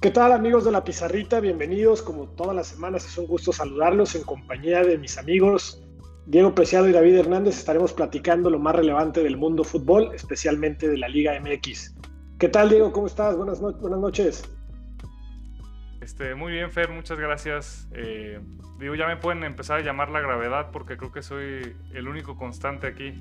¿Qué 0.00 0.12
tal 0.12 0.30
amigos 0.30 0.64
de 0.64 0.70
la 0.70 0.84
Pizarrita? 0.84 1.40
Bienvenidos, 1.40 2.02
como 2.02 2.28
todas 2.28 2.54
las 2.54 2.68
semanas 2.68 3.04
es 3.04 3.18
un 3.18 3.26
gusto 3.26 3.52
saludarlos 3.52 4.14
en 4.14 4.22
compañía 4.22 4.84
de 4.84 4.96
mis 4.96 5.18
amigos 5.18 5.82
Diego 6.24 6.54
Preciado 6.54 6.88
y 6.88 6.92
David 6.92 7.16
Hernández. 7.16 7.58
Estaremos 7.58 7.92
platicando 7.92 8.48
lo 8.48 8.60
más 8.60 8.76
relevante 8.76 9.24
del 9.24 9.36
mundo 9.36 9.64
fútbol, 9.64 10.12
especialmente 10.14 10.88
de 10.88 10.98
la 10.98 11.08
Liga 11.08 11.36
MX. 11.40 11.96
¿Qué 12.38 12.48
tal 12.48 12.68
Diego? 12.68 12.92
¿Cómo 12.92 13.08
estás? 13.08 13.36
Buenas, 13.36 13.60
buenas 13.60 13.98
noches. 13.98 14.44
Este, 16.00 16.36
muy 16.36 16.52
bien, 16.52 16.70
Fer, 16.70 16.90
muchas 16.90 17.18
gracias. 17.18 17.88
Eh, 17.92 18.38
digo, 18.78 18.94
ya 18.94 19.08
me 19.08 19.16
pueden 19.16 19.42
empezar 19.42 19.80
a 19.80 19.82
llamar 19.82 20.10
la 20.10 20.20
gravedad 20.20 20.70
porque 20.70 20.96
creo 20.96 21.10
que 21.10 21.22
soy 21.22 21.76
el 21.92 22.06
único 22.06 22.36
constante 22.36 22.86
aquí. 22.86 23.14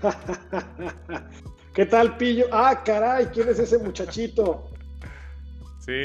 ¿Qué 1.74 1.84
tal, 1.84 2.16
Pillo? 2.16 2.46
Ah, 2.50 2.82
caray, 2.82 3.26
¿quién 3.26 3.50
es 3.50 3.58
ese 3.58 3.76
muchachito? 3.76 4.70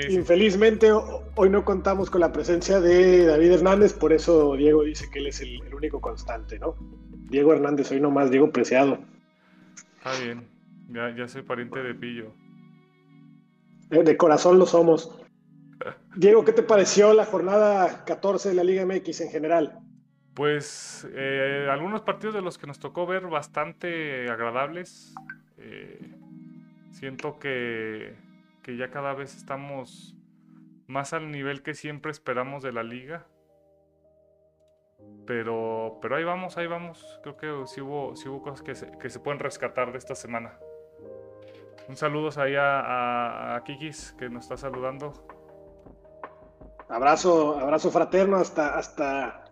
Infelizmente 0.10 0.92
hoy 0.92 1.50
no 1.50 1.66
contamos 1.66 2.10
con 2.10 2.22
la 2.22 2.32
presencia 2.32 2.80
de 2.80 3.26
David 3.26 3.52
Hernández, 3.52 3.94
por 3.94 4.14
eso 4.14 4.56
Diego 4.56 4.84
dice 4.84 5.10
que 5.12 5.20
él 5.20 5.28
es 5.28 5.42
el, 5.42 5.62
único 5.74 6.02
constante, 6.02 6.58
¿no? 6.60 6.76
Diego 7.30 7.54
Hernández, 7.54 7.92
hoy 7.92 8.00
nomás 8.00 8.32
Diego 8.32 8.52
Preciado. 8.52 9.00
Está 9.98 10.20
bien, 10.24 10.48
ya, 10.90 11.28
soy 11.28 11.42
pariente 11.42 11.82
de 11.82 11.94
Pillo. 11.94 12.32
Eh, 13.92 14.04
de 14.04 14.18
corazón 14.18 14.58
lo 14.58 14.66
somos. 14.66 15.20
Diego, 16.16 16.46
¿qué 16.46 16.54
te 16.54 16.64
pareció 16.64 17.14
la 17.14 17.26
jornada 17.26 18.06
14 18.06 18.50
de 18.50 18.56
la 18.56 18.64
Liga 18.64 18.86
MX 18.86 19.22
en 19.22 19.30
general? 19.30 19.80
Pues 20.34 21.08
eh, 21.14 21.68
algunos 21.70 22.02
partidos 22.02 22.36
de 22.36 22.42
los 22.42 22.58
que 22.58 22.68
nos 22.68 22.80
tocó 22.80 23.06
ver 23.06 23.28
bastante 23.28 24.30
agradables. 24.30 25.14
Eh, 25.58 26.00
siento 26.92 27.38
que 27.40 28.16
que 28.66 28.76
ya 28.78 28.90
cada 28.90 29.14
vez 29.14 29.38
estamos 29.38 30.16
más 30.88 31.14
al 31.14 31.30
nivel 31.30 31.62
que 31.62 31.76
siempre 31.76 32.12
esperamos 32.12 32.64
de 32.64 32.72
la 32.72 32.82
liga. 32.82 33.28
Pero, 35.28 36.00
pero 36.02 36.16
ahí 36.16 36.24
vamos, 36.24 36.58
ahí 36.58 36.66
vamos. 36.66 37.20
Creo 37.22 37.38
que 37.38 37.68
sí 37.68 37.82
hubo, 37.82 38.16
sí 38.16 38.28
hubo 38.28 38.42
cosas 38.42 38.64
que 38.64 38.74
se, 38.74 38.90
que 38.98 39.12
se 39.12 39.20
pueden 39.20 39.40
rescatar 39.40 39.92
de 39.92 40.00
esta 40.00 40.16
semana. 40.16 40.58
Un 41.88 41.96
saludo 41.96 42.30
ahí 42.42 42.56
a, 42.56 43.56
a, 43.56 43.64
Kikis 43.64 44.16
que 44.18 44.30
nos 44.30 44.46
está 44.46 44.58
saludando. 44.58 45.14
Abrazo, 46.90 47.60
abrazo 47.60 47.92
fraterno 47.92 48.38
hasta, 48.38 48.80
hasta 48.80 49.44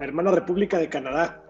hermana 0.00 0.30
República 0.30 0.78
de 0.78 0.88
Canadá. 0.88 1.42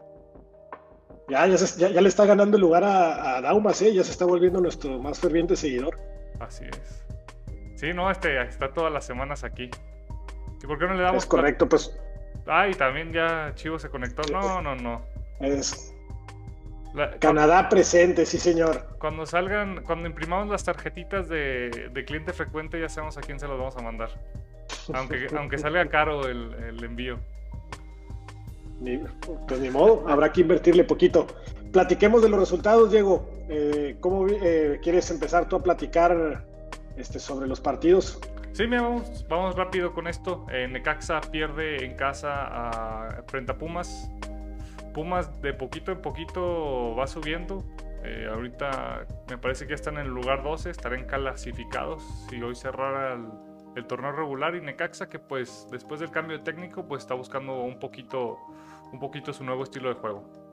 Ya, 1.28 1.47
ya, 1.47 1.56
ya, 1.77 2.01
le 2.01 2.09
está 2.09 2.27
ganando 2.27 2.56
el 2.56 2.61
lugar 2.61 2.83
a, 2.83 3.37
a 3.37 3.41
Daumas, 3.41 3.81
¿eh? 3.83 3.95
ya 3.95 4.03
se 4.03 4.11
está 4.11 4.25
volviendo 4.25 4.61
nuestro 4.61 4.99
más 4.99 5.21
ferviente 5.21 5.55
seguidor. 5.55 5.97
Así 6.41 6.65
es. 6.65 7.05
Sí, 7.77 7.93
no, 7.93 8.11
este 8.11 8.41
está 8.43 8.73
todas 8.73 8.93
las 8.93 9.05
semanas 9.05 9.45
aquí. 9.45 9.71
¿Y 10.63 10.67
por 10.67 10.79
qué 10.79 10.87
no 10.87 10.95
le 10.95 11.03
damos? 11.03 11.25
Es 11.25 11.29
correcto, 11.29 11.69
pues. 11.69 11.97
Ah, 12.47 12.69
y 12.69 12.75
también 12.75 13.13
ya 13.13 13.53
Chivo 13.55 13.79
se 13.79 13.89
conectó. 13.89 14.23
No, 14.33 14.62
no, 14.62 14.75
no. 14.75 15.03
Es. 15.41 15.95
Canadá 17.19 17.69
presente, 17.69 18.25
sí, 18.25 18.39
señor. 18.39 18.87
Cuando 18.99 19.27
salgan, 19.27 19.83
cuando 19.83 20.09
imprimamos 20.09 20.49
las 20.49 20.62
tarjetitas 20.62 21.29
de, 21.29 22.05
cliente 22.07 22.33
frecuente, 22.33 22.81
ya 22.81 22.89
sabemos 22.89 23.19
a 23.19 23.21
quién 23.21 23.41
se 23.41 23.49
los 23.49 23.59
vamos 23.59 23.77
a 23.77 23.83
mandar. 23.83 24.11
Aunque, 24.93 25.27
aunque 25.37 25.59
salga 25.59 25.87
caro 25.87 26.29
el, 26.29 26.83
envío. 26.85 27.19
pues 29.49 29.61
ni 29.61 29.71
modo, 29.71 30.09
habrá 30.09 30.31
que 30.31 30.43
invertirle 30.43 30.85
poquito. 30.85 31.27
Platiquemos 31.75 32.22
de 32.22 32.30
los 32.30 32.41
resultados, 32.41 32.91
Diego. 32.92 33.28
Eh, 33.48 33.97
¿Cómo 34.00 34.27
eh, 34.28 34.78
quieres 34.80 35.11
empezar 35.11 35.48
tú 35.48 35.56
a 35.56 35.62
platicar 35.62 36.47
este, 36.97 37.19
sobre 37.19 37.48
los 37.48 37.61
partidos. 37.61 38.20
Sí, 38.53 38.66
vamos, 38.66 39.27
vamos 39.28 39.56
rápido 39.56 39.92
con 39.92 40.06
esto. 40.06 40.47
Eh, 40.53 40.69
Necaxa 40.69 41.20
pierde 41.20 41.84
en 41.84 41.97
casa 41.97 43.25
frente 43.27 43.50
a 43.50 43.58
Pumas. 43.58 44.08
Pumas 44.92 45.42
de 45.42 45.53
poquito 45.53 45.91
en 45.91 46.00
poquito 46.00 46.94
va 46.94 47.09
subiendo. 47.09 47.65
Eh, 48.04 48.28
ahorita 48.32 49.04
me 49.28 49.38
parece 49.38 49.66
que 49.66 49.75
están 49.75 49.94
en 49.94 50.06
el 50.06 50.12
lugar 50.12 50.44
12, 50.44 50.70
estarán 50.70 51.06
clasificados 51.06 52.04
si 52.28 52.41
hoy 52.41 52.54
cerrara 52.54 53.19
el, 53.75 53.87
torneo 53.87 54.12
regular 54.12 54.54
y 54.54 54.60
Necaxa 54.60 55.09
que 55.09 55.19
pues 55.19 55.66
después 55.72 55.99
del 55.99 56.12
cambio 56.12 56.38
de 56.38 56.44
técnico 56.44 56.87
pues 56.87 57.03
está 57.03 57.15
buscando 57.15 57.62
un 57.62 57.81
poquito, 57.81 58.38
un 58.93 59.00
poquito 59.00 59.32
su 59.32 59.43
nuevo 59.43 59.65
estilo 59.65 59.88
de 59.88 59.97
juego. 59.97 60.44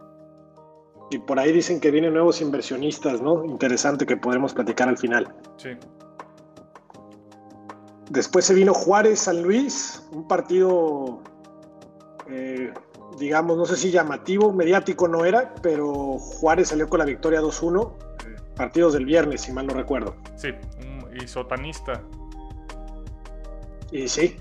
Y 1.11 1.19
por 1.19 1.38
ahí 1.39 1.51
dicen 1.51 1.81
que 1.81 1.91
vienen 1.91 2.13
nuevos 2.13 2.39
inversionistas, 2.39 3.22
¿no? 3.22 3.44
Interesante 3.44 4.05
que 4.05 4.16
podremos 4.16 4.53
platicar 4.53 4.88
al 4.88 4.97
final. 4.97 5.35
Sí. 5.57 5.72
Después 8.09 8.45
se 8.45 8.53
vino 8.53 8.73
Juárez 8.73 9.19
San 9.19 9.44
Luis, 9.44 10.07
un 10.13 10.25
partido, 10.25 11.22
eh, 12.29 12.73
digamos, 13.19 13.57
no 13.57 13.66
sé 13.66 13.75
si 13.75 13.91
llamativo, 13.91 14.53
mediático 14.53 15.09
no 15.09 15.25
era, 15.25 15.53
pero 15.61 16.17
Juárez 16.17 16.69
salió 16.69 16.88
con 16.88 16.99
la 16.99 17.05
victoria 17.05 17.41
2-1. 17.41 17.91
Partidos 18.55 18.93
del 18.93 19.05
viernes, 19.05 19.41
si 19.41 19.51
mal 19.51 19.67
no 19.67 19.73
recuerdo. 19.73 20.16
Sí, 20.38 20.49
y 21.22 21.28
sotanista. 21.28 22.01
Y 23.91 24.07
sí. 24.07 24.38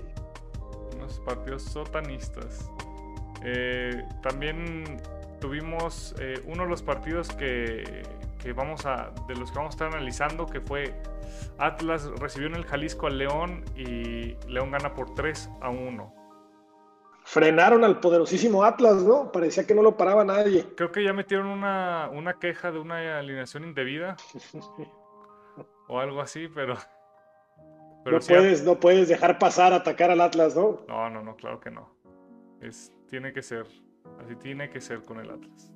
Unos 0.95 1.19
partidos 1.25 1.63
sotanistas. 1.63 2.69
Eh, 3.43 4.03
también 4.21 5.01
tuvimos 5.41 6.15
eh, 6.19 6.41
uno 6.45 6.63
de 6.63 6.69
los 6.69 6.81
partidos 6.81 7.29
que, 7.33 8.03
que, 8.41 8.53
vamos 8.53 8.85
a, 8.85 9.11
de 9.27 9.35
los 9.35 9.51
que 9.51 9.57
vamos 9.57 9.73
a 9.73 9.75
estar 9.75 9.87
analizando, 9.89 10.45
que 10.45 10.61
fue 10.61 10.93
Atlas 11.57 12.09
recibió 12.19 12.47
en 12.47 12.55
el 12.55 12.65
Jalisco 12.65 13.07
al 13.07 13.17
León 13.17 13.65
y 13.75 14.35
León 14.47 14.71
gana 14.71 14.93
por 14.93 15.13
3 15.15 15.49
a 15.59 15.69
1. 15.69 16.15
Frenaron 17.23 17.83
al 17.83 17.99
poderosísimo 17.99 18.63
Atlas, 18.63 19.03
¿no? 19.03 19.31
Parecía 19.31 19.65
que 19.67 19.75
no 19.75 19.83
lo 19.83 19.95
paraba 19.95 20.23
nadie. 20.23 20.65
Creo 20.75 20.91
que 20.91 21.03
ya 21.03 21.13
metieron 21.13 21.47
una, 21.47 22.37
queja 22.39 22.71
de 22.71 22.79
una 22.79 23.19
alineación 23.19 23.63
indebida. 23.63 24.17
o 25.87 25.99
algo 25.99 26.21
así, 26.21 26.47
pero. 26.47 26.75
no, 28.05 28.19
puedes, 28.19 28.63
no 28.63 28.79
puedes 28.79 29.07
dejar 29.07 29.37
pasar 29.37 29.73
a 29.73 29.77
atacar 29.77 30.09
al 30.09 30.21
Atlas, 30.21 30.55
¿no? 30.55 30.79
No, 30.87 31.09
no, 31.09 31.23
no, 31.23 31.35
claro 31.35 31.59
que 31.59 31.69
no. 31.69 31.95
Es, 32.59 32.91
tiene 33.07 33.33
que 33.33 33.43
ser. 33.43 33.67
Así 34.23 34.35
tiene 34.35 34.69
que 34.69 34.81
ser 34.81 35.01
con 35.03 35.19
el 35.19 35.29
Atlas. 35.29 35.71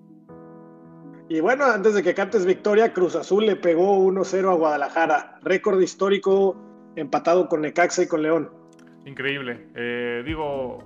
Y 1.28 1.40
bueno, 1.40 1.66
antes 1.66 1.96
de 1.96 2.04
que 2.04 2.14
cantes 2.14 2.46
victoria, 2.46 2.94
Cruz 2.94 3.16
Azul 3.16 3.48
le 3.48 3.56
pegó 3.56 3.98
1-0 3.98 4.52
a 4.52 4.54
Guadalajara. 4.54 5.40
Récord 5.42 5.82
histórico 5.82 6.56
empatado 6.96 7.50
con 7.50 7.62
Necaxa 7.62 8.04
y 8.04 8.08
con 8.08 8.22
León. 8.22 8.52
Increíble. 9.06 9.68
Eh, 9.74 10.24
digo, 10.24 10.84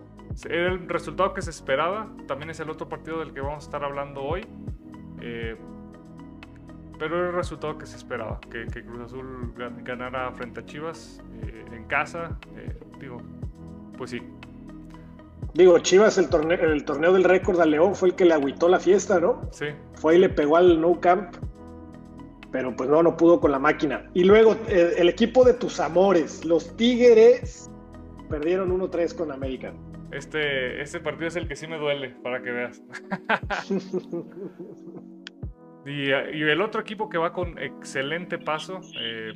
era 0.49 0.71
el 0.71 0.87
resultado 0.87 1.33
que 1.33 1.41
se 1.41 1.49
esperaba. 1.49 2.09
También 2.27 2.49
es 2.49 2.59
el 2.61 2.69
otro 2.69 2.87
partido 2.87 3.19
del 3.19 3.33
que 3.33 3.41
vamos 3.41 3.65
a 3.65 3.67
estar 3.67 3.83
hablando 3.83 4.23
hoy. 4.23 4.47
Eh, 5.21 5.57
pero 6.97 7.17
era 7.17 7.29
el 7.29 7.35
resultado 7.35 7.77
que 7.77 7.85
se 7.85 7.97
esperaba. 7.97 8.39
Que, 8.49 8.65
Cruz 8.65 9.01
Azul 9.01 9.53
ganara 9.83 10.31
frente 10.31 10.61
a 10.61 10.65
Chivas 10.65 11.21
eh, 11.41 11.65
en 11.73 11.83
casa. 11.85 12.37
digo, 12.99 13.21
pues 13.97 14.11
sí, 14.11 14.21
Digo, 15.53 15.79
Chivas, 15.79 16.17
el 16.17 16.29
torneo, 16.29 16.59
el 16.59 16.85
torneo 16.85 17.13
del 17.13 17.23
récord 17.23 17.59
a 17.59 17.65
León 17.65 17.95
fue 17.95 18.09
el 18.09 18.15
que 18.15 18.25
le 18.25 18.33
agüitó 18.33 18.69
la 18.69 18.79
fiesta, 18.79 19.19
¿no? 19.19 19.49
Sí. 19.51 19.67
Fue 19.95 20.15
y 20.15 20.19
le 20.19 20.29
pegó 20.29 20.57
al 20.57 20.79
No 20.79 20.99
Camp, 20.99 21.35
pero 22.51 22.75
pues 22.75 22.89
no, 22.89 23.01
no 23.01 23.17
pudo 23.17 23.39
con 23.39 23.51
la 23.51 23.59
máquina. 23.59 24.09
Y 24.13 24.23
luego 24.23 24.55
eh, 24.67 24.93
el, 24.97 25.09
equipo 25.09 25.43
de 25.43 25.53
tus 25.53 25.79
amores, 25.79 26.45
los 26.45 26.75
Tigres, 26.77 27.71
perdieron 28.29 28.77
1-3 28.79 29.15
con 29.15 29.31
América. 29.31 29.73
Este, 30.11 30.81
este 30.81 30.99
partido 30.99 31.27
es 31.27 31.35
el 31.35 31.47
que 31.47 31.55
sí 31.55 31.67
me 31.67 31.77
duele, 31.77 32.09
para 32.23 32.41
que 32.41 32.51
veas. 32.51 32.81
y, 35.85 36.11
el 36.11 36.61
otro 36.61 36.81
equipo 36.81 37.09
que 37.09 37.17
va 37.17 37.33
con 37.33 37.57
excelente 37.57 38.37
paso, 38.37 38.81
eh, 38.99 39.33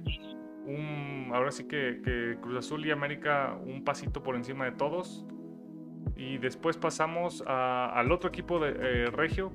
ahora 1.32 1.52
sí 1.52 1.68
que, 1.68 2.02
que 2.04 2.38
Cruz 2.40 2.60
Azul 2.60 2.86
y 2.86 2.92
América 2.92 3.58
un 3.66 3.84
pasito 3.84 4.22
por 4.22 4.36
encima 4.36 4.66
de 4.66 4.74
todos 4.74 5.26
y 6.16 6.38
después 6.38 6.78
pasamos 6.78 7.44
al 7.48 8.12
otro 8.12 8.30
equipo 8.30 8.60
de 8.60 8.72
eh, 8.72 9.12
Regio, 9.12 9.52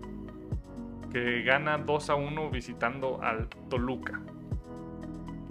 que 1.12 1.42
gana 1.42 1.78
2 1.78 2.10
a 2.10 2.14
1 2.14 2.50
visitando 2.50 3.20
al 3.22 3.48
Toluca. 3.68 4.20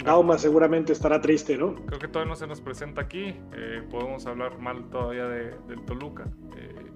Gauma 0.04 0.38
seguramente 0.38 0.94
estará 0.94 1.20
triste, 1.20 1.58
¿no? 1.58 1.76
Creo 1.76 2.00
que 2.00 2.08
todavía 2.08 2.30
no 2.30 2.36
se 2.36 2.48
nos 2.48 2.62
presenta 2.62 3.02
aquí. 3.02 3.36
Eh, 3.54 3.82
podemos 3.90 4.26
hablar 4.28 4.60
mal 4.60 4.90
todavía 4.90 5.26
del 5.26 5.82
Toluca. 5.86 6.26
Eh, 6.56 6.88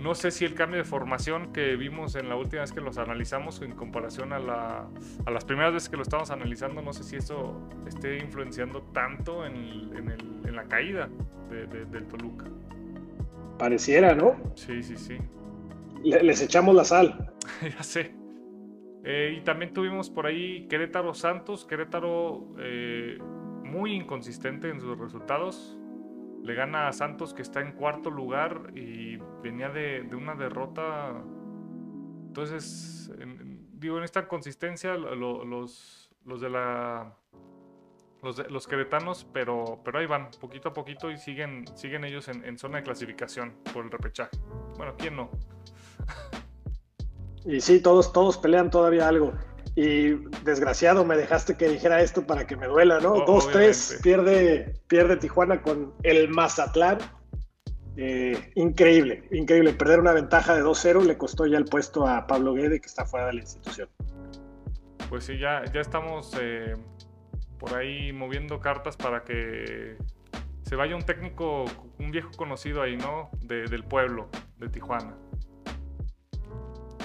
no 0.00 0.14
sé 0.14 0.30
si 0.30 0.44
el 0.44 0.54
cambio 0.54 0.78
de 0.78 0.84
formación 0.84 1.52
que 1.52 1.76
vimos 1.76 2.16
en 2.16 2.28
la 2.28 2.36
última 2.36 2.62
vez 2.62 2.72
que 2.72 2.80
los 2.80 2.98
analizamos 2.98 3.62
en 3.62 3.72
comparación 3.72 4.32
a, 4.32 4.38
la, 4.38 4.88
a 5.24 5.30
las 5.30 5.44
primeras 5.44 5.72
veces 5.72 5.88
que 5.88 5.96
lo 5.96 6.02
estamos 6.02 6.30
analizando, 6.30 6.82
no 6.82 6.92
sé 6.92 7.02
si 7.02 7.16
eso 7.16 7.60
esté 7.86 8.18
influenciando 8.18 8.82
tanto 8.92 9.46
en, 9.46 9.54
en, 9.54 10.54
la 10.54 10.64
caída 10.64 11.08
del 11.50 12.08
Toluca. 12.08 12.46
Pareciera, 13.58 14.14
¿no? 14.14 14.36
Sí, 14.54 14.82
sí, 14.82 14.96
sí. 14.96 15.18
les 16.02 16.42
echamos 16.42 16.74
la 16.74 16.84
sal. 16.84 17.32
ya 17.62 17.82
sé. 17.82 18.14
Eh, 19.04 19.36
y 19.38 19.44
también 19.44 19.72
tuvimos 19.72 20.10
por 20.10 20.26
ahí 20.26 20.66
Querétaro 20.68 21.14
Santos. 21.14 21.64
Querétaro, 21.64 22.54
eh, 22.58 23.18
muy 23.64 23.94
inconsistente 23.94 24.68
en 24.68 24.80
sus 24.80 24.98
resultados. 24.98 25.78
Le 26.42 26.54
gana 26.54 26.88
a 26.88 26.92
Santos 26.92 27.34
que 27.34 27.42
está 27.42 27.60
en 27.60 27.72
cuarto 27.72 28.10
lugar 28.10 28.72
y 28.74 29.16
venía 29.42 29.68
de, 29.68 30.08
una 30.14 30.34
derrota. 30.34 31.22
Entonces, 32.26 33.10
digo, 33.72 33.98
en 33.98 34.04
esta 34.04 34.28
consistencia 34.28 34.94
los, 34.96 36.10
los 36.24 36.40
de 36.40 36.50
la 36.50 37.16
los, 38.26 38.50
los 38.50 38.66
queretanos, 38.66 39.26
pero, 39.32 39.80
pero 39.84 39.98
ahí 39.98 40.06
van, 40.06 40.30
poquito 40.40 40.70
a 40.70 40.72
poquito 40.72 41.10
y 41.10 41.16
siguen, 41.16 41.64
siguen 41.76 42.04
ellos 42.04 42.28
en, 42.28 42.58
zona 42.58 42.78
de 42.78 42.82
clasificación 42.82 43.54
por 43.72 43.84
el 43.84 43.90
repechaje. 43.90 44.36
Bueno, 44.76 44.94
¿quién 44.98 45.16
no? 45.16 45.30
Y 47.48 47.60
sí, 47.60 47.78
todos, 47.78 48.12
todos 48.12 48.38
pelean 48.38 48.72
todavía 48.72 49.06
algo. 49.06 49.32
Y 49.76 50.14
desgraciado, 50.42 51.04
me 51.04 51.16
dejaste 51.16 51.56
que 51.56 51.68
dijera 51.68 52.02
esto 52.02 52.26
para 52.26 52.44
que 52.44 52.56
me 52.56 52.66
duela, 52.66 52.98
¿no? 52.98 53.24
2-3, 53.24 54.02
pierde, 54.02 54.74
pierde 54.88 55.16
Tijuana 55.16 55.62
con 55.62 55.94
el 56.02 56.28
Mazatlán. 56.28 56.98
Eh, 57.96 58.50
increíble, 58.56 59.28
increíble. 59.30 59.74
Perder 59.74 60.00
una 60.00 60.10
ventaja 60.10 60.56
de 60.56 60.64
2-0 60.64 61.04
le 61.04 61.16
costó 61.16 61.46
ya 61.46 61.58
el 61.58 61.66
puesto 61.66 62.04
a 62.04 62.26
Pablo 62.26 62.54
Guede, 62.54 62.80
que 62.80 62.86
está 62.86 63.06
fuera 63.06 63.26
de 63.26 63.34
la 63.34 63.40
institución. 63.42 63.88
Pues 65.08 65.22
sí, 65.22 65.38
ya, 65.38 65.64
ya 65.72 65.80
estamos 65.80 66.36
eh, 66.40 66.74
por 67.58 67.74
ahí 67.74 68.12
moviendo 68.12 68.60
cartas 68.60 68.96
para 68.96 69.24
que 69.24 69.96
se 70.62 70.76
vaya 70.76 70.96
un 70.96 71.02
técnico, 71.02 71.64
un 71.98 72.10
viejo 72.10 72.30
conocido 72.36 72.82
ahí, 72.82 72.96
¿no? 72.96 73.30
del 73.42 73.84
pueblo, 73.84 74.28
de 74.58 74.68
Tijuana. 74.68 75.16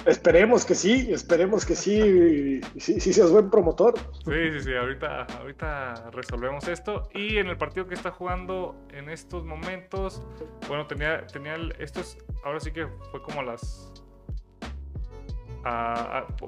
Esperemos 0.06 0.64
que 0.64 0.74
sí, 0.74 1.12
esperemos 1.12 1.64
que 1.64 1.76
sí, 1.76 2.60
sí, 2.76 2.98
sí 2.98 3.12
seas 3.12 3.30
buen 3.30 3.50
promotor. 3.50 3.94
Sí, 4.24 4.52
sí, 4.52 4.60
sí, 4.62 4.74
ahorita, 4.74 5.26
ahorita 5.38 6.10
resolvemos 6.10 6.66
esto. 6.66 7.08
Y 7.14 7.36
en 7.38 7.46
el 7.46 7.56
partido 7.56 7.86
que 7.86 7.94
está 7.94 8.10
jugando 8.10 8.74
en 8.90 9.08
estos 9.08 9.44
momentos, 9.44 10.20
bueno, 10.66 10.88
tenía, 10.88 11.24
tenía 11.28 11.54
el, 11.54 11.72
estos, 11.78 12.18
ahora 12.44 12.58
sí 12.58 12.72
que 12.72 12.88
fue 13.12 13.22
como 13.22 13.44
las, 13.44 13.92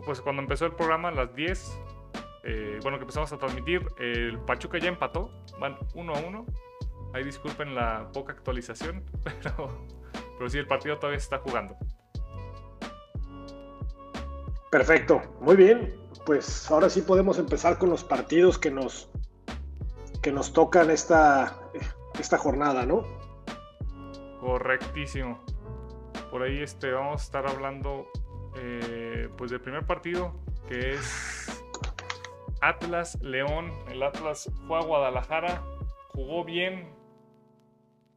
pues 0.04 0.20
cuando 0.20 0.42
empezó 0.42 0.66
el 0.66 0.72
programa, 0.72 1.08
a 1.08 1.12
las 1.12 1.34
10, 1.36 1.78
eh, 2.44 2.78
bueno, 2.82 2.98
que 2.98 3.02
empezamos 3.02 3.32
a 3.32 3.38
transmitir, 3.38 3.86
el 3.98 4.38
Pachuca 4.40 4.78
ya 4.78 4.88
empató, 4.88 5.30
van 5.58 5.76
1 5.94 6.14
a 6.14 6.18
1. 6.18 6.46
Ahí 7.14 7.24
disculpen 7.24 7.74
la 7.74 8.10
poca 8.12 8.32
actualización, 8.32 9.04
pero, 9.24 9.86
pero 10.38 10.50
sí, 10.50 10.58
el 10.58 10.66
partido 10.66 10.98
todavía 10.98 11.18
se 11.18 11.24
está 11.24 11.38
jugando. 11.38 11.76
Perfecto, 14.70 15.22
muy 15.40 15.56
bien. 15.56 15.94
Pues 16.26 16.70
ahora 16.70 16.90
sí 16.90 17.02
podemos 17.02 17.38
empezar 17.38 17.78
con 17.78 17.90
los 17.90 18.02
partidos 18.02 18.58
que 18.58 18.70
nos, 18.70 19.10
que 20.20 20.32
nos 20.32 20.52
tocan 20.52 20.90
esta, 20.90 21.58
esta 22.18 22.38
jornada, 22.38 22.84
¿no? 22.84 23.04
Correctísimo. 24.40 25.44
Por 26.30 26.42
ahí 26.42 26.60
este, 26.60 26.90
vamos 26.92 27.20
a 27.20 27.24
estar 27.24 27.46
hablando 27.46 28.08
eh, 28.56 29.28
pues 29.36 29.50
del 29.50 29.60
primer 29.60 29.86
partido, 29.86 30.34
que 30.68 30.94
es 30.94 31.33
Atlas 32.68 33.20
León. 33.22 33.70
El 33.90 34.02
Atlas 34.02 34.50
fue 34.66 34.78
a 34.78 34.82
Guadalajara, 34.82 35.62
jugó 36.08 36.44
bien, 36.44 36.88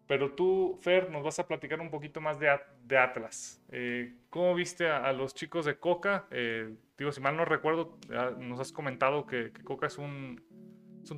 pero 0.08 0.32
tú, 0.32 0.78
Fer, 0.82 1.12
nos 1.12 1.24
vas 1.24 1.38
a 1.40 1.48
platicar 1.48 1.82
un 1.82 1.92
poquito 1.92 2.22
más 2.22 2.40
de, 2.40 2.98
Atlas. 2.98 3.62
Eh, 3.72 4.16
¿Cómo 4.30 4.56
viste 4.56 4.88
a, 4.90 5.12
los 5.12 5.34
chicos 5.34 5.66
de 5.66 5.78
Coca? 5.78 6.28
Eh, 6.32 6.74
digo, 6.98 7.12
si 7.12 7.20
mal 7.20 7.36
no 7.36 7.44
recuerdo, 7.44 7.98
nos 8.40 8.60
has 8.62 8.72
comentado 8.72 9.26
que, 9.26 9.52
Coca 9.66 9.88
es 9.88 9.98
un, 9.98 10.42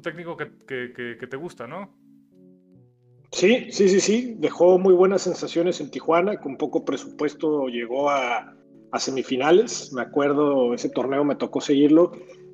técnico 0.02 0.36
que, 0.36 0.48
te 0.48 1.38
gusta, 1.38 1.68
¿no? 1.68 1.96
Sí, 3.31 3.72
sí, 3.72 3.90
sí, 3.90 4.00
sí. 4.00 4.36
Dejó 4.40 4.80
muy 4.80 4.96
buenas 4.96 5.22
sensaciones 5.22 5.80
en 5.81 5.92
Tijuana. 5.92 6.40
Con 6.40 6.58
poco 6.58 6.84
presupuesto 6.84 7.68
llegó 7.68 8.10
a 8.10 8.56
semifinales. 8.98 9.94
Me 9.94 10.02
acuerdo, 10.02 10.74
ese 10.74 10.90
torneo 10.90 11.24
me 11.24 11.36
tocó 11.36 11.62
seguirlo 11.62 12.14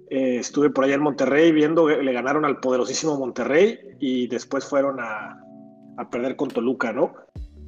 eh, 0.10 0.38
estuve 0.38 0.70
por 0.70 0.84
allá 0.84 0.96
en 0.96 1.02
Monterrey 1.02 1.52
viendo, 1.52 1.90
le 1.90 2.14
ganaron 2.14 2.46
al 2.46 2.60
poderosísimo 2.60 3.18
Monterrey 3.18 3.80
y 4.00 4.28
después 4.28 4.66
fueron 4.66 5.00
a, 5.00 5.42
perder 6.12 6.36
con 6.36 6.50
Toluca, 6.50 6.94
¿no? 6.94 7.14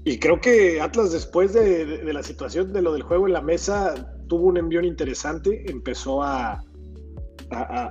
Y 0.04 0.19
creo 0.19 0.39
que 0.39 0.80
Atlas 0.81 1.12
después 1.12 1.54
de, 1.54 2.01
la 2.13 2.22
situación 2.22 2.74
de 2.74 2.81
lo 2.81 2.94
del 2.94 3.04
juego 3.04 3.25
en 3.25 3.34
la 3.34 3.42
mesa 3.42 3.95
tuvo 4.28 4.48
un 4.48 4.57
envión 4.57 4.86
interesante, 4.86 5.66
empezó 5.69 6.24
a, 6.24 6.63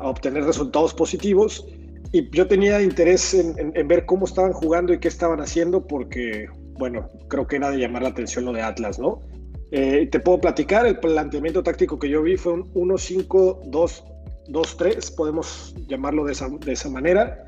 obtener 0.02 0.44
resultados 0.44 0.92
positivos 0.92 1.66
y 2.12 2.28
yo 2.28 2.46
tenía 2.46 2.82
interés 2.82 3.32
en, 3.32 3.88
ver 3.88 4.04
cómo 4.04 4.26
estaban 4.26 4.52
jugando 4.52 4.92
y 4.92 5.00
qué 5.00 5.08
estaban 5.08 5.40
haciendo 5.40 5.86
porque, 5.86 6.46
bueno, 6.78 7.08
creo 7.28 7.46
que 7.46 7.56
era 7.56 7.70
de 7.70 7.78
llamar 7.78 8.02
la 8.02 8.10
atención 8.10 8.44
lo 8.44 8.52
de 8.52 8.60
Atlas, 8.60 8.98
¿no? 8.98 9.22
Eh, 9.70 10.06
te 10.12 10.20
puedo 10.20 10.40
platicar, 10.40 10.86
el 10.86 11.00
planteamiento 11.00 11.62
táctico 11.62 11.98
que 11.98 12.10
yo 12.10 12.22
vi 12.22 12.36
fue 12.36 12.52
un 12.52 12.72
1-5-2 12.74 14.15
2-3, 14.48 15.14
podemos 15.16 15.74
llamarlo 15.86 16.24
de 16.24 16.32
esa, 16.32 16.90
manera. 16.90 17.44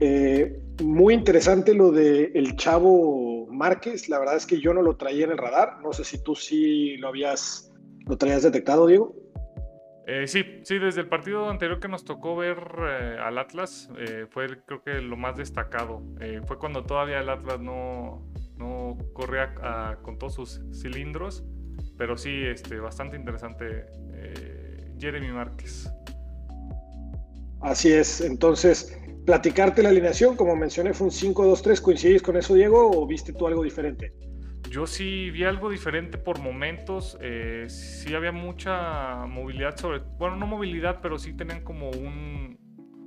Eh, 0.00 0.60
muy 0.82 1.14
interesante 1.14 1.74
lo 1.74 1.90
de 1.90 2.30
el 2.34 2.56
chavo 2.56 3.46
Márquez, 3.50 4.08
la 4.08 4.18
verdad 4.18 4.36
es 4.36 4.46
que 4.46 4.60
yo 4.60 4.72
no 4.72 4.82
lo 4.82 4.96
traía 4.96 5.24
en 5.24 5.32
el 5.32 5.38
radar, 5.38 5.80
no 5.82 5.92
sé 5.92 6.04
si 6.04 6.22
tú 6.22 6.34
sí 6.34 6.96
lo 6.98 7.08
habías, 7.08 7.72
lo 8.06 8.16
traías 8.16 8.42
detectado, 8.42 8.86
Diego. 8.86 9.14
Eh, 10.06 10.26
sí, 10.26 10.44
sí, 10.62 10.78
desde 10.78 11.02
el 11.02 11.08
partido 11.08 11.50
anterior 11.50 11.80
que 11.80 11.88
nos 11.88 12.04
tocó 12.04 12.34
ver 12.36 12.58
eh, 12.80 13.18
al 13.20 13.36
Atlas, 13.36 13.90
fue 14.30 14.46
creo 14.64 14.82
que 14.82 15.02
lo 15.02 15.16
más 15.16 15.36
destacado. 15.36 16.02
fue 16.46 16.58
cuando 16.58 16.84
todavía 16.84 17.20
el 17.20 17.28
Atlas 17.28 17.60
no, 17.60 18.26
no 18.56 18.96
corría 19.12 19.98
con 20.02 20.18
todos 20.18 20.34
sus 20.34 20.62
cilindros, 20.72 21.44
pero 21.98 22.16
sí, 22.16 22.30
este, 22.44 22.78
bastante 22.78 23.16
interesante 23.16 23.84
Jeremy 24.98 25.30
Márquez. 25.32 25.90
Así 27.60 27.92
es, 27.92 28.20
entonces, 28.20 28.98
platicarte 29.26 29.82
la 29.82 29.88
alineación, 29.88 30.36
como 30.36 30.54
mencioné, 30.56 30.94
fue 30.94 31.08
un 31.08 31.12
5-2-3, 31.12 31.80
¿coincides 31.82 32.22
con 32.22 32.36
eso, 32.36 32.54
Diego, 32.54 32.90
o 32.90 33.06
viste 33.06 33.32
tú 33.32 33.46
algo 33.46 33.62
diferente? 33.62 34.12
Yo 34.70 34.86
sí 34.86 35.30
vi 35.30 35.44
algo 35.44 35.70
diferente 35.70 36.18
por 36.18 36.40
momentos, 36.40 37.18
eh, 37.20 37.66
sí 37.68 38.14
había 38.14 38.32
mucha 38.32 39.26
movilidad 39.26 39.76
sobre, 39.76 40.00
bueno, 40.18 40.36
no 40.36 40.46
movilidad, 40.46 41.00
pero 41.00 41.18
sí 41.18 41.34
tenían 41.34 41.64
como 41.64 41.90
un, 41.90 42.58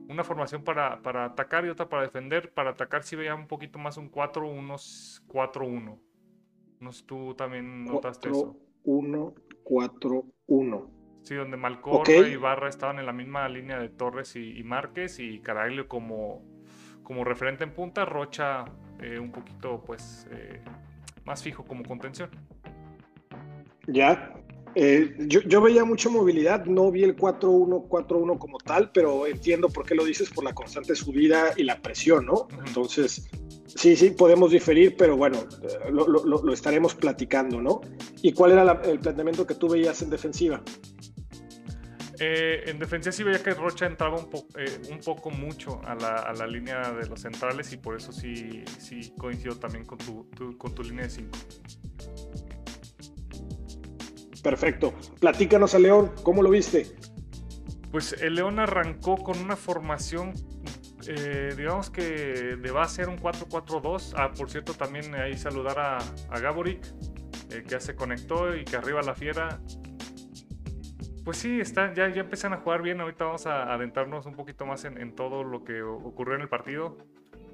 una 0.09 0.24
formación 0.24 0.63
para, 0.63 1.01
para, 1.01 1.25
atacar 1.25 1.65
y 1.65 1.69
otra 1.69 1.88
para 1.88 2.03
defender. 2.03 2.53
Para 2.53 2.71
atacar 2.71 3.03
sí 3.03 3.15
veía 3.15 3.36
un 3.36 3.48
poquito 3.48 3.79
más 3.79 3.98
un 3.98 4.12
4-1, 4.12 5.22
4-1. 5.27 6.00
No 6.79 6.91
sé, 6.91 7.03
tú 7.05 7.34
también 7.36 7.86
notaste 7.86 8.29
4, 8.29 8.31
eso. 8.31 8.58
1, 8.84 9.34
4, 9.63 10.25
1. 10.48 11.00
Sí, 11.24 11.36
donde 11.36 11.56
Malcorra 11.56 12.28
y 12.28 12.36
Barra 12.36 12.68
estaban 12.68 13.00
en 13.00 13.06
la 13.06 13.13
misma 13.13 13.48
línea 13.48 13.80
de 13.80 13.90
Torres 13.90 14.36
y, 14.36 14.63
Márquez 14.63 15.20
y 15.20 15.40
Caraglio 15.40 15.88
como, 15.88 16.42
como 17.04 17.24
referente 17.24 17.63
en 17.63 17.72
punta, 17.72 18.06
Rocha 18.06 18.66
eh, 19.01 19.20
un 19.20 19.32
poquito 19.32 19.84
pues 19.86 20.28
eh, 20.32 20.62
más 21.25 21.44
fijo 21.44 21.63
como 21.63 21.84
contención. 21.84 22.30
Ya, 23.88 24.34
eh, 24.75 25.16
yo, 25.28 25.62
veía 25.62 25.84
mucha 25.84 26.10
movilidad, 26.10 26.66
no 26.66 26.92
vi 26.92 27.04
el 27.04 27.16
4-1, 27.16 27.88
4-1 27.88 28.38
como 28.38 28.58
tal, 28.58 28.92
pero 28.92 29.28
entiendo 29.28 29.70
por 29.70 29.86
qué 29.86 29.96
lo 29.96 30.06
dices 30.06 30.30
por 30.30 30.44
la 30.44 30.54
constante 30.54 30.96
subida 30.96 31.51
y 31.58 31.63
la 31.63 31.82
presión, 31.82 32.25
¿no? 32.25 32.48
Entonces, 32.66 33.30
sí, 33.66 33.96
sí, 33.96 34.12
podemos 34.12 34.51
diferir, 34.51 34.96
pero 34.98 35.18
bueno, 35.18 35.40
lo, 35.92 36.54
estaremos 36.54 36.96
platicando, 36.96 37.62
¿no? 37.62 37.82
¿Y 38.22 38.32
cuál 38.32 38.51
era 38.51 38.82
el 38.86 39.00
planteamiento 39.00 39.46
que 39.46 39.56
tú 39.56 39.68
veías 39.68 40.01
en 40.01 40.10
defensiva? 40.10 40.63
Eh, 42.24 42.70
en 42.70 42.78
defensa 42.78 43.12
sí 43.12 43.24
veía 43.24 43.42
que 43.42 43.56
Rocha 43.56 43.88
entraba 43.88 44.20
un, 44.20 44.30
eh, 44.56 44.80
un 44.92 45.00
poco 45.00 45.32
mucho 45.32 45.82
a 45.84 45.96
la, 45.96 46.46
línea 46.46 46.92
de 46.92 47.08
los 47.08 47.20
centrales 47.20 47.74
y 47.74 47.78
por 47.78 47.98
eso 47.98 48.12
sí, 48.12 48.63
sí 48.78 49.12
coincido 49.18 49.58
también 49.58 49.86
con 49.86 49.98
tu, 49.98 50.30
con 50.56 50.75
tu 50.75 50.84
línea 50.84 51.06
de 51.06 51.10
5. 51.10 51.32
Perfecto. 54.44 54.94
Platícanos 55.20 55.74
a 55.74 55.80
León, 55.80 56.12
¿cómo 56.22 56.44
lo 56.44 56.51
viste? 56.51 56.96
Pues 57.92 58.13
el 58.22 58.36
León 58.36 58.60
arrancó 58.60 59.18
con 59.18 59.40
una 59.40 59.56
formación, 59.56 60.34
eh, 61.08 61.56
digamos 61.58 61.90
que 61.90 62.04
de 62.56 62.72
base 62.72 63.01
era 63.01 63.10
un 63.10 63.18
4-4-2. 63.18 64.13
Ah, 64.16 64.32
por 64.32 64.51
cierto, 64.51 64.75
también 64.75 65.16
ahí 65.16 65.36
saludar 65.38 65.80
a, 65.80 65.98
a 65.98 66.40
Gaborik, 66.40 66.84
que 67.50 67.63
ya 67.68 67.80
se 67.80 67.96
conectó 67.96 68.56
y 68.56 68.63
que 68.63 68.75
arriba 68.75 69.01
la 69.01 69.16
fiera 69.16 69.60
pues 71.24 71.38
sí, 71.38 71.60
está, 71.60 71.94
ya, 71.94 72.10
ya 72.10 72.22
empiezan 72.22 72.54
a 72.54 72.58
jugar 72.58 72.82
bien. 72.82 73.00
Ahorita 73.00 73.25
vamos 73.25 73.46
a 73.46 73.74
adentrarnos 73.74 74.25
un 74.25 74.36
poquito 74.36 74.66
más 74.66 74.86
en, 74.86 75.16
todo 75.16 75.44
lo 75.44 75.63
que 75.63 75.82
ocurrió 75.82 76.36
en 76.36 76.42
el 76.42 76.50
partido. 76.50 76.98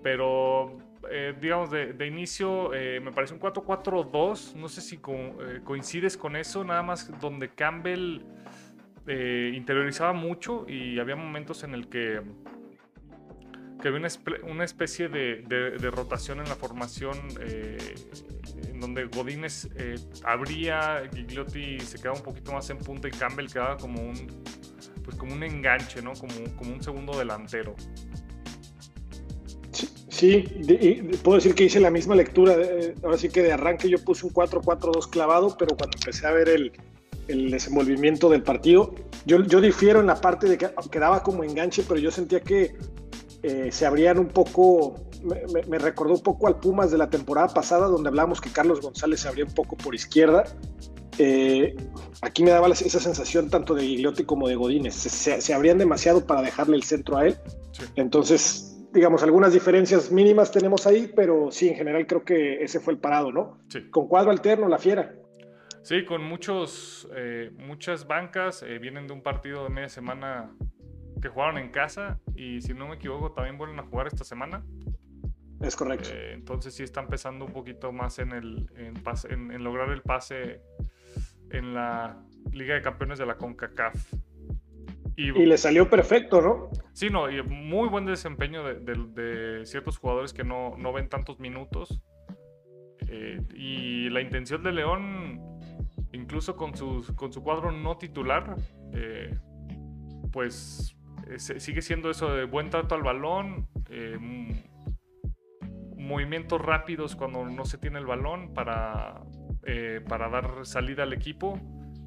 Pero, 0.04 0.78
eh, 1.10 1.36
digamos, 1.40 1.72
de, 1.72 2.08
inicio 2.08 2.74
eh, 2.74 3.00
me 3.00 3.12
parece 3.12 3.34
un 3.34 3.40
4-4-2. 3.40 4.56
No 4.56 4.70
sé 4.70 4.82
si 4.82 4.96
eh, 4.96 5.62
coincides 5.64 6.18
con 6.18 6.36
eso. 6.36 6.64
Nada 6.64 6.84
más 6.84 7.20
donde 7.20 7.50
Campbell 7.50 8.22
interiorizaba 9.08 10.12
mucho 10.12 10.66
y 10.68 11.00
había 11.00 11.16
momentos 11.16 11.64
en 11.64 11.74
el 11.74 11.88
que 11.88 12.22
que 13.82 13.90
había 13.90 14.00
una, 14.44 14.66
especie 14.66 15.08
de, 15.08 15.92
rotación 15.92 16.40
en 16.40 16.50
la 16.50 16.56
formación 16.56 17.16
en 17.40 18.37
donde 18.80 19.06
Godínez 19.06 19.68
eh, 19.76 19.96
abría, 20.24 21.04
Gigliotti 21.14 21.80
se 21.80 21.98
quedaba 21.98 22.18
un 22.18 22.24
poquito 22.24 22.52
más 22.52 22.70
en 22.70 22.78
punta 22.78 23.08
y 23.08 23.12
Campbell 23.12 23.48
quedaba 23.48 23.78
como 23.78 24.02
un, 24.02 24.44
pues 25.04 25.16
como 25.18 25.34
un 25.34 25.44
enganche, 25.44 26.02
¿no? 26.02 26.14
Como, 26.14 26.34
como 26.56 26.74
un 26.74 26.84
segundo 26.84 27.18
delantero. 27.18 27.76
Sí, 30.10 30.44
puedo 31.24 31.38
decir 31.38 31.54
que 31.54 31.66
hice 31.66 31.80
la 31.80 31.92
misma 31.92 32.16
lectura. 32.16 32.56
ahora 33.04 33.18
sí 33.18 33.30
que 33.30 33.44
de 33.44 33.54
arranque 33.54 33.88
yo 33.88 34.04
puse 34.04 34.26
un 34.26 34.34
4-4-2 34.34 35.10
clavado, 35.12 35.56
pero 35.58 35.78
cuando 35.78 35.96
empecé 35.96 36.26
a 36.26 36.32
ver 36.32 36.50
el, 36.50 36.72
el 37.28 37.52
desenvolvimiento 37.52 38.30
del 38.30 38.42
partido, 38.42 38.96
yo, 39.26 39.44
yo 39.44 39.62
difiero 39.62 40.00
en 40.00 40.08
la 40.08 40.20
parte 40.20 40.48
de 40.48 40.58
que 40.58 40.70
quedaba 40.92 41.22
como 41.24 41.44
enganche, 41.44 41.84
pero 41.88 42.00
yo 42.00 42.10
sentía 42.12 42.40
que 42.40 42.76
eh, 43.44 43.70
se 43.72 43.86
abrían 43.86 44.18
un 44.18 44.28
poco, 44.28 44.96
me, 45.24 45.78
recordó 45.80 46.14
un 46.14 46.22
poco 46.22 46.48
al 46.48 46.60
Pumas 46.60 46.92
de 46.92 46.98
la 46.98 47.10
temporada 47.10 47.48
pasada, 47.50 47.88
donde 47.88 48.10
hablamos 48.10 48.42
que 48.42 48.50
Carlos 48.50 48.82
González 48.82 49.22
se 49.22 49.28
abría 49.28 49.46
un 49.46 49.54
poco 49.54 49.76
por 49.78 49.96
izquierda. 49.96 50.44
Eh, 51.20 51.76
aquí 52.22 52.44
me 52.44 52.52
daba 52.52 52.68
esa 52.68 53.00
sensación 53.00 53.50
tanto 53.50 53.74
de 53.74 53.84
Gigliotti 53.84 54.24
como 54.24 54.48
de 54.48 54.56
Godínez. 54.56 54.94
Se, 54.96 55.54
abrían 55.54 55.78
demasiado 55.78 56.26
para 56.26 56.42
dejarle 56.42 56.76
el 56.76 56.84
centro 56.84 57.18
a 57.18 57.28
él. 57.28 57.38
Entonces, 57.96 58.86
digamos, 58.94 59.24
algunas 59.24 59.54
diferencias 59.54 60.12
mínimas 60.12 60.52
tenemos 60.52 60.86
ahí, 60.86 61.12
pero 61.16 61.52
sí, 61.52 61.70
en 61.70 61.76
general 61.76 62.06
creo 62.06 62.24
que 62.24 62.64
ese 62.64 62.80
fue 62.80 62.94
el 62.94 63.00
parado, 63.00 63.32
¿no? 63.32 63.60
Con 63.92 64.08
cuadro 64.08 64.32
alterno, 64.32 64.68
la 64.68 64.78
fiera. 64.78 65.16
Sí, 65.82 66.06
con 66.06 66.24
muchos, 66.24 67.08
eh, 67.16 67.52
muchas 67.58 68.08
bancas. 68.08 68.64
vienen 68.82 69.08
de 69.08 69.14
un 69.14 69.24
partido 69.24 69.64
de 69.64 69.70
media 69.70 69.90
semana 69.90 70.52
que 71.22 71.30
jugaron 71.30 71.58
en 71.58 71.72
casa 71.72 72.20
y 72.36 72.62
si 72.62 72.74
no 72.74 72.88
me 72.88 72.96
equivoco 72.96 73.32
también 73.32 73.58
vuelven 73.58 73.80
a 73.80 73.84
jugar 73.84 74.08
esta 74.08 74.24
semana. 74.24 74.64
Es 75.62 75.76
correcto. 75.76 76.10
Eh, 76.12 76.34
entonces 76.34 76.74
sí 76.74 76.84
están 76.84 77.08
pensando 77.08 77.46
un 77.46 77.54
poquito 77.54 77.92
más 77.92 78.20
en, 78.20 78.32
el, 78.32 78.70
en, 78.76 79.64
lograr 79.64 79.90
el 79.90 80.02
pase 80.02 80.62
en 81.52 81.74
la 81.74 82.22
Liga 82.52 82.76
de 82.76 82.82
Campeones 82.82 83.18
de 83.20 83.26
la 83.26 83.38
CONCACAF. 83.38 84.14
Y, 85.16 85.32
le 85.32 85.58
salió 85.58 85.90
perfecto, 85.90 86.42
¿no? 86.42 86.70
Sí, 86.94 87.10
no, 87.10 87.28
y 87.32 87.42
muy 87.42 87.90
buen 87.90 88.06
desempeño 88.06 88.64
de, 88.64 89.62
ciertos 89.66 89.98
jugadores 89.98 90.32
que 90.32 90.44
no, 90.44 90.76
ven 90.94 91.10
tantos 91.10 91.40
minutos. 91.40 92.04
Eh, 93.08 93.42
y 93.56 94.10
la 94.10 94.22
intención 94.22 94.62
de 94.62 94.74
León, 94.74 95.42
incluso 96.12 96.56
con, 96.56 96.74
con 97.16 97.34
su 97.34 97.42
cuadro 97.42 97.72
no 97.72 97.98
titular, 97.98 98.58
eh, 98.94 99.36
pues 100.32 100.96
sigue 101.38 101.82
siendo 101.82 102.10
eso 102.10 102.34
de 102.34 102.46
buen 102.46 102.70
trato 102.70 102.96
al 102.96 103.02
balón, 103.02 103.68
eh, 103.90 104.18
movimientos 105.98 106.62
rápidos 106.62 107.16
cuando 107.16 107.46
no 107.46 107.66
se 107.66 107.77
tiene 107.77 108.00
el 108.00 108.06
balón 108.06 108.54
para, 108.54 109.22
eh, 109.63 110.01
para 110.08 110.30
dar 110.30 110.66
salida 110.66 111.04
al 111.04 111.13
equipo, 111.13 111.60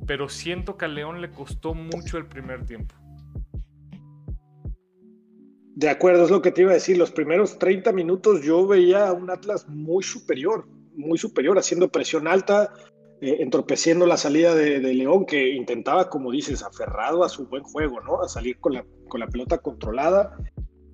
pero 0.06 0.28
siento 0.28 0.76
que 0.76 0.86
a 0.86 0.88
León 0.88 1.20
le 1.20 1.30
costó 1.30 1.74
mucho 1.74 2.16
el 2.18 2.26
primer 2.26 2.64
tiempo. 2.64 2.94
De 5.74 5.88
acuerdo, 5.88 6.24
es 6.24 6.30
lo 6.30 6.42
que 6.42 6.52
te 6.52 6.62
iba 6.62 6.72
a 6.72 6.74
decir. 6.74 6.98
Los 6.98 7.10
primeros 7.10 7.58
30 7.58 7.92
minutos 7.92 8.42
yo 8.42 8.66
veía 8.66 9.08
a 9.08 9.12
un 9.12 9.30
Atlas 9.30 9.66
muy 9.68 10.02
superior, 10.02 10.68
muy 10.94 11.16
superior, 11.16 11.58
haciendo 11.58 11.88
presión 11.88 12.28
alta, 12.28 12.72
eh, 13.22 13.38
entorpeciendo 13.40 14.04
la 14.04 14.16
salida 14.16 14.54
de, 14.54 14.80
León, 14.80 15.24
que 15.24 15.54
intentaba, 15.54 16.10
como 16.10 16.32
dices, 16.32 16.62
aferrado 16.62 17.24
a 17.24 17.28
su 17.28 17.46
buen 17.46 17.62
juego, 17.62 18.00
¿no? 18.00 18.20
A 18.20 18.28
salir 18.28 18.58
con 18.58 18.74
la, 18.74 18.84
con 19.08 19.20
la 19.20 19.28
pelota 19.28 19.58
controlada. 19.58 20.36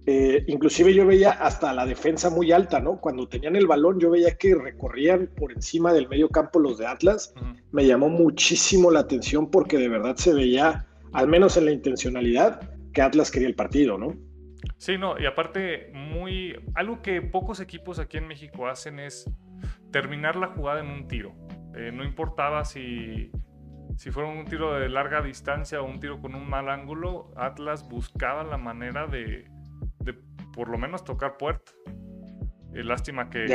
Eh, 0.08 0.44
inclusive 0.46 0.94
yo 0.94 1.04
veía 1.04 1.32
hasta 1.32 1.72
la 1.72 1.84
defensa 1.84 2.30
muy 2.30 2.52
alta, 2.52 2.78
¿no? 2.78 3.00
Cuando 3.00 3.28
tenían 3.28 3.56
el 3.56 3.66
balón, 3.66 3.98
yo 3.98 4.10
veía 4.10 4.38
que 4.38 4.54
recorrían 4.54 5.28
por 5.36 5.52
encima 5.52 5.92
del 5.92 6.08
medio 6.08 6.28
campo 6.28 6.60
los 6.60 6.78
de 6.78 6.86
Atlas. 6.86 7.34
Me 7.72 7.84
llamó 7.84 8.08
muchísimo 8.08 8.92
la 8.92 9.00
atención 9.00 9.50
porque 9.50 9.78
de 9.78 9.88
verdad 9.88 10.14
se 10.14 10.32
veía, 10.32 10.86
al 11.12 11.26
menos 11.26 11.56
en 11.56 11.64
la 11.64 11.72
intencionalidad, 11.72 12.60
que 12.92 13.02
Atlas 13.02 13.32
quería 13.32 13.48
el 13.48 13.56
partido, 13.56 13.98
¿no? 13.98 14.14
Sí, 14.78 14.96
no, 14.96 15.18
y 15.18 15.26
aparte, 15.26 15.90
muy. 15.92 16.54
Algo 16.74 17.02
que 17.02 17.20
pocos 17.20 17.58
equipos 17.58 17.98
aquí 17.98 18.16
en 18.16 18.28
México 18.28 18.68
hacen 18.68 19.00
es 19.00 19.28
terminar 19.90 20.36
la 20.36 20.48
jugada 20.48 20.80
en 20.80 20.88
un 20.88 21.08
tiro. 21.08 21.34
Eh, 21.74 21.90
no 21.92 22.04
importaba 22.04 22.64
si, 22.64 23.32
si 23.96 24.12
fuera 24.12 24.28
un 24.28 24.44
tiro 24.44 24.78
de 24.78 24.88
larga 24.88 25.20
distancia 25.20 25.82
o 25.82 25.84
un 25.84 25.98
tiro 25.98 26.20
con 26.20 26.36
un 26.36 26.48
mal 26.48 26.68
ángulo, 26.68 27.32
Atlas 27.36 27.88
buscaba 27.88 28.44
la 28.44 28.56
manera 28.56 29.06
de, 29.06 29.48
de 30.00 30.14
por 30.52 30.68
lo 30.68 30.78
menos 30.78 31.04
tocar 31.04 31.36
puerta. 31.36 31.72
Eh, 32.76 32.84
lástima 32.84 33.30
que, 33.30 33.46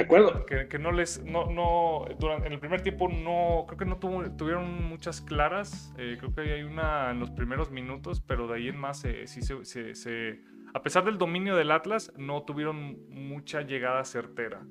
que, 0.67 0.79
no 0.79 0.91
les. 0.91 1.23
No, 1.23 1.45
no, 1.45 2.05
durante, 2.17 2.47
en 2.47 2.53
el 2.53 2.59
primer 2.59 2.81
tiempo 2.81 3.07
no. 3.07 3.65
Creo 3.67 3.77
que 3.77 3.85
no 3.85 3.97
tuvieron 3.99 4.83
muchas 4.83 5.21
claras. 5.21 5.93
Eh, 5.97 6.17
creo 6.17 6.33
que 6.33 6.41
hay 6.41 6.63
una 6.63 7.11
en 7.11 7.19
los 7.19 7.29
primeros 7.29 7.69
minutos, 7.69 8.19
pero 8.19 8.47
de 8.47 8.55
ahí 8.55 8.67
en 8.69 8.77
más 8.77 9.01
sí 9.25 9.41
se, 9.41 9.93
se, 9.93 10.39
A 10.73 10.81
pesar 10.81 11.05
del 11.05 11.19
dominio 11.19 11.55
del 11.55 11.69
Atlas, 11.69 12.11
no 12.17 12.43
tuvieron 12.43 12.97
mucha 13.09 13.61
llegada 13.61 14.03
certera. 14.05 14.65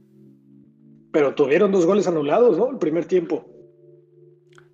Pero 1.12 1.34
tuvieron 1.34 1.70
dos 1.70 1.86
goles 1.86 2.08
anulados, 2.08 2.58
¿no? 2.58 2.70
El 2.70 2.78
primer 2.78 3.04
tiempo. 3.04 3.46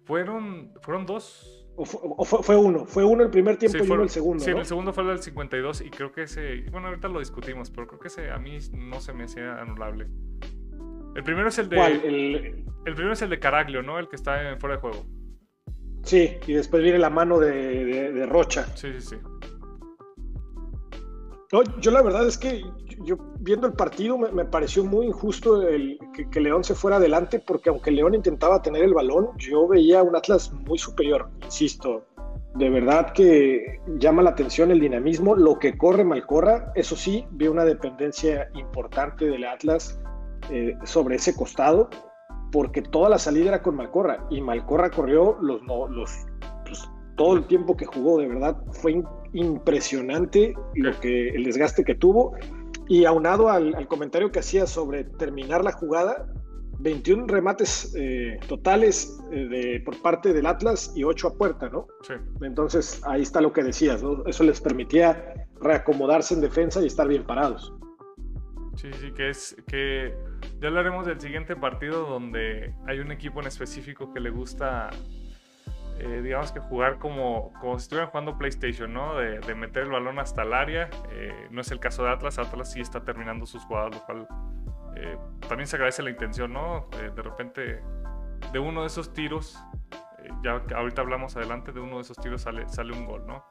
Fueron, 0.04 0.72
fueron 0.80 1.04
dos. 1.04 1.55
O 1.78 1.85
fue, 2.25 2.56
uno, 2.56 2.87
fue 2.87 3.04
uno 3.04 3.23
el 3.23 3.30
primer 3.30 3.59
tiempo 3.59 3.78
y 3.78 3.90
uno 3.90 4.02
el 4.02 4.09
segundo. 4.09 4.42
Sí, 4.42 4.50
el 4.50 4.64
segundo 4.64 4.92
fue 4.92 5.04
el 5.04 5.11
del 5.11 5.23
52 5.23 5.83
y 5.83 5.90
creo 5.90 6.11
que 6.11 6.23
ese, 6.23 6.64
bueno, 6.71 6.88
ahorita 6.88 7.09
lo 7.09 7.18
discutimos, 7.18 7.71
pero 7.71 7.87
creo 7.87 8.00
que 8.00 8.09
ese 8.09 8.30
a 8.30 8.38
mí 8.38 8.59
no 8.73 9.00
se 9.00 9.12
me 9.12 9.25
hacía 9.25 9.61
anulable. 9.61 10.06
El 11.14 11.23
primero 11.23 11.49
es 11.49 11.59
el 11.59 11.68
de. 11.68 11.76
¿Cuál? 11.76 11.92
El... 12.04 12.64
primero 12.85 13.12
es 13.12 13.23
el 13.23 13.30
de 13.30 13.38
Caraglio, 13.38 13.83
¿no? 13.83 13.99
El 13.99 14.09
que 14.09 14.16
está 14.16 14.56
fuera 14.59 14.76
de 14.76 14.80
juego. 14.80 15.04
Sí, 16.02 16.38
y 16.47 16.52
después 16.54 16.83
viene 16.83 16.99
la 16.99 17.11
mano 17.11 17.38
de, 17.38 18.12
de 18.12 18.26
Rocha. 18.26 18.64
Sí, 18.76 18.92
sí, 18.95 19.00
sí 19.00 19.16
yo 21.80 21.90
la 21.90 22.02
verdad 22.02 22.26
es 22.26 22.38
que 22.38 22.64
yo 23.04 23.16
viendo 23.40 23.66
el 23.66 23.74
partido 23.74 24.18
me, 24.18 24.44
pareció 24.44 24.84
muy 24.84 25.06
injusto 25.06 25.62
el, 25.62 25.98
que, 26.30 26.40
León 26.40 26.64
se 26.64 26.74
fuera 26.74 26.96
adelante 26.96 27.38
porque 27.38 27.70
aunque 27.70 27.90
León 27.90 28.14
intentaba 28.14 28.62
tener 28.62 28.82
el 28.82 28.94
balón, 28.94 29.28
yo 29.38 29.68
veía 29.68 30.02
un 30.02 30.16
Atlas 30.16 30.52
muy 30.52 30.78
superior, 30.78 31.28
insisto. 31.44 32.06
De 32.54 32.70
verdad 32.70 33.12
que 33.12 33.80
llama 33.98 34.22
la 34.22 34.30
atención 34.30 34.70
el 34.70 34.80
dinamismo, 34.80 35.36
lo 35.36 35.58
que 35.58 35.76
corre 35.76 36.04
Malcorra, 36.04 36.72
eso 36.74 36.96
sí, 36.96 37.26
vi 37.32 37.48
una 37.48 37.66
dependencia 37.66 38.48
importante 38.54 39.26
del 39.26 39.44
Atlas 39.44 40.00
eh, 40.50 40.74
sobre 40.84 41.16
ese 41.16 41.34
costado, 41.34 41.90
porque 42.52 42.80
toda 42.80 43.10
la 43.10 43.18
salida 43.18 43.48
era 43.48 43.62
con 43.62 43.76
Malcorra 43.76 44.26
y 44.30 44.40
Malcorra 44.40 44.90
corrió 44.90 45.36
los, 45.42 45.60
los 45.62 45.90
pues, 45.94 46.26
todo 47.16 47.37
el 47.37 47.46
tiempo 47.46 47.76
que 47.76 47.87
jugó, 47.87 48.18
de 48.18 48.28
verdad 48.28 48.56
fue 48.73 49.02
impresionante 49.32 50.54
lo 50.75 50.99
que, 51.00 51.30
el 51.30 51.44
desgaste 51.44 51.85
que 51.85 51.94
tuvo. 51.94 52.37
Y 52.88 53.04
aunado 53.04 53.49
al, 53.49 53.88
comentario 53.88 54.30
que 54.30 54.38
hacía 54.38 54.66
sobre 54.66 55.04
terminar 55.04 55.64
la 55.64 55.73
jugada, 55.73 56.28
21 56.78 57.26
remates 57.26 57.94
eh, 57.99 58.38
totales 58.49 59.18
eh, 59.32 59.49
de, 59.49 59.80
por 59.80 60.00
parte 60.02 60.32
del 60.32 60.46
Atlas 60.46 60.92
y 60.94 61.02
8 61.02 61.28
a 61.28 61.35
puerta, 61.35 61.68
¿no? 61.68 61.88
Sí. 62.02 62.14
Entonces 62.42 63.00
ahí 63.04 63.23
está 63.23 63.40
lo 63.40 63.52
que 63.52 63.62
decías, 63.62 64.02
¿no? 64.02 64.25
Eso 64.26 64.44
les 64.44 64.61
permitía 64.61 65.49
reacomodarse 65.61 66.35
en 66.35 66.42
defensa 66.42 66.82
y 66.82 66.87
estar 66.87 67.08
bien 67.08 67.25
parados. 67.25 67.73
Sí, 68.76 68.90
sí, 69.00 69.11
que 69.12 69.30
es 69.30 69.56
que 69.66 70.14
ya 70.61 70.68
hablaremos 70.68 71.06
del 71.06 71.18
siguiente 71.18 71.56
partido 71.56 72.06
donde 72.06 72.75
hay 72.87 72.99
un 72.99 73.11
equipo 73.11 73.40
en 73.40 73.46
específico 73.46 74.12
que 74.12 74.20
le 74.20 74.30
gusta 74.30 74.90
eh, 75.98 76.20
digamos 76.22 76.52
que 76.52 76.60
jugar 76.60 76.98
como, 76.98 77.52
como 77.60 77.78
si 77.78 77.84
estuvieran 77.84 78.10
jugando 78.10 78.36
PlayStation, 78.36 78.92
¿no? 78.92 79.16
De, 79.16 79.54
meter 79.54 79.84
el 79.84 79.90
balón 79.90 80.18
hasta 80.18 80.42
el 80.42 80.52
área. 80.52 80.90
Eh, 81.10 81.48
no 81.50 81.62
es 81.62 81.70
el 81.70 81.80
caso 81.80 82.04
de 82.04 82.10
Atlas. 82.10 82.38
Atlas 82.38 82.72
sí 82.72 82.80
está 82.80 83.02
terminando 83.04 83.46
sus 83.46 83.64
jugadas, 83.64 83.94
lo 83.94 84.04
cual 84.04 84.28
eh, 84.96 85.16
también 85.48 85.66
se 85.66 85.76
agradece 85.76 86.02
la 86.02 86.10
intención, 86.10 86.52
¿no? 86.52 86.88
de 86.90 87.22
repente, 87.22 87.82
de 88.52 88.58
uno 88.58 88.82
de 88.82 88.86
esos 88.88 89.12
tiros, 89.12 89.58
ya 90.42 90.62
ahorita 90.74 91.00
hablamos 91.00 91.36
adelante, 91.36 91.72
de 91.72 91.80
uno 91.80 91.96
de 91.96 92.02
esos 92.02 92.16
tiros 92.16 92.42
sale, 92.42 92.68
sale 92.68 92.92
un 92.92 93.06
gol, 93.06 93.26
¿no? 93.26 93.44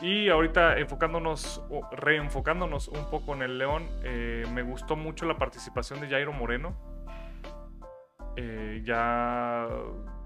y 0.00 0.28
ahorita 0.28 0.78
enfocándonos, 0.78 1.64
reenfocándonos 1.92 2.88
un 2.88 3.10
poco 3.10 3.34
en 3.34 3.42
el 3.42 3.58
León, 3.58 3.86
me 4.52 4.62
gustó 4.62 4.96
mucho 4.96 5.26
la 5.26 5.38
participación 5.38 6.00
de 6.00 6.08
Jairo 6.08 6.32
Moreno 6.32 6.87
eh, 8.40 8.82
ya 8.84 9.68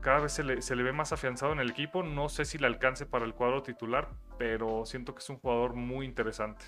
cada 0.02 0.20
vez 0.20 0.32
se 0.32 0.42
le, 0.42 0.82
ve 0.82 0.92
más 0.92 1.14
afianzado 1.14 1.52
en 1.52 1.60
el 1.60 1.70
equipo. 1.70 2.02
No 2.02 2.28
sé 2.28 2.44
si 2.44 2.58
le 2.58 2.66
alcance 2.66 3.06
para 3.06 3.24
el 3.24 3.32
cuadro 3.32 3.62
titular, 3.62 4.10
pero 4.38 4.84
siento 4.84 5.14
que 5.14 5.20
es 5.20 5.30
un 5.30 5.38
jugador 5.38 5.74
muy 5.74 6.04
interesante. 6.04 6.62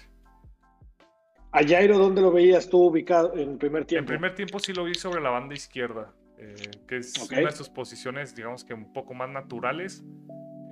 ¿A 1.53 1.63
Jairo 1.63 1.99
dónde 1.99 2.23
lo 2.23 2.33
veías 2.33 2.71
tú 2.71 2.87
ubicado 2.87 3.37
en 3.37 3.59
primer 3.59 3.85
tiempo? 3.85 4.11
En 4.11 4.19
primer 4.19 4.35
tiempo 4.35 4.59
sí 4.59 4.73
lo 4.73 4.85
vi 4.85 4.95
sobre 4.95 5.21
la 5.21 5.29
banda 5.29 5.55
izquierda, 5.55 6.15
eh, 6.39 6.55
que 6.89 6.97
es 6.97 7.13
una 7.31 7.41
de 7.43 7.53
sus 7.53 7.69
posiciones, 7.69 8.35
digamos 8.35 8.65
que 8.65 8.73
un 8.73 8.93
poco 8.93 9.13
más 9.13 9.29
naturales. 9.29 10.03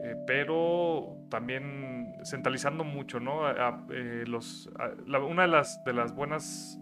eh, 0.03 0.17
pero 0.27 1.19
también 1.29 2.15
centralizando 2.25 2.83
mucho, 2.83 3.21
¿no? 3.21 3.49
Eh, 3.51 4.25
los, 4.27 4.69
una 5.07 5.43
de 5.43 5.49
las, 5.49 5.85
de 5.85 5.93
las 5.93 6.13
buenas 6.13 6.81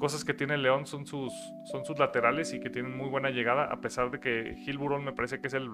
cosas 0.00 0.24
que 0.24 0.34
tiene 0.34 0.56
León 0.56 0.86
son 0.86 1.06
sus, 1.06 1.32
son 1.64 1.84
sus 1.84 1.98
laterales 1.98 2.52
y 2.54 2.58
que 2.58 2.70
tienen 2.70 2.96
muy 2.96 3.08
buena 3.08 3.30
llegada, 3.30 3.66
a 3.66 3.80
pesar 3.80 4.10
de 4.10 4.18
que 4.18 4.56
Gil 4.64 4.78
Burón 4.78 5.04
me 5.04 5.12
parece 5.12 5.40
que 5.40 5.46
es 5.46 5.54
el 5.54 5.68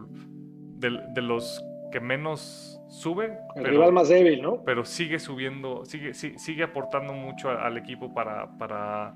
de, 0.79 1.23
los 1.23 1.65
que 1.93 2.01
menos 2.01 2.79
sube. 2.89 3.39
El 3.55 3.65
rival 3.65 3.93
más 3.93 4.09
débil, 4.09 4.43
¿no? 4.43 4.63
Pero 4.65 4.85
sigue 4.85 5.21
subiendo, 5.21 5.85
sigue, 5.87 6.13
sigue, 6.13 6.65
aportando 6.65 7.13
mucho 7.15 7.49
al, 7.51 7.79
equipo 7.79 8.13
para, 8.13 8.59
para 8.59 9.15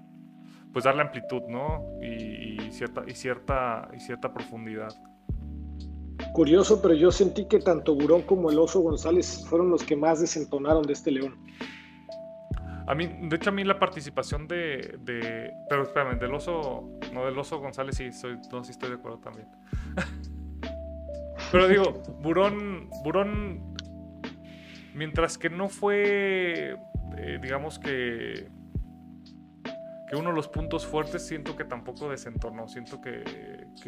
pues 0.73 0.85
darle 0.85 1.03
amplitud, 1.03 1.43
¿no? 1.49 1.85
Y, 2.01 2.71
cierta, 2.71 3.03
y, 3.07 3.15
cierta, 3.15 3.89
y 3.95 3.99
cierta 3.99 4.33
profundidad. 4.33 4.95
Curioso, 6.33 6.81
pero 6.81 6.95
yo 6.95 7.11
sentí 7.11 7.47
que 7.47 7.59
tanto 7.59 7.97
Burón 7.97 8.23
como 8.23 8.51
el 8.51 8.59
Oso 8.59 8.81
González 8.81 9.45
fueron 9.49 9.71
los 9.71 9.83
que 9.83 9.97
más 9.97 10.21
desentonaron 10.21 10.85
de 10.85 10.93
este 10.93 11.11
León. 11.11 11.37
A 12.91 12.95
mí, 12.97 13.07
de 13.07 13.37
hecho, 13.37 13.51
a 13.51 13.53
mí 13.53 13.63
la 13.63 13.79
participación 13.79 14.49
de. 14.49 14.99
pero 15.69 15.85
espérame, 15.85 16.19
del 16.19 16.35
Oso. 16.35 16.91
No, 17.13 17.25
del 17.25 17.39
Oso 17.39 17.61
González 17.61 17.97
sí, 17.97 18.11
no, 18.51 18.65
sí 18.65 18.73
estoy 18.73 18.89
de 18.89 18.97
acuerdo 18.97 19.19
también. 19.19 19.47
pero 21.53 21.69
digo, 21.69 22.03
Burón. 22.21 22.91
Burón. 23.05 23.75
Mientras 24.93 25.39
que 25.39 25.51
no 25.51 25.69
fue. 25.69 26.77
Eh, 27.17 27.39
digamos 27.41 27.79
que 27.79 28.51
que 30.11 30.17
uno 30.17 30.31
de 30.31 30.35
los 30.35 30.49
puntos 30.49 30.85
fuertes 30.85 31.25
siento 31.25 31.55
que 31.57 31.65
tampoco 31.65 32.11
desentornó, 32.11 32.67
siento 32.67 33.01
que, 33.01 33.23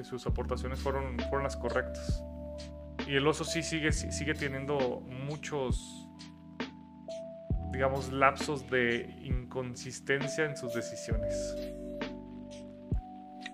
sus 0.05 0.25
aportaciones 0.25 0.79
fueron, 0.79 1.19
fueron 1.19 1.43
las 1.43 1.57
correctas. 1.57 2.23
Y 3.09 3.17
el 3.17 3.27
oso 3.27 3.43
sí 3.43 3.65
sigue, 3.65 3.91
sigue 3.91 4.35
teniendo 4.35 5.01
muchos, 5.01 6.02
digamos, 7.73 8.13
lapsos 8.13 8.69
de 8.71 9.15
inconsistencia 9.23 10.45
en 10.45 10.57
sus 10.57 10.75
decisiones. 10.75 11.57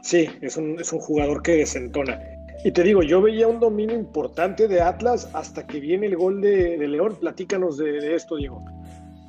Sí, 0.03 0.29
es 0.41 0.57
un, 0.57 0.79
es 0.81 0.93
un 0.93 1.01
jugador 1.01 1.43
que 1.43 1.53
desentona. 1.53 2.21
Y 2.65 2.73
te 2.73 2.83
digo, 2.83 3.03
yo 3.03 3.23
veía 3.23 3.47
un 3.47 3.61
dominio 3.61 3.95
importante 3.95 4.67
de 4.67 4.81
Atlas 4.81 5.31
hasta 5.35 5.67
que 5.67 5.81
viene 5.81 6.07
el 6.07 6.17
gol 6.17 6.41
de, 6.41 6.77
León. 6.89 7.17
Platícanos 7.21 7.79
de 7.79 8.15
esto, 8.15 8.37
Diego. 8.37 8.65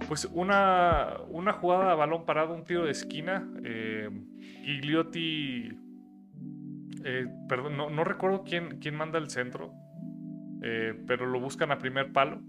Pues 0.10 0.26
una, 0.34 1.18
una 1.30 1.54
jugada 1.54 1.92
a 1.92 1.96
balón 1.96 2.26
parado, 2.26 2.56
un 2.56 2.64
tiro 2.64 2.84
de 2.84 2.92
esquina. 2.92 3.48
Eh, 3.64 4.10
Gigliotti. 4.64 5.70
Eh, 7.06 7.28
perdón, 7.48 7.78
no, 7.78 8.04
recuerdo 8.04 8.44
quién, 8.44 8.80
quién 8.80 8.96
manda 8.96 9.20
el 9.20 9.30
centro. 9.30 9.72
Eh, 10.64 10.96
pero 11.06 11.28
lo 11.28 11.40
buscan 11.40 11.72
a 11.72 11.78
primer 11.78 12.12
palo. 12.12 12.42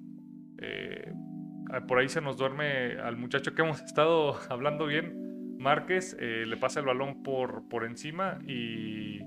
Por 1.87 1.99
ahí 1.99 2.09
se 2.09 2.21
nos 2.21 2.37
duerme 2.37 2.99
al 3.01 3.17
muchacho 3.17 3.55
que 3.55 3.63
hemos 3.63 3.81
estado 3.85 4.39
hablando 4.49 4.87
bien. 4.87 5.57
Márquez 5.59 6.17
le 6.19 6.57
pasa 6.57 6.81
el 6.81 6.87
balón 6.87 7.23
por, 7.23 7.69
por 7.69 7.85
encima 7.85 8.39
y 8.47 9.21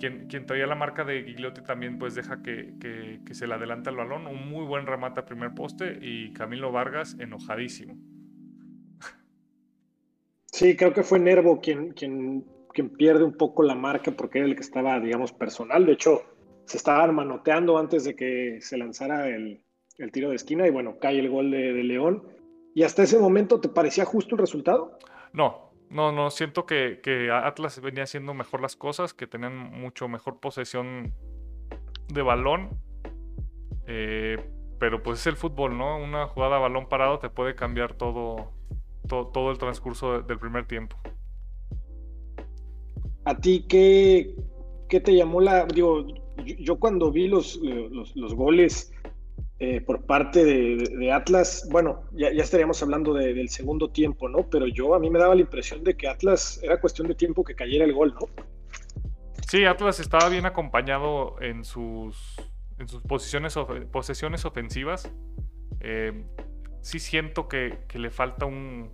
quien, 0.00 0.46
traía 0.46 0.66
la 0.66 0.74
marca 0.74 1.04
de 1.04 1.22
Gigliotti 1.22 1.62
también 1.62 1.98
pues 1.98 2.14
deja 2.14 2.42
que, 2.42 3.20
se 3.32 3.46
le 3.46 3.54
adelante 3.54 3.90
el 3.90 3.96
balón. 3.96 4.26
Un 4.26 4.48
muy 4.48 4.64
buen 4.64 4.86
remate 4.86 5.20
a 5.20 5.26
primer 5.26 5.54
poste 5.54 5.98
y 6.00 6.32
Camilo 6.32 6.72
Vargas 6.72 7.16
enojadísimo. 7.18 7.96
Sí, 10.46 10.76
creo 10.76 10.92
que 10.92 11.04
fue 11.04 11.20
Nervo 11.20 11.60
quien, 11.60 11.92
quien, 11.92 12.44
quien 12.72 12.90
pierde 12.90 13.24
un 13.24 13.36
poco 13.36 13.62
la 13.62 13.74
marca 13.74 14.10
porque 14.10 14.38
era 14.38 14.48
el 14.48 14.56
que 14.56 14.62
estaba, 14.62 14.98
digamos, 14.98 15.32
personal. 15.32 15.86
De 15.86 15.92
hecho, 15.92 16.22
se 16.64 16.76
estaban 16.76 17.14
manoteando 17.14 17.78
antes 17.78 18.04
de 18.04 18.16
que 18.16 18.58
se 18.60 18.76
lanzara 18.76 19.28
el, 19.28 19.62
tiro 20.12 20.30
de 20.30 20.36
esquina 20.36 20.66
y 20.66 20.70
bueno, 20.70 20.98
cae 20.98 21.18
el 21.18 21.28
gol 21.28 21.50
de, 21.50 21.72
de 21.72 21.84
León. 21.84 22.24
¿Y 22.74 22.84
hasta 22.84 23.02
ese 23.02 23.18
momento 23.18 23.60
te 23.60 23.68
parecía 23.68 24.04
justo 24.04 24.34
el 24.34 24.40
resultado? 24.40 24.98
No, 25.32 25.70
no, 25.90 26.12
no, 26.12 26.30
siento 26.30 26.66
que, 26.66 27.30
Atlas 27.32 27.80
venía 27.80 28.04
haciendo 28.04 28.32
mejor 28.32 28.60
las 28.60 28.76
cosas, 28.76 29.12
que 29.12 29.26
tenían 29.26 29.56
mucho 29.56 30.06
mejor 30.08 30.38
posesión 30.38 31.12
de 32.12 32.22
balón. 32.22 32.70
Eh, 33.88 34.38
pero 34.78 35.02
pues 35.02 35.18
es 35.18 35.26
el 35.26 35.36
fútbol, 35.36 35.76
¿no? 35.76 35.98
Una 35.98 36.28
jugada 36.28 36.56
a 36.56 36.60
balón 36.60 36.88
parado 36.88 37.18
te 37.18 37.28
puede 37.28 37.56
cambiar 37.56 37.94
todo, 37.94 38.52
todo, 39.08 39.50
el 39.50 39.58
transcurso 39.58 40.22
del 40.22 40.38
primer 40.38 40.66
tiempo. 40.66 40.96
¿A 43.24 43.36
ti 43.36 43.66
qué, 43.68 44.36
qué 44.88 45.00
te 45.00 45.14
llamó 45.14 45.40
la... 45.40 45.66
Digo, 45.66 46.06
yo, 46.44 46.78
cuando 46.78 47.10
vi 47.10 47.26
los, 47.26 47.56
los, 47.56 48.14
los 48.14 48.34
goles 48.34 48.89
eh, 49.62 49.82
por 49.82 50.06
parte 50.06 50.42
de, 50.42 51.12
Atlas, 51.12 51.68
bueno, 51.70 52.04
ya, 52.12 52.28
estaríamos 52.28 52.82
hablando 52.82 53.12
del 53.12 53.50
segundo 53.50 53.90
tiempo, 53.90 54.26
¿no? 54.26 54.48
Pero 54.48 54.66
yo 54.66 54.94
a 54.94 54.98
mí 54.98 55.10
me 55.10 55.18
daba 55.18 55.34
la 55.34 55.42
impresión 55.42 55.84
de 55.84 55.98
que 55.98 56.08
Atlas 56.08 56.58
era 56.62 56.80
cuestión 56.80 57.08
de 57.08 57.14
tiempo 57.14 57.44
que 57.44 57.54
cayera 57.54 57.84
el 57.84 57.92
gol, 57.92 58.14
¿no? 58.18 58.26
Sí, 59.46 59.66
Atlas 59.66 60.00
estaba 60.00 60.30
bien 60.30 60.46
acompañado 60.46 61.36
en 61.42 61.64
sus, 61.64 62.40
en 62.78 62.88
sus 62.88 63.02
posiciones, 63.02 63.54
posesiones 63.92 64.46
ofensivas. 64.46 65.12
Eh, 65.80 66.24
sí 66.80 66.98
siento 66.98 67.46
que, 67.46 67.80
le 67.92 68.10
falta 68.10 68.46
un, 68.46 68.90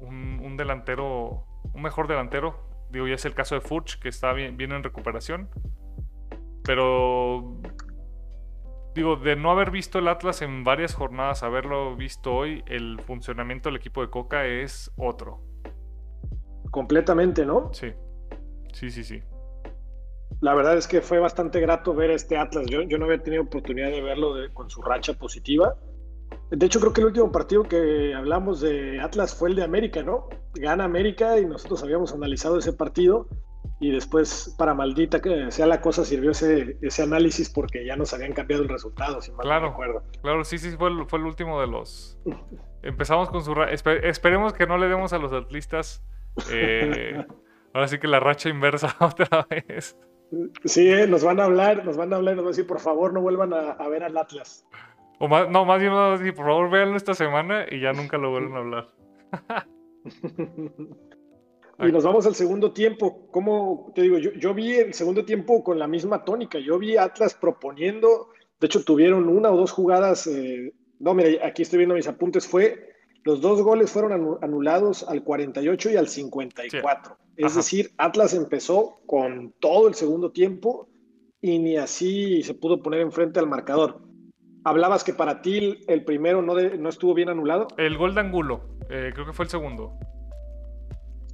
un, 0.00 0.56
delantero, 0.58 1.46
un 1.72 1.80
mejor 1.80 2.08
delantero. 2.08 2.60
Digo, 2.90 3.08
ya 3.08 3.14
es 3.14 3.24
el 3.24 3.32
caso 3.32 3.54
de 3.54 3.62
Furch, 3.62 3.98
que 3.98 4.10
está 4.10 4.34
bien, 4.34 4.58
bien 4.58 4.72
en 4.72 4.82
recuperación. 4.82 5.48
Pero 6.62 7.58
digo, 8.94 9.16
de 9.16 9.36
no 9.36 9.50
haber 9.50 9.70
visto 9.70 9.98
el 9.98 10.08
Atlas 10.08 10.42
en 10.42 10.64
varias 10.64 10.94
jornadas, 10.94 11.42
haberlo 11.42 11.96
visto 11.96 12.34
hoy, 12.34 12.62
el 12.66 13.00
funcionamiento 13.00 13.68
del 13.68 13.76
equipo 13.76 14.00
de 14.02 14.10
Coca 14.10 14.46
es 14.46 14.90
otro. 14.96 15.40
Completamente, 16.70 17.44
¿no? 17.44 17.70
Sí, 17.72 17.92
sí, 18.72 18.90
sí, 18.90 19.04
sí. 19.04 19.22
La 20.40 20.54
verdad 20.54 20.76
es 20.76 20.86
que 20.86 21.02
fue 21.02 21.18
bastante 21.18 21.60
grato 21.60 21.94
ver 21.94 22.10
este 22.10 22.36
Atlas. 22.36 22.66
Yo, 22.66 22.82
yo 22.82 22.98
no 22.98 23.04
había 23.04 23.22
tenido 23.22 23.42
oportunidad 23.42 23.90
de 23.90 24.00
verlo 24.00 24.34
con 24.54 24.70
su 24.70 24.80
racha 24.80 25.14
positiva. 25.14 25.76
De 26.50 26.66
hecho, 26.66 26.80
creo 26.80 26.92
que 26.92 27.00
el 27.00 27.08
último 27.08 27.30
partido 27.30 27.64
que 27.64 28.14
hablamos 28.14 28.60
de 28.60 29.00
Atlas 29.00 29.34
fue 29.34 29.50
el 29.50 29.56
de 29.56 29.64
América, 29.64 30.02
¿no? 30.02 30.28
Gana 30.54 30.84
América 30.84 31.38
y 31.38 31.44
nosotros 31.44 31.82
habíamos 31.82 32.12
analizado 32.12 32.58
ese 32.58 32.72
partido 32.72 33.28
y 33.80 33.90
después, 33.90 34.54
para 34.58 34.74
maldita 34.74 35.22
que 35.22 35.50
sea 35.50 35.66
la 35.66 35.80
cosa, 35.80 36.04
sirvió 36.04 36.32
ese, 36.32 36.76
ese 36.82 37.02
análisis 37.02 37.48
porque 37.48 37.84
ya 37.86 37.96
nos 37.96 38.12
habían 38.12 38.34
cambiado 38.34 38.62
el 38.62 38.68
resultado, 38.68 39.22
si 39.22 39.32
mal 39.32 39.40
claro, 39.40 39.62
no 39.62 39.70
recuerdo. 39.70 40.02
Claro, 40.22 40.44
sí, 40.44 40.58
sí, 40.58 40.70
fue 40.76 40.90
el, 40.90 41.06
fue 41.06 41.18
el 41.18 41.24
último 41.24 41.60
de 41.60 41.66
los... 41.66 42.18
Empezamos 42.82 43.30
con 43.30 43.42
su... 43.42 43.54
esperemos 43.62 44.52
que 44.52 44.66
no 44.66 44.76
le 44.76 44.88
demos 44.88 45.14
a 45.14 45.18
los 45.18 45.32
atlistas... 45.32 46.04
Eh, 46.52 47.24
ahora 47.72 47.88
sí 47.88 47.98
que 47.98 48.06
la 48.06 48.20
racha 48.20 48.50
inversa 48.50 48.94
otra 49.00 49.46
vez. 49.48 49.96
Sí, 50.64 50.88
eh, 50.88 51.06
nos 51.06 51.24
van 51.24 51.40
a 51.40 51.44
hablar, 51.44 51.84
nos 51.84 51.96
van 51.96 52.12
a 52.12 52.16
hablar, 52.16 52.36
nos 52.36 52.44
van 52.44 52.48
a 52.48 52.56
decir, 52.56 52.66
por 52.66 52.80
favor, 52.80 53.14
no 53.14 53.22
vuelvan 53.22 53.52
a, 53.52 53.88
ver 53.88 54.04
al 54.04 54.16
Atlas. 54.16 54.66
O 55.18 55.26
más, 55.26 55.48
no, 55.48 55.64
más 55.64 55.80
bien 55.80 55.90
nos 55.90 56.00
a 56.00 56.18
decir, 56.18 56.34
por 56.34 56.46
favor, 56.46 56.70
véanlo 56.70 56.96
esta 56.96 57.14
semana 57.14 57.64
y 57.68 57.80
ya 57.80 57.92
nunca 57.92 58.18
lo 58.18 58.30
vuelven 58.30 58.54
a 58.54 58.58
hablar. 58.58 58.88
Y 61.82 61.92
nos 61.92 62.04
vamos 62.04 62.26
al 62.26 62.34
segundo 62.34 62.72
tiempo. 62.72 63.28
¿Cómo 63.30 63.92
te 63.94 64.02
digo? 64.02 64.18
Yo, 64.18 64.54
vi 64.54 64.72
el 64.72 64.94
segundo 64.94 65.24
tiempo 65.24 65.64
con 65.64 65.78
la 65.78 65.86
misma 65.86 66.24
tónica. 66.24 66.58
Yo 66.58 66.78
vi 66.78 66.96
Atlas 66.96 67.34
proponiendo. 67.34 68.28
De 68.60 68.66
hecho, 68.66 68.84
tuvieron 68.84 69.28
una 69.28 69.50
o 69.50 69.56
dos 69.56 69.72
jugadas. 69.72 70.26
Eh, 70.26 70.74
no, 70.98 71.14
mira, 71.14 71.46
aquí 71.46 71.62
estoy 71.62 71.78
viendo 71.78 71.94
mis 71.94 72.08
apuntes. 72.08 72.46
Fue 72.46 72.90
los 73.24 73.40
dos 73.40 73.62
goles 73.62 73.90
fueron 73.90 74.38
anulados 74.42 75.06
al 75.06 75.22
48 75.22 75.90
y 75.90 75.96
al 75.96 76.08
54. 76.08 77.16
Es 77.36 77.54
decir, 77.54 77.90
Atlas 77.98 78.34
empezó 78.34 79.00
con 79.06 79.52
todo 79.60 79.88
el 79.88 79.94
segundo 79.94 80.30
tiempo 80.32 80.88
y 81.40 81.58
ni 81.58 81.76
así 81.76 82.42
se 82.42 82.54
pudo 82.54 82.82
poner 82.82 83.00
enfrente 83.00 83.38
al 83.38 83.46
marcador. 83.46 84.00
Hablabas 84.64 85.04
que 85.04 85.14
para 85.14 85.40
ti 85.42 85.78
el 85.86 86.04
primero 86.04 86.42
no, 86.42 86.54
no 86.54 86.88
estuvo 86.88 87.14
bien 87.14 87.28
anulado. 87.28 87.68
El 87.76 87.96
gol 87.96 88.14
de 88.14 88.20
Angulo, 88.20 88.60
eh, 88.90 89.10
creo 89.14 89.26
que 89.26 89.32
fue 89.32 89.46
el 89.46 89.50
segundo. 89.50 89.98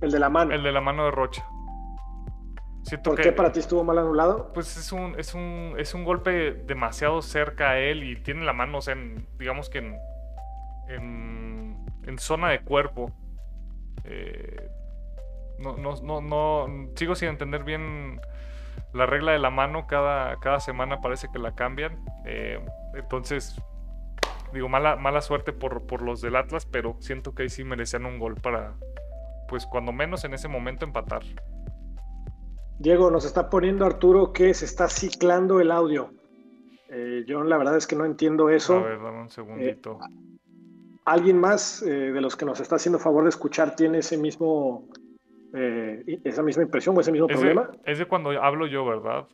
El 0.01 0.11
de 0.11 0.19
la 0.19 0.29
mano. 0.29 0.53
El 0.53 0.63
de 0.63 0.73
la 0.73 0.81
mano 0.81 1.05
de 1.05 1.11
Rocha. 1.11 1.45
¿Por 3.03 3.21
qué 3.21 3.33
para 3.33 3.51
ti 3.51 3.59
estuvo 3.59 3.83
mal 3.83 3.99
anulado? 3.99 4.53
Pues 4.53 4.77
es 4.77 4.93
un, 4.93 5.19
es 5.19 5.35
un, 5.35 5.75
es 5.77 5.93
un 5.95 6.05
golpe 6.05 6.53
demasiado 6.53 7.21
cerca 7.21 7.71
a 7.71 7.79
él 7.79 8.05
y 8.05 8.17
tiene 8.17 8.45
la 8.45 8.53
mano, 8.53 8.79
o 8.79 8.81
sea, 8.81 8.97
digamos 9.39 9.69
que 9.69 9.79
en, 10.89 11.85
en, 12.07 12.19
zona 12.19 12.51
de 12.51 12.61
cuerpo. 12.61 13.11
Eh, 14.05 14.71
no, 15.59 15.77
no, 15.77 15.97
no, 16.03 16.21
no, 16.21 16.91
sigo 16.95 17.17
sin 17.17 17.29
entender 17.29 17.65
bien 17.65 18.21
la 18.93 19.07
regla 19.07 19.33
de 19.33 19.41
la 19.41 19.51
mano. 19.51 19.89
Cada, 19.89 20.39
cada 20.39 20.61
semana 20.61 21.01
parece 21.01 21.29
que 21.33 21.41
la 21.41 21.57
cambian. 21.57 21.99
Eh, 22.25 22.65
entonces, 22.95 23.61
digo, 24.53 24.69
mala, 24.69 24.95
mala 24.95 25.23
suerte 25.23 25.53
por, 25.53 25.87
por 25.87 26.03
los 26.03 26.21
del 26.21 26.37
Atlas, 26.37 26.67
pero 26.67 26.97
siento 27.01 27.35
que 27.35 27.43
ahí 27.45 27.49
sí 27.49 27.65
merecían 27.65 28.07
un 28.07 28.21
gol 28.21 28.37
para, 28.37 28.75
pues 29.49 29.67
cuando 29.67 29.93
menos 29.93 30.25
en 30.25 30.35
ese 30.35 30.49
momento 30.49 30.85
empatar. 30.85 31.23
Diego, 32.79 33.11
nos 33.11 33.25
está 33.25 33.49
poniendo 33.49 33.87
Arturo 33.87 34.33
que 34.33 34.53
se 34.53 34.65
está 34.65 34.89
ciclando 34.89 35.61
el 35.61 35.71
audio. 35.71 36.11
Eh, 36.89 37.25
yo 37.27 37.43
la 37.43 37.57
verdad 37.57 37.77
es 37.77 37.87
que 37.87 37.97
no 37.97 38.05
entiendo 38.05 38.51
eso. 38.51 38.77
A 38.77 38.83
ver, 38.83 39.03
dame 39.03 39.23
un 39.23 39.31
segundito. 39.31 39.99
Eh, 40.03 40.15
¿Alguien 41.05 41.39
más 41.39 41.83
eh, 41.83 42.13
de 42.13 42.21
los 42.21 42.37
que 42.37 42.45
nos 42.45 42.61
está 42.61 42.77
haciendo 42.77 42.99
favor 42.99 43.25
de 43.25 43.31
escuchar 43.31 43.77
tiene 43.77 43.99
ese 43.99 44.19
mismo, 44.19 44.89
esa 45.53 46.43
misma 46.43 46.65
impresión 46.65 46.97
o 46.97 47.01
ese 47.01 47.13
mismo 47.13 47.29
problema? 47.29 47.71
es 47.85 47.99
de 47.99 48.07
cuando 48.07 48.31
hablo 48.31 48.67
yo, 48.67 48.85
¿verdad? 48.85 49.27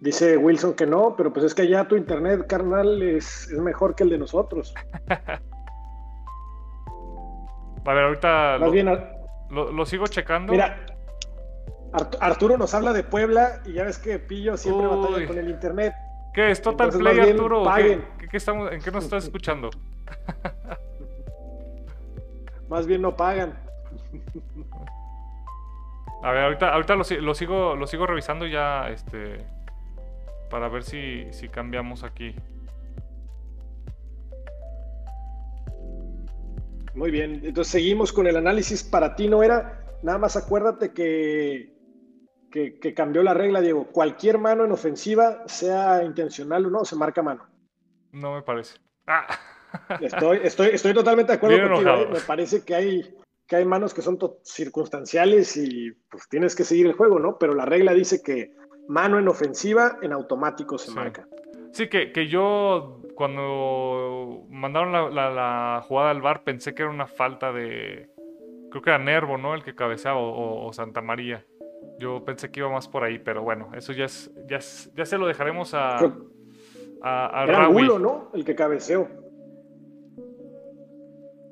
Dice 0.00 0.36
Wilson 0.36 0.74
que 0.74 0.86
no, 0.86 1.14
pero 1.16 1.32
pues 1.32 1.46
es 1.46 1.54
que 1.54 1.68
ya 1.68 1.88
tu 1.88 1.96
internet, 1.96 2.46
carnal, 2.46 3.02
es, 3.02 3.50
mejor 3.52 3.94
que 3.94 4.04
el 4.04 4.10
de 4.10 4.18
nosotros. 4.18 4.74
a 7.86 7.94
ver, 7.94 8.04
ahorita 8.04 8.58
lo, 9.50 9.86
sigo 9.86 10.06
checando. 10.06 10.52
Mira, 10.52 10.86
Arturo 12.20 12.58
nos 12.58 12.74
habla 12.74 12.92
de 12.92 13.02
Puebla 13.02 13.60
y 13.64 13.74
ya 13.74 13.84
ves 13.84 13.98
que 13.98 14.18
Pillo 14.18 14.56
siempre 14.56 14.86
batalla 14.86 15.26
con 15.26 15.38
el 15.38 15.48
internet. 15.48 15.94
¿Qué 16.34 16.50
es 16.50 16.60
Total 16.60 16.90
Play, 16.90 17.18
Arturo? 17.20 17.64
¿Qué, 18.30 18.36
estamos, 18.36 18.72
¿En 18.72 18.82
qué 18.82 18.90
nos 18.90 19.04
estás 19.04 19.24
escuchando? 19.24 19.70
más 22.68 22.86
bien 22.86 23.02
no 23.02 23.16
pagan. 23.16 23.58
A 26.22 26.32
ver, 26.32 26.44
ahorita, 26.44 26.74
ahorita 26.74 26.96
lo, 26.96 27.04
sigo, 27.34 27.76
lo 27.76 27.86
sigo 27.86 28.06
revisando 28.06 28.46
ya, 28.46 28.88
este, 28.88 29.46
para 30.50 30.68
ver 30.68 30.82
si, 30.82 31.32
si 31.32 31.48
cambiamos 31.48 32.02
aquí. 32.02 32.34
Muy 36.96 37.10
bien, 37.10 37.42
entonces 37.44 37.70
seguimos 37.70 38.10
con 38.10 38.26
el 38.26 38.36
análisis. 38.36 38.82
Para 38.82 39.14
ti 39.14 39.28
no 39.28 39.42
era, 39.42 39.84
nada 40.02 40.16
más 40.16 40.34
acuérdate 40.36 40.92
que, 40.92 41.76
que, 42.50 42.94
cambió 42.94 43.22
la 43.22 43.34
regla, 43.34 43.60
Diego. 43.60 43.88
Cualquier 43.88 44.38
mano 44.38 44.64
en 44.64 44.72
ofensiva, 44.72 45.46
sea 45.46 46.02
intencional 46.02 46.64
o 46.64 46.70
no, 46.70 46.84
se 46.86 46.96
marca 46.96 47.22
mano. 47.22 47.46
No 48.12 48.34
me 48.34 48.42
parece. 48.42 48.78
Ah. 49.06 49.26
Estoy, 50.00 50.40
estoy, 50.42 50.68
estoy 50.68 50.94
totalmente 50.94 51.32
de 51.32 51.36
acuerdo 51.36 51.68
contigo. 51.68 51.90
¿eh? 51.90 52.08
Me 52.14 52.20
parece 52.20 52.64
que 52.64 52.74
hay, 52.74 53.14
que 53.46 53.56
hay 53.56 53.66
manos 53.66 53.92
que 53.92 54.00
son 54.00 54.18
circunstanciales 54.42 55.54
y 55.58 55.90
pues 56.10 56.26
tienes 56.30 56.56
que 56.56 56.64
seguir 56.64 56.86
el 56.86 56.94
juego, 56.94 57.18
¿no? 57.18 57.36
Pero 57.38 57.54
la 57.54 57.66
regla 57.66 57.92
dice 57.92 58.22
que 58.22 58.54
mano 58.88 59.18
en 59.18 59.28
ofensiva, 59.28 59.98
en 60.00 60.12
automático 60.14 60.78
se 60.78 60.92
marca. 60.92 61.28
Sí, 61.72 61.88
que, 61.88 62.10
que, 62.10 62.26
yo 62.26 63.02
cuando 63.16 64.44
mandaron 64.48 64.92
la, 64.92 65.82
jugada 65.88 66.10
al 66.10 66.22
bar 66.22 66.44
pensé 66.44 66.74
que 66.74 66.82
era 66.82 66.90
una 66.92 67.08
falta 67.08 67.52
de. 67.52 68.08
Creo 68.70 68.82
que 68.82 68.90
era 68.90 68.98
Nervo, 68.98 69.38
¿no? 69.38 69.54
El 69.54 69.64
que 69.64 69.74
cabeceaba, 69.74 70.18
o, 70.20 70.72
Santa 70.72 71.00
María. 71.00 71.44
Yo 71.98 72.24
pensé 72.24 72.52
que 72.52 72.60
iba 72.60 72.70
más 72.70 72.88
por 72.88 73.02
ahí, 73.02 73.18
pero 73.18 73.42
bueno, 73.42 73.70
eso 73.74 73.92
ya 73.92 74.04
es, 74.04 74.30
ya, 74.46 74.58
ya 74.94 75.06
se 75.06 75.18
lo 75.18 75.26
dejaremos 75.26 75.74
a. 75.74 75.96
a, 77.02 77.44
era 77.48 77.64
Angulo, 77.64 77.98
¿no? 77.98 78.30
El 78.34 78.44
que 78.44 78.54
cabeceó. 78.54 79.08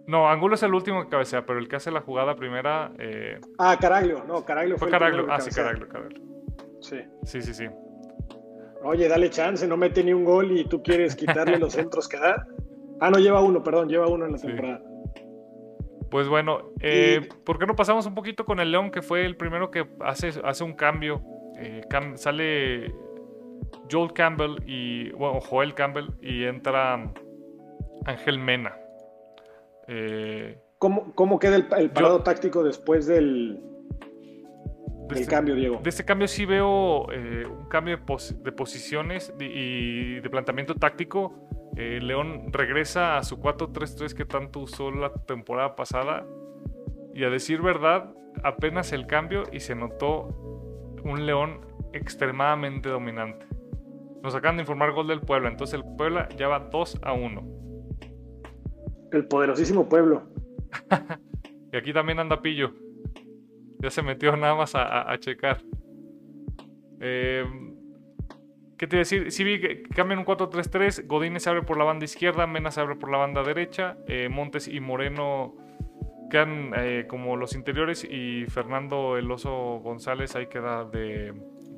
No, 0.06 0.28
Angulo 0.28 0.54
es 0.54 0.62
el 0.62 0.74
último 0.74 1.02
que 1.02 1.08
cabecea, 1.08 1.46
pero 1.46 1.58
el 1.58 1.66
que 1.66 1.76
hace 1.76 1.90
la 1.90 2.02
jugada 2.02 2.36
primera. 2.36 2.92
Eh... 2.98 3.40
Ah, 3.58 3.78
Caraglio, 3.80 4.22
no, 4.28 4.44
Caraglio 4.44 4.76
fue. 4.76 4.90
Caraglio, 4.90 5.26
ah, 5.30 5.40
sí, 5.40 5.50
Caraglio, 5.50 5.88
Caraglio. 5.88 6.22
Sí. 6.80 7.00
Sí, 7.22 7.40
sí, 7.40 7.54
sí. 7.54 7.66
Oye, 8.84 9.08
dale 9.08 9.30
chance, 9.30 9.66
no 9.66 9.76
mete 9.76 10.04
ni 10.04 10.12
un 10.12 10.24
gol 10.24 10.56
y 10.56 10.64
tú 10.64 10.82
quieres 10.82 11.16
quitarle 11.16 11.58
los 11.58 11.72
centros 11.74 12.06
que 12.06 12.18
da. 12.18 12.46
Ah, 13.00 13.10
no, 13.10 13.18
lleva 13.18 13.40
uno, 13.40 13.62
perdón, 13.62 13.88
lleva 13.88 14.06
uno 14.08 14.26
en 14.26 14.32
la 14.32 14.38
temporada. 14.38 14.82
Pues 16.10 16.28
bueno, 16.28 16.70
eh, 16.80 17.28
¿por 17.44 17.58
qué 17.58 17.66
no 17.66 17.74
pasamos 17.74 18.06
un 18.06 18.14
poquito 18.14 18.44
con 18.44 18.60
el 18.60 18.70
León, 18.70 18.90
que 18.90 19.02
fue 19.02 19.24
el 19.24 19.36
primero 19.36 19.70
que 19.70 19.86
hace, 20.00 20.32
hace 20.44 20.62
un 20.62 20.74
cambio? 20.74 21.22
Eh, 21.58 21.80
sale 22.14 22.94
Joel 23.90 24.12
Campbell 24.12 24.56
y, 24.66 25.10
bueno, 25.12 25.40
Joel 25.40 25.74
Campbell 25.74 26.10
y 26.20 26.44
entra 26.44 27.10
Ángel 28.04 28.38
Mena. 28.38 28.76
Eh, 29.88 30.58
¿Cómo, 30.78 31.38
queda 31.38 31.56
el, 31.56 31.90
parado 31.90 32.22
táctico 32.22 32.62
después 32.62 33.06
del, 33.06 33.60
de 35.08 35.20
este, 35.20 35.30
cambio, 35.30 35.54
Diego. 35.54 35.80
De 35.82 35.90
este 35.90 36.04
cambio 36.04 36.28
sí 36.28 36.46
veo 36.46 37.10
eh, 37.12 37.46
un 37.46 37.68
cambio 37.68 37.98
de, 37.98 38.52
posiciones 38.52 39.32
y 39.38 40.20
de 40.20 40.30
planteamiento 40.30 40.74
táctico. 40.74 41.48
Eh, 41.76 42.00
León 42.00 42.52
regresa 42.52 43.18
a 43.18 43.22
su 43.22 43.38
4-3-3 43.38 44.14
que 44.14 44.24
tanto 44.24 44.60
usó 44.60 44.90
la 44.90 45.12
temporada 45.12 45.76
pasada. 45.76 46.24
Y 47.14 47.24
a 47.24 47.30
decir 47.30 47.62
verdad, 47.62 48.12
apenas 48.42 48.92
el 48.92 49.06
cambio 49.06 49.44
y 49.52 49.60
se 49.60 49.74
notó 49.74 50.28
un 51.04 51.26
León 51.26 51.60
extremadamente 51.92 52.88
dominante. 52.88 53.46
Nos 54.22 54.34
acaban 54.34 54.56
de 54.56 54.62
informar 54.62 54.92
gol 54.92 55.06
del 55.06 55.20
Puebla, 55.20 55.48
entonces 55.48 55.74
el 55.74 55.84
Puebla 55.96 56.28
ya 56.36 56.48
va 56.48 56.58
2 56.58 57.00
a 57.02 57.12
1. 57.12 57.54
El 59.12 59.26
poderosísimo 59.26 59.88
pueblo. 59.88 60.24
y 61.72 61.76
aquí 61.76 61.92
también 61.92 62.18
anda 62.18 62.42
Pillo. 62.42 62.72
Ya 63.84 63.90
se 63.90 64.00
metió 64.00 64.34
nada 64.34 64.54
más 64.54 64.72
a, 64.74 65.14
checar. 65.18 65.60
Eh, 67.02 67.44
¿Qué 68.78 68.86
te 68.86 68.96
iba 68.96 69.00
a 69.00 69.04
decir? 69.04 69.30
Si 69.30 69.44
vi 69.44 69.60
que 69.60 69.82
cambian 69.82 70.20
un 70.20 70.24
4-3-3. 70.24 71.06
Godínez 71.06 71.42
se 71.42 71.50
abre 71.50 71.60
por 71.60 71.76
la 71.76 71.84
banda 71.84 72.06
izquierda, 72.06 72.46
Mena 72.46 72.70
se 72.70 72.80
abre 72.80 72.96
por 72.96 73.10
la 73.10 73.18
banda 73.18 73.42
derecha. 73.42 73.98
Eh, 74.08 74.30
Montes 74.30 74.68
y 74.68 74.80
Moreno 74.80 75.54
quedan 76.30 76.72
eh, 76.78 77.04
como 77.06 77.36
los 77.36 77.54
interiores. 77.54 78.08
Y 78.10 78.46
Fernando 78.46 79.18
El 79.18 79.30
Oso 79.30 79.80
González 79.80 80.34
ahí 80.34 80.46
queda 80.46 80.86
de, 80.86 81.34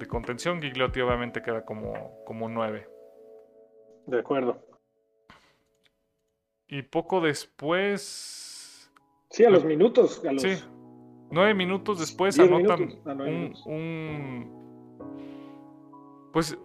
contención. 0.08 0.62
Gigliotti 0.62 1.00
obviamente 1.00 1.42
queda 1.42 1.64
como, 1.64 2.22
como 2.24 2.48
9. 2.48 2.88
De 4.06 4.20
acuerdo. 4.20 4.64
Y 6.68 6.82
poco 6.82 7.20
después. 7.20 8.92
Sí, 9.28 9.44
a 9.44 9.50
los 9.50 9.64
minutos. 9.64 10.24
A 10.24 10.30
los... 10.30 10.42
Sí, 10.42 10.56
Nueve 11.30 11.54
minutos 11.54 11.98
después 11.98 12.38
anotan 12.38 12.98
ah, 13.04 13.12
un, 13.66 14.48
Pues 16.32 16.56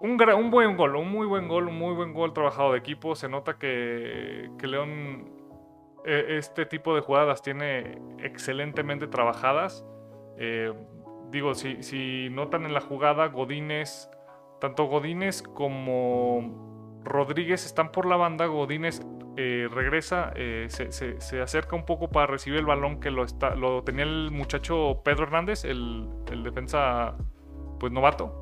un, 0.00 0.20
un, 0.20 0.50
buen 0.50 0.76
gol, 0.76 0.96
un 0.96 1.10
muy 1.10 1.26
buen 1.26 1.46
gol, 1.46 1.68
un 1.68 1.78
muy 1.78 1.94
buen 1.94 2.14
gol 2.14 2.32
trabajado 2.32 2.72
de 2.72 2.78
equipo. 2.78 3.14
Se 3.14 3.28
nota 3.28 3.58
que, 3.58 4.50
León 4.62 5.30
e, 6.04 6.38
este 6.38 6.66
tipo 6.66 6.94
de 6.94 7.02
jugadas 7.02 7.42
tiene 7.42 7.98
excelentemente 8.18 9.06
trabajadas. 9.06 9.84
Eh, 10.38 10.72
digo, 11.30 11.54
si, 11.54 11.82
si 11.82 12.28
notan 12.30 12.64
en 12.64 12.72
la 12.72 12.80
jugada, 12.80 13.26
Godínez, 13.28 14.08
tanto 14.60 14.86
Godínez 14.86 15.42
como 15.42 17.00
Rodríguez 17.04 17.66
están 17.66 17.92
por 17.92 18.06
la 18.06 18.16
banda. 18.16 18.46
Godínez 18.46 19.02
eh, 19.36 19.68
regresa, 19.70 20.32
eh, 20.36 20.66
se, 20.68 21.40
acerca 21.40 21.74
un 21.74 21.86
poco 21.86 22.10
para 22.10 22.26
recibir 22.26 22.58
el 22.58 22.66
balón 22.66 23.00
que 23.00 23.10
lo, 23.10 23.24
está, 23.24 23.54
lo 23.54 23.82
tenía 23.82 24.04
el 24.04 24.30
muchacho 24.30 25.00
Pedro 25.04 25.24
Hernández, 25.24 25.64
el, 25.64 26.08
defensa 26.44 27.14
pues 27.80 27.92
novato. 27.92 28.38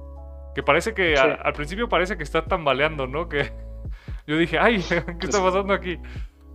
Que 0.55 0.65
parece 0.65 0.93
que 0.95 1.17
al 1.17 1.53
principio 1.53 1.89
parece 1.89 2.17
que 2.17 2.25
está 2.25 2.45
tambaleando, 2.45 3.07
¿no? 3.07 3.29
Que 3.29 3.53
yo 4.27 4.37
dije, 4.37 4.59
ay, 4.59 4.83
¿qué 4.89 5.27
está 5.27 5.43
pasando 5.43 5.73
aquí? 5.73 5.99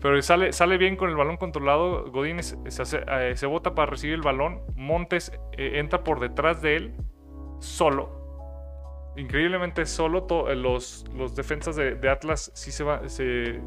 Pero 0.01 0.21
sale, 0.21 0.51
sale 0.51 0.77
bien 0.77 0.97
con 0.97 1.09
el 1.09 1.15
balón 1.15 1.37
controlado. 1.37 2.11
Godínez 2.11 2.57
se, 2.67 3.03
eh, 3.07 3.37
se 3.37 3.45
bota 3.45 3.73
para 3.73 3.91
recibir 3.91 4.15
el 4.15 4.21
balón. 4.21 4.61
Montes 4.75 5.31
entra 5.57 6.03
por 6.03 6.19
detrás 6.19 6.61
de 6.61 6.75
él, 6.75 6.95
solo 7.59 8.25
increíblemente 9.17 9.85
solo 9.85 10.27
los, 10.55 11.05
los 11.13 11.35
defensas 11.35 11.75
de, 11.75 12.09
Atlas 12.09 12.51
sí 12.53 12.71
se, 12.71 12.83
va, 12.83 13.07
se 13.07 13.61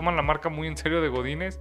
toman 0.00 0.16
la 0.16 0.22
marca 0.22 0.48
muy 0.48 0.66
en 0.66 0.78
serio 0.78 1.02
de 1.02 1.08
Godínez. 1.08 1.60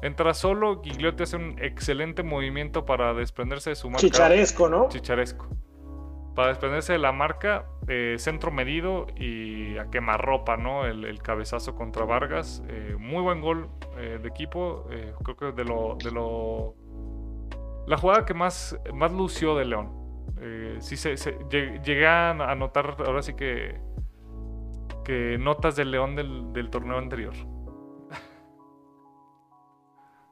Entra 0.00 0.32
solo, 0.32 0.80
Gigliotti 0.80 1.24
hace 1.24 1.34
un 1.34 1.56
excelente 1.60 2.22
movimiento 2.22 2.86
para 2.86 3.14
desprenderse 3.14 3.70
de 3.70 3.76
su 3.76 3.90
marca. 3.90 4.06
Chicharesco, 4.06 4.68
¿no? 4.68 4.88
Chicharesco. 4.88 5.48
Para 6.36 6.50
desprenderse 6.50 6.92
de 6.92 7.00
la 7.00 7.10
marca, 7.10 7.66
eh, 7.88 8.14
centro 8.18 8.52
medido 8.52 9.08
y 9.16 9.76
a 9.76 9.90
quemarropa, 9.90 10.56
¿no? 10.56 10.86
El, 10.86 11.20
cabezazo 11.20 11.74
contra 11.74 12.04
Vargas. 12.04 12.62
Eh, 12.68 12.94
muy 12.96 13.22
buen 13.22 13.40
gol 13.40 13.68
eh, 13.98 14.20
de 14.22 14.28
equipo. 14.28 14.86
creo 15.24 15.36
que 15.36 15.46
de 15.50 15.64
lo, 15.64 15.96
de 15.96 16.12
lo. 16.12 16.76
La 17.88 17.96
jugada 17.96 18.24
que 18.24 18.34
más, 18.34 18.78
más 18.94 19.10
lució 19.10 19.56
de 19.56 19.64
León. 19.64 19.90
sí 20.78 20.96
se, 20.96 21.16
llegué 21.50 22.06
a 22.06 22.54
notar 22.54 22.94
ahora 23.04 23.22
sí 23.22 23.34
que. 23.34 23.80
que 25.04 25.38
notas 25.40 25.74
del 25.74 25.90
León 25.90 26.14
del 26.14 26.70
torneo 26.70 26.96
anterior. 26.96 27.34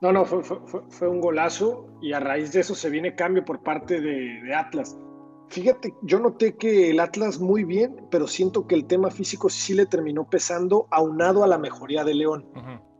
No, 0.00 0.12
no, 0.12 0.24
fue, 0.24 1.08
un 1.08 1.20
golazo 1.20 1.88
y 2.00 2.12
a 2.12 2.20
raíz 2.20 2.52
de 2.52 2.60
eso 2.60 2.74
se 2.74 2.88
viene 2.88 3.16
cambio 3.16 3.44
por 3.44 3.62
parte 3.62 4.00
de, 4.00 4.54
Atlas. 4.54 4.96
Fíjate, 5.48 5.92
yo 6.02 6.20
noté 6.20 6.56
que 6.56 6.90
el 6.90 7.00
Atlas 7.00 7.40
muy 7.40 7.64
bien, 7.64 8.06
pero 8.10 8.26
siento 8.28 8.66
que 8.66 8.76
el 8.76 8.86
tema 8.86 9.10
físico 9.10 9.48
sí 9.48 9.74
le 9.74 9.86
terminó 9.86 10.28
pesando 10.28 10.86
aunado 10.90 11.42
a 11.42 11.48
la 11.48 11.58
mejoría 11.58 12.04
de 12.04 12.14
León. 12.14 12.46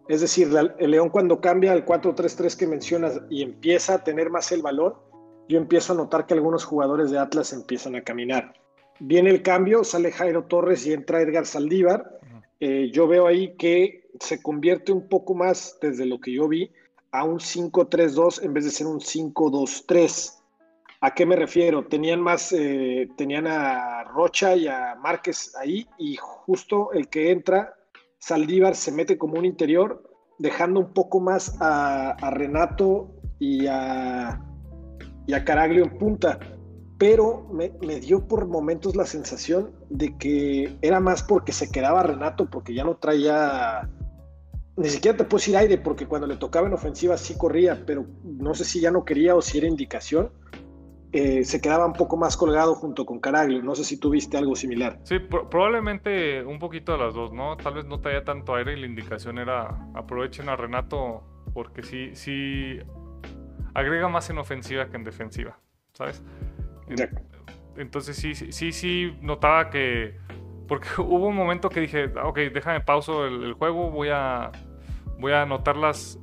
Es 0.08 0.22
decir, 0.22 0.48
el 0.78 0.90
León 0.90 1.10
cuando 1.10 1.40
cambia 1.40 1.72
al 1.72 1.84
4-3-3 1.84 2.56
que 2.56 2.66
mencionas 2.66 3.20
y 3.28 3.42
empieza 3.42 3.94
a 3.94 4.04
tener 4.04 4.30
más 4.30 4.50
el 4.50 4.62
valor, 4.62 5.08
yo 5.48 5.58
empiezo 5.58 5.92
a 5.92 5.96
notar 5.96 6.26
que 6.26 6.34
algunos 6.34 6.64
jugadores 6.64 7.10
de 7.10 7.18
Atlas 7.18 7.52
empiezan 7.52 7.94
a 7.94 8.02
caminar. 8.02 8.54
Viene 9.00 9.30
el 9.30 9.42
cambio, 9.42 9.84
sale 9.84 10.10
Jairo 10.10 10.44
Torres 10.44 10.86
y 10.86 10.92
entra 10.92 11.22
Edgar 11.22 11.46
Saldívar. 11.46 12.18
Eh, 12.60 12.90
yo 12.92 13.06
veo 13.06 13.26
ahí 13.26 13.56
que 13.56 14.10
se 14.18 14.42
convierte 14.42 14.90
un 14.90 15.08
poco 15.08 15.34
más, 15.34 15.78
desde 15.80 16.06
lo 16.06 16.20
que 16.20 16.32
yo 16.32 16.48
vi, 16.48 16.72
a 17.12 17.24
un 17.24 17.38
5-3-2 17.38 18.42
en 18.42 18.54
vez 18.54 18.64
de 18.64 18.70
ser 18.70 18.86
un 18.86 19.00
5-2-3. 19.00 20.34
¿A 21.00 21.14
qué 21.14 21.26
me 21.26 21.36
refiero? 21.36 21.86
Tenían 21.86 22.20
más, 22.20 22.52
eh, 22.52 23.08
tenían 23.16 23.46
a 23.46 24.04
Rocha 24.04 24.56
y 24.56 24.66
a 24.66 24.96
Márquez 24.96 25.54
ahí 25.56 25.86
y 25.96 26.16
justo 26.16 26.92
el 26.92 27.08
que 27.08 27.30
entra, 27.30 27.74
Saldívar 28.18 28.74
se 28.74 28.90
mete 28.90 29.16
como 29.16 29.38
un 29.38 29.44
interior, 29.44 30.02
dejando 30.38 30.80
un 30.80 30.92
poco 30.92 31.20
más 31.20 31.56
a, 31.60 32.16
Renato 32.30 33.14
y 33.38 33.66
a, 33.68 34.40
y 35.26 35.34
a 35.34 35.44
Caraglio 35.44 35.84
en 35.84 35.98
punta. 35.98 36.38
Pero 36.98 37.46
me, 37.52 37.70
me, 37.86 38.00
dio 38.00 38.26
por 38.26 38.48
momentos 38.48 38.96
la 38.96 39.06
sensación 39.06 39.70
de 39.88 40.16
que 40.18 40.76
era 40.82 40.98
más 40.98 41.22
porque 41.22 41.52
se 41.52 41.70
quedaba 41.70 42.02
Renato, 42.02 42.50
porque 42.50 42.74
ya 42.74 42.82
no 42.82 42.96
traía 42.96 43.88
ni 44.78 44.88
siquiera 44.88 45.16
te 45.16 45.24
puedo 45.24 45.38
decir 45.38 45.56
aire, 45.56 45.76
porque 45.78 46.06
cuando 46.06 46.26
le 46.26 46.36
tocaba 46.36 46.68
en 46.68 46.72
ofensiva 46.72 47.18
sí 47.18 47.36
corría, 47.36 47.82
pero 47.84 48.06
no 48.24 48.54
sé 48.54 48.64
si 48.64 48.80
ya 48.80 48.90
no 48.90 49.04
quería 49.04 49.34
o 49.34 49.42
si 49.42 49.58
era 49.58 49.66
indicación. 49.66 50.30
Eh, 51.10 51.42
se 51.42 51.60
quedaba 51.60 51.86
un 51.86 51.94
poco 51.94 52.18
más 52.18 52.36
colgado 52.36 52.74
junto 52.74 53.06
con 53.06 53.18
Caraglio. 53.18 53.62
No 53.62 53.74
sé 53.74 53.82
si 53.82 53.98
tuviste 53.98 54.36
algo 54.36 54.54
similar. 54.54 55.00
Sí, 55.04 55.18
probablemente 55.18 56.44
un 56.44 56.58
poquito 56.58 56.92
de 56.92 56.98
las 56.98 57.14
dos, 57.14 57.32
¿no? 57.32 57.56
Tal 57.56 57.74
vez 57.74 57.86
no 57.86 58.00
traía 58.00 58.24
tanto 58.24 58.54
aire 58.54 58.74
y 58.74 58.80
la 58.80 58.86
indicación 58.86 59.38
era 59.38 59.90
aprovechen 59.94 60.48
a 60.48 60.56
Renato 60.56 61.22
porque 61.54 61.82
sí, 61.82 62.10
sí 62.14 62.78
agrega 63.74 64.08
más 64.08 64.28
en 64.30 64.38
ofensiva 64.38 64.88
que 64.88 64.96
en 64.96 65.04
defensiva, 65.04 65.58
¿sabes? 65.92 66.22
Entonces 67.76 68.16
sí, 68.16 68.34
sí, 68.34 68.72
sí, 68.72 69.16
notaba 69.22 69.70
que... 69.70 70.16
Porque 70.66 70.88
hubo 70.98 71.26
un 71.26 71.36
momento 71.36 71.70
que 71.70 71.80
dije, 71.80 72.12
ah, 72.16 72.28
ok, 72.28 72.38
déjame 72.52 72.80
pauso 72.82 73.26
el, 73.26 73.54
juego, 73.54 73.90
voy 73.90 74.08
a, 74.10 74.52
voy 75.18 75.32
a 75.32 75.42
anotar 75.42 75.76
las, 75.76 76.18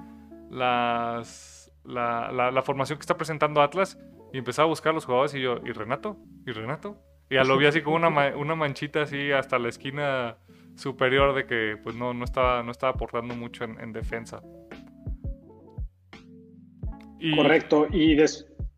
las, 0.50 1.72
la, 1.84 2.50
la, 2.50 2.62
formación 2.62 2.98
que 2.98 3.02
está 3.02 3.16
presentando 3.16 3.62
Atlas 3.62 3.98
y 4.32 4.38
empezaba 4.38 4.66
a 4.66 4.68
buscar 4.68 4.90
a 4.90 4.94
los 4.94 5.04
jugadores 5.04 5.34
y 5.34 5.40
yo, 5.40 5.58
¿y 5.64 5.72
Renato? 5.72 6.16
¿Y 6.46 6.52
Renato? 6.52 6.96
Y 7.30 7.34
ya 7.34 7.44
lo 7.44 7.56
vi 7.56 7.66
así 7.66 7.80
como 7.82 7.96
una, 7.96 8.36
una 8.36 8.54
manchita 8.54 9.02
así 9.02 9.32
hasta 9.32 9.58
la 9.58 9.68
esquina 9.68 10.36
superior 10.74 11.34
de 11.34 11.46
que 11.46 11.76
pues 11.82 11.96
no, 11.96 12.14
no, 12.14 12.24
estaba, 12.24 12.62
no 12.62 12.70
estaba 12.70 12.92
aportando 12.92 13.34
mucho 13.34 13.64
en, 13.64 13.92
defensa. 13.92 14.42
Correcto, 17.36 17.86
y, 17.92 18.16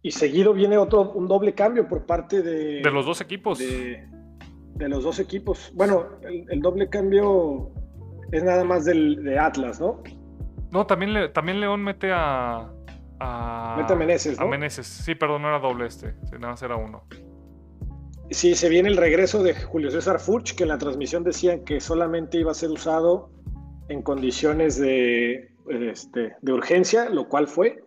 y 0.02 0.10
seguido 0.10 0.52
viene 0.52 0.76
otro, 0.76 1.12
un 1.12 1.26
doble 1.26 1.54
cambio 1.54 1.88
por 1.88 2.04
parte 2.04 2.42
de... 2.42 2.82
De 2.82 2.90
los 2.90 3.06
dos 3.06 3.20
equipos. 3.20 3.58
De, 3.58 4.06
los 4.76 5.02
dos 5.02 5.18
equipos. 5.18 5.72
Bueno, 5.74 6.06
el, 6.22 6.60
doble 6.60 6.90
cambio 6.90 7.72
es 8.36 8.42
nada 8.42 8.64
más 8.64 8.84
del, 8.84 9.22
de 9.22 9.38
Atlas, 9.38 9.80
¿no? 9.80 10.02
No, 10.70 10.86
también, 10.86 11.32
también 11.32 11.60
León 11.60 11.82
mete 11.82 12.10
a, 12.12 12.68
a, 13.20 13.76
Mete 13.78 13.92
a 13.92 13.96
Meneses, 13.96 14.38
¿no? 14.38 14.46
A 14.46 14.48
Meneses. 14.48 14.86
Sí, 14.86 15.14
perdón, 15.14 15.42
no 15.42 15.48
era 15.48 15.58
doble 15.58 15.86
este. 15.86 16.14
Nada 16.32 16.50
más 16.50 16.62
era 16.62 16.76
uno. 16.76 17.04
Sí, 18.30 18.54
se 18.54 18.68
viene 18.68 18.88
el 18.88 18.96
regreso 18.96 19.42
de 19.42 19.54
Julio 19.54 19.90
César 19.90 20.18
Furch, 20.18 20.54
que 20.56 20.64
en 20.64 20.70
la 20.70 20.78
transmisión 20.78 21.22
decían 21.22 21.64
que 21.64 21.80
solamente 21.80 22.38
iba 22.38 22.50
a 22.50 22.54
ser 22.54 22.70
usado 22.70 23.30
en 23.88 24.02
condiciones 24.02 24.78
de, 24.78 25.52
este, 25.68 26.34
de 26.40 26.52
urgencia, 26.52 27.08
lo 27.10 27.28
cual 27.28 27.46
fue. 27.46 27.82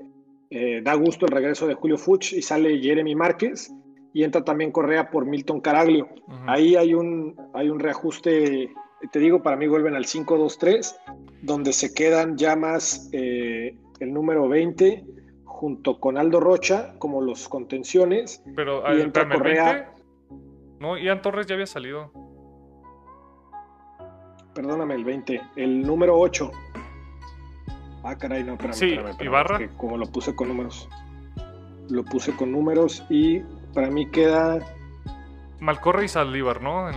Eh, 0.49 0.81
da 0.81 0.93
gusto 0.93 1.25
el 1.25 1.33
regreso 1.33 1.67
de 1.67 1.73
Julio 1.73 1.97
Furch 1.97 2.33
y 2.33 2.41
sale 2.41 2.79
Jeremy 2.79 3.15
Márquez 3.15 3.69
y 4.13 4.23
entra 4.23 4.43
también 4.43 4.71
Correa 4.71 5.09
por 5.09 5.25
Milton 5.25 5.59
Caraglio. 5.59 6.07
Ahí 6.47 6.75
hay 6.75 6.93
un, 6.93 7.35
hay 7.53 7.69
un 7.69 7.79
reajuste, 7.79 8.69
te 9.11 9.19
digo, 9.19 9.43
para 9.43 9.55
mí 9.55 9.67
vuelven 9.67 9.95
al 9.95 10.05
5-2-3, 10.05 10.95
donde 11.41 11.73
se 11.73 11.93
quedan 11.93 12.37
ya 12.37 12.55
más 12.55 13.09
eh, 13.11 13.77
el 13.99 14.13
número 14.13 14.47
20 14.47 15.05
junto 15.45 15.99
con 15.99 16.17
Aldo 16.17 16.39
Rocha 16.39 16.93
como 16.99 17.21
los 17.21 17.47
contenciones. 17.47 18.43
Pero 18.55 18.83
y 18.95 19.01
entra 19.01 19.27
Correa. 19.27 19.93
No, 20.79 20.97
Ian 20.97 21.21
Torres 21.21 21.47
ya 21.47 21.55
había 21.55 21.65
salido. 21.65 22.11
Perdóname, 24.53 24.95
el 24.95 25.03
20. 25.03 25.41
El 25.55 25.81
número 25.81 26.17
8. 26.17 26.51
Ah, 28.03 28.17
caray, 28.17 28.43
no, 28.43 28.53
espérame, 28.53 28.73
sí, 28.73 28.97
Ibarra. 29.19 29.67
como 29.77 29.97
lo 29.97 30.05
puse 30.07 30.35
con 30.35 30.47
números. 30.47 30.87
Lo 31.89 32.03
puse 32.03 32.35
con 32.35 32.51
números 32.51 33.05
y 33.09 33.39
para 33.73 33.89
mí 33.89 34.09
queda. 34.09 34.59
Malcorre 35.59 36.05
y 36.05 36.07
Saldívar, 36.07 36.61
¿no? 36.61 36.89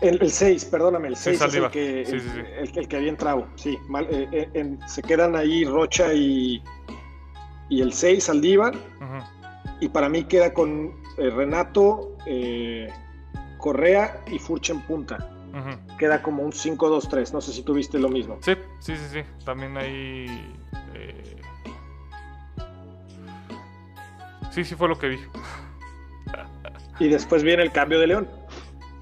El, 0.00 0.30
6, 0.30 0.64
perdóname, 0.66 1.08
el 1.08 1.16
6 1.16 1.40
es 1.40 1.54
el 1.54 1.70
que, 1.70 2.02
el, 2.02 2.88
que 2.88 2.96
había 2.96 3.08
entrado. 3.08 3.46
Sí, 3.54 3.78
mal, 3.88 4.06
eh, 4.10 4.48
eh, 4.52 4.76
se 4.86 5.02
quedan 5.02 5.36
ahí 5.36 5.64
Rocha 5.64 6.12
y, 6.12 6.62
y 7.68 7.80
el 7.80 7.92
6 7.92 8.24
Saldívar. 8.24 8.74
Y 9.80 9.88
para 9.88 10.08
mí 10.08 10.24
queda 10.24 10.52
con 10.52 10.94
eh, 11.18 11.30
Renato, 11.30 12.16
eh, 12.26 12.88
Correa 13.58 14.22
y 14.30 14.38
Furcha 14.38 14.72
en 14.72 14.80
punta. 14.82 15.30
Queda 15.98 16.20
como 16.20 16.42
un 16.42 16.50
5-2-3. 16.50 17.32
No 17.32 17.40
sé 17.40 17.52
si 17.52 17.62
tuviste 17.62 17.98
lo 17.98 18.08
mismo. 18.08 18.38
Sí, 18.40 18.54
sí, 18.80 18.96
sí, 18.96 19.04
sí. 19.12 19.22
También 19.44 19.76
hay. 19.76 20.52
Eh, 20.94 21.36
sí, 24.50 24.64
sí 24.64 24.74
fue 24.74 24.88
lo 24.88 24.98
que 24.98 25.10
vi. 25.10 25.18
y 26.98 27.08
después 27.08 27.44
viene 27.44 27.62
el 27.62 27.70
cambio 27.70 28.00
de 28.00 28.08
León. 28.08 28.28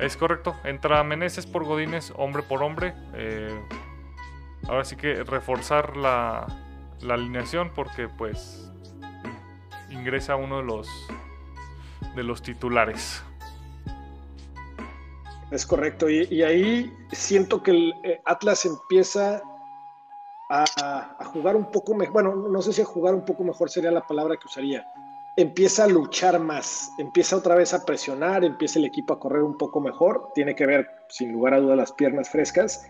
Es 0.03 0.17
correcto. 0.17 0.57
Entra 0.65 1.03
Meneses 1.05 1.47
por 1.47 1.65
Godínez, 1.65 2.12
hombre 2.17 2.43
por 2.43 2.62
hombre. 2.62 2.93
ahora 4.69 4.85
sí 4.85 4.97
que 4.97 5.25
reforzar 5.25 5.97
la, 5.97 6.47
la 7.01 7.15
alineación 7.15 7.71
porque 7.75 8.09
pues 8.09 8.71
ingresa 9.91 10.37
uno 10.37 10.59
de 10.59 10.65
los 10.65 10.88
de 12.15 12.23
los 12.23 12.43
titulares. 12.43 13.23
Es 15.51 15.67
correcto, 15.67 16.09
y, 16.09 16.43
ahí 16.43 16.91
siento 17.12 17.62
que 17.62 17.73
el 17.73 17.95
eh, 18.05 18.23
Atlas 18.25 18.65
empieza 18.65 19.43
a, 20.49 21.25
jugar 21.27 21.57
un 21.57 21.71
poco 21.71 21.95
mejor, 21.95 22.12
bueno, 22.12 22.35
no 22.35 22.62
sé 22.62 22.73
si 22.73 22.83
a 22.83 22.87
jugar 22.87 23.15
un 23.15 23.25
poco 23.25 23.45
mejor 23.45 23.71
sería 23.71 23.91
la 23.91 24.07
palabra 24.07 24.37
que 24.37 24.47
usaría, 24.47 24.87
empieza 25.37 25.85
a 25.85 25.88
luchar 25.88 26.38
más, 26.38 26.90
empieza 26.99 27.37
otra 27.37 27.55
vez 27.55 27.73
a 27.75 27.85
presionar, 27.85 28.45
empieza 28.45 28.79
el 28.79 28.85
equipo 28.85 29.14
a 29.14 29.18
correr 29.21 29.42
un 29.42 29.57
poco 29.57 29.81
mejor, 29.81 30.31
tiene 30.35 30.55
que 30.55 30.66
ver 30.66 30.87
sin 31.09 31.33
lugar 31.33 31.55
a 31.55 31.61
duda 31.61 31.77
las 31.77 31.92
piernas 31.92 32.29
frescas, 32.29 32.87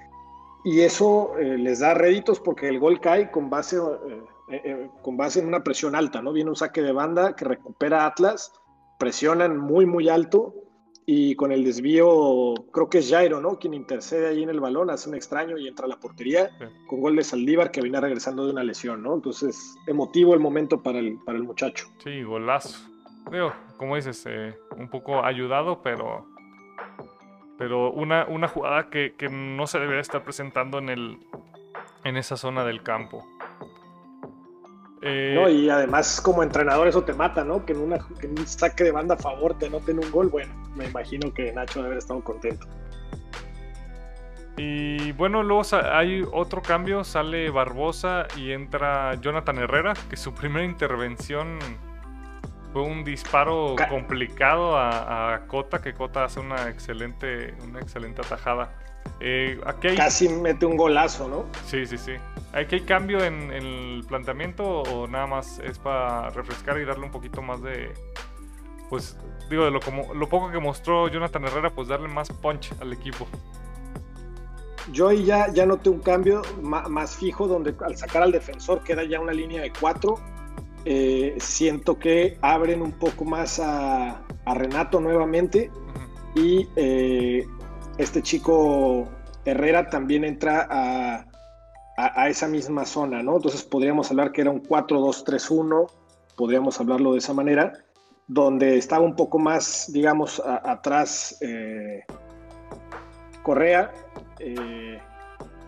y 0.65 0.81
eso 0.81 1.37
eh, 1.39 1.59
les 1.59 1.81
da 1.81 1.95
réditos 1.95 2.41
porque 2.41 2.69
el 2.69 2.79
gol 2.79 3.01
cae 3.01 3.31
con 3.31 3.51
base 3.51 3.77
eh, 3.77 4.63
eh, 4.65 4.91
con 5.03 5.17
base 5.17 5.41
en 5.41 5.47
una 5.47 5.63
presión 5.63 5.95
alta, 5.95 6.21
¿no? 6.21 6.33
Viene 6.33 6.51
un 6.51 6.57
saque 6.57 6.83
de 6.83 6.93
banda 6.93 7.35
que 7.35 7.45
recupera 7.45 8.07
Atlas, 8.07 8.53
presionan 8.99 9.57
muy, 9.57 9.87
muy 9.87 10.09
alto 10.09 10.55
y 11.05 11.35
con 11.35 11.51
el 11.51 11.65
desvío, 11.65 12.55
creo 12.73 12.89
que 12.89 12.99
es 12.99 13.11
Jairo, 13.11 13.41
¿no? 13.41 13.59
Quien 13.59 13.75
intercede 13.75 14.29
ahí 14.29 14.43
en 14.43 14.51
el 14.51 14.61
balón, 14.61 14.91
hace 14.91 15.09
un 15.09 15.17
extraño 15.17 15.59
y 15.59 15.67
entra 15.67 15.87
a 15.87 15.89
la 15.89 15.99
portería 15.99 16.51
con 16.87 17.01
gol 17.01 17.17
de 17.17 17.25
Saldívar 17.25 17.71
que 17.71 17.81
viene 17.81 18.01
regresando 18.01 18.45
de 18.47 18.53
una 18.53 18.63
lesión, 18.63 19.03
¿no? 19.03 19.15
Entonces, 19.15 19.77
emotivo 19.87 20.35
el 20.35 20.41
momento 20.41 20.83
para 20.83 21.01
el, 21.01 21.19
para 21.25 21.39
el 21.39 21.45
muchacho. 21.45 21.87
Sí, 22.05 22.23
golazo. 22.23 22.89
Digo, 23.31 23.53
como 23.77 23.97
dices, 23.97 24.25
eh, 24.29 24.55
un 24.77 24.89
poco 24.89 25.25
ayudado, 25.25 25.83
pero 25.83 26.27
pero 27.59 27.93
una, 27.93 28.27
una 28.27 28.49
jugada 28.49 28.91
que, 28.91 29.15
que, 29.17 29.29
no 29.29 29.69
se 29.69 29.79
debería 29.79 30.01
estar 30.01 30.25
presentando 30.25 30.79
en, 30.79 30.89
el, 30.89 31.19
en 32.03 32.17
esa 32.17 32.37
zona 32.37 32.65
del 32.65 32.83
campo. 32.83 33.25
Eh, 35.05 35.33
no, 35.35 35.49
y 35.49 35.69
además 35.69 36.21
como 36.21 36.45
entrenador 36.45 36.87
eso 36.87 37.03
te 37.03 37.13
mata, 37.13 37.43
¿no? 37.43 37.67
Que 37.67 37.73
en, 37.73 37.81
una, 37.81 37.97
un 37.97 38.47
saque 38.47 38.85
de 38.85 38.93
banda 38.93 39.17
a 39.17 39.19
favor 39.19 39.59
te 39.59 39.69
noten 39.69 39.99
un 39.99 40.11
gol, 40.13 40.29
bueno, 40.29 40.55
me 40.77 40.87
imagino 40.87 41.35
que 41.35 41.53
Nacho 41.53 41.81
debe 41.81 41.87
haber 41.87 41.99
estado 41.99 42.23
contento. 42.23 42.69
Y 44.57 45.11
bueno, 45.13 45.43
luego 45.43 45.63
hay 45.91 46.25
otro 46.31 46.63
cambio, 46.63 47.03
sale 47.03 47.51
Barbosa 47.51 48.29
y 48.37 48.53
entra 48.53 49.15
Jonathan 49.15 49.59
Herrera, 49.59 49.95
que 50.09 50.17
su 50.17 50.33
primera 50.35 50.65
intervención 50.65 51.59
fue 52.73 52.83
un 52.83 53.03
disparo 53.03 53.75
complicado 53.89 54.77
a, 54.77 55.35
a, 55.35 55.47
Cota, 55.47 55.83
que 55.83 55.95
Cota 55.95 56.25
hace 56.25 56.39
una 56.39 56.69
excelente, 56.69 57.55
una 57.65 57.81
excelente 57.81 58.23
atajada. 58.23 58.73
Eh, 59.21 59.61
Casi 59.97 60.29
mete 60.29 60.67
un 60.67 60.77
golazo, 60.77 61.29
¿no? 61.29 61.45
Sí, 61.67 61.87
sí, 61.87 61.97
sí. 61.97 62.13
¿Aquí 62.53 62.77
hay 62.77 62.81
cambio 62.83 63.25
en, 63.25 63.53
el 63.53 64.05
planteamiento 64.07 64.83
o 64.83 65.07
nada 65.07 65.27
más 65.27 65.59
es 65.61 65.79
para 65.79 66.31
refrescar 66.31 66.79
y 66.79 66.85
darle 66.85 67.05
un 67.05 67.13
poquito 67.13 67.41
más 67.41 67.63
de... 67.63 67.93
Pues 68.91 69.17
digo, 69.49 69.65
de 69.65 69.71
lo, 69.71 69.81
como, 69.81 70.13
lo 70.13 70.29
poco 70.29 70.51
que 70.51 70.59
mostró 70.59 71.09
Jonathan 71.09 71.45
Herrera, 71.45 71.71
pues 71.71 71.89
darle 71.89 72.09
más 72.09 72.29
punch 72.31 72.73
al 72.81 72.93
equipo. 72.93 73.27
Yo 74.91 75.09
ahí 75.09 75.25
ya, 75.25 75.53
ya 75.53 75.65
noté 75.65 75.89
un 75.89 76.01
cambio 76.01 76.43
más, 76.61 77.17
fijo 77.17 77.47
donde 77.47 77.75
al 77.85 77.97
sacar 77.97 78.23
al 78.23 78.33
defensor 78.33 78.83
queda 78.83 79.05
ya 79.05 79.21
una 79.21 79.33
línea 79.33 79.63
de 79.63 79.73
cuatro 79.73 80.19
eh, 80.85 81.37
siento 81.39 81.99
que 81.99 82.39
abren 82.41 82.83
un 82.83 82.93
poco 82.93 83.25
más 83.25 83.61
a, 83.61 84.23
Renato 84.45 85.01
nuevamente 85.01 85.71
y 86.35 86.69
eh, 86.75 87.47
este 87.99 88.23
chico 88.23 89.09
Herrera 89.45 89.89
también 89.89 90.25
entra 90.25 90.67
a, 90.71 91.27
a, 91.97 92.29
esa 92.29 92.49
misma 92.49 92.85
zona, 92.85 93.23
¿no? 93.23 93.37
Entonces 93.37 93.63
podríamos 93.63 94.11
hablar 94.11 94.33
que 94.33 94.43
era 94.43 94.51
un 94.51 94.63
4-2-3-1, 94.63 95.91
podríamos 96.37 96.81
hablarlo 96.81 97.13
de 97.13 97.19
esa 97.19 97.35
manera, 97.35 97.73
donde 98.27 98.79
estaba 98.79 99.05
un 99.05 99.17
poco 99.17 99.39
más, 99.39 99.91
digamos, 99.93 100.41
atrás 100.45 101.37
eh, 101.41 102.05
Correa 103.43 103.93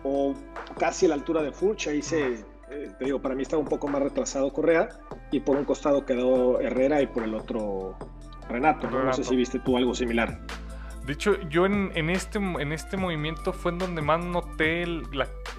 o 0.03 0.33
casi 0.77 1.05
a 1.05 1.09
la 1.09 1.15
altura 1.15 1.41
de 1.41 1.51
Furch, 1.51 1.87
ahí 1.87 2.01
se 2.01 2.45
eh, 2.71 2.91
te 2.97 3.05
digo, 3.05 3.21
para 3.21 3.35
mí 3.35 3.43
estaba 3.43 3.61
un 3.61 3.69
poco 3.69 3.87
más 3.87 4.01
retrasado 4.01 4.51
Correa 4.51 4.89
y 5.31 5.39
por 5.39 5.55
un 5.55 5.65
costado 5.65 6.05
quedó 6.05 6.59
Herrera 6.59 7.01
y 7.01 7.07
por 7.07 7.23
el 7.23 7.35
otro 7.35 7.95
Renato. 8.49 8.89
No, 8.89 9.13
sé 9.13 9.23
si 9.23 9.35
viste 9.35 9.59
tú 9.59 9.77
algo 9.77 9.93
similar. 9.93 10.39
De 11.05 11.13
hecho, 11.13 11.39
yo 11.49 11.65
en, 11.67 12.09
este, 12.09 12.39
en 12.39 12.71
este 12.71 12.97
movimiento 12.97 13.53
fue 13.53 13.71
en 13.71 13.77
donde 13.77 14.01
más 14.01 14.23
noté 14.23 14.85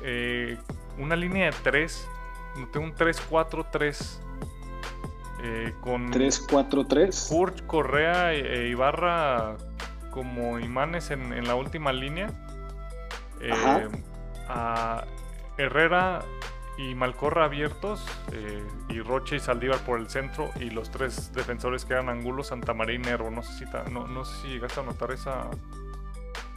eh, 0.02 0.58
una 0.98 1.14
línea 1.14 1.46
de 1.46 1.56
tres. 1.62 2.08
Noté 2.58 2.78
un 2.80 2.92
3-4-3. 2.94 4.18
Eh, 5.44 5.72
con 5.82 6.10
3-4-3. 6.10 7.28
Furch, 7.28 7.64
Correa 7.66 8.32
e, 8.32 8.68
Ibarra 8.68 9.56
como 10.10 10.58
imanes 10.58 11.10
en, 11.10 11.46
la 11.46 11.54
última 11.54 11.92
línea. 11.92 12.28
a 14.48 15.04
Herrera 15.58 16.24
y 16.78 16.94
Malcorra 16.94 17.44
abiertos 17.44 18.04
eh, 18.32 18.62
y 18.88 19.00
Roche 19.00 19.36
y 19.36 19.40
Saldívar 19.40 19.78
por 19.80 19.98
el 19.98 20.08
centro 20.08 20.50
y 20.60 20.70
los 20.70 20.90
tres 20.90 21.32
defensores 21.32 21.84
que 21.84 21.94
eran 21.94 22.08
Angulo, 22.08 22.44
Santamaría 22.44 22.96
y 22.96 22.98
Nervo. 22.98 23.30
No 23.30 23.42
sé 23.42 23.64
si, 23.64 23.90
no, 23.90 24.06
no 24.06 24.24
sé 24.24 24.42
si 24.42 24.48
llegaste 24.48 24.80
a 24.80 24.82
notar 24.82 25.12
esa, 25.12 25.48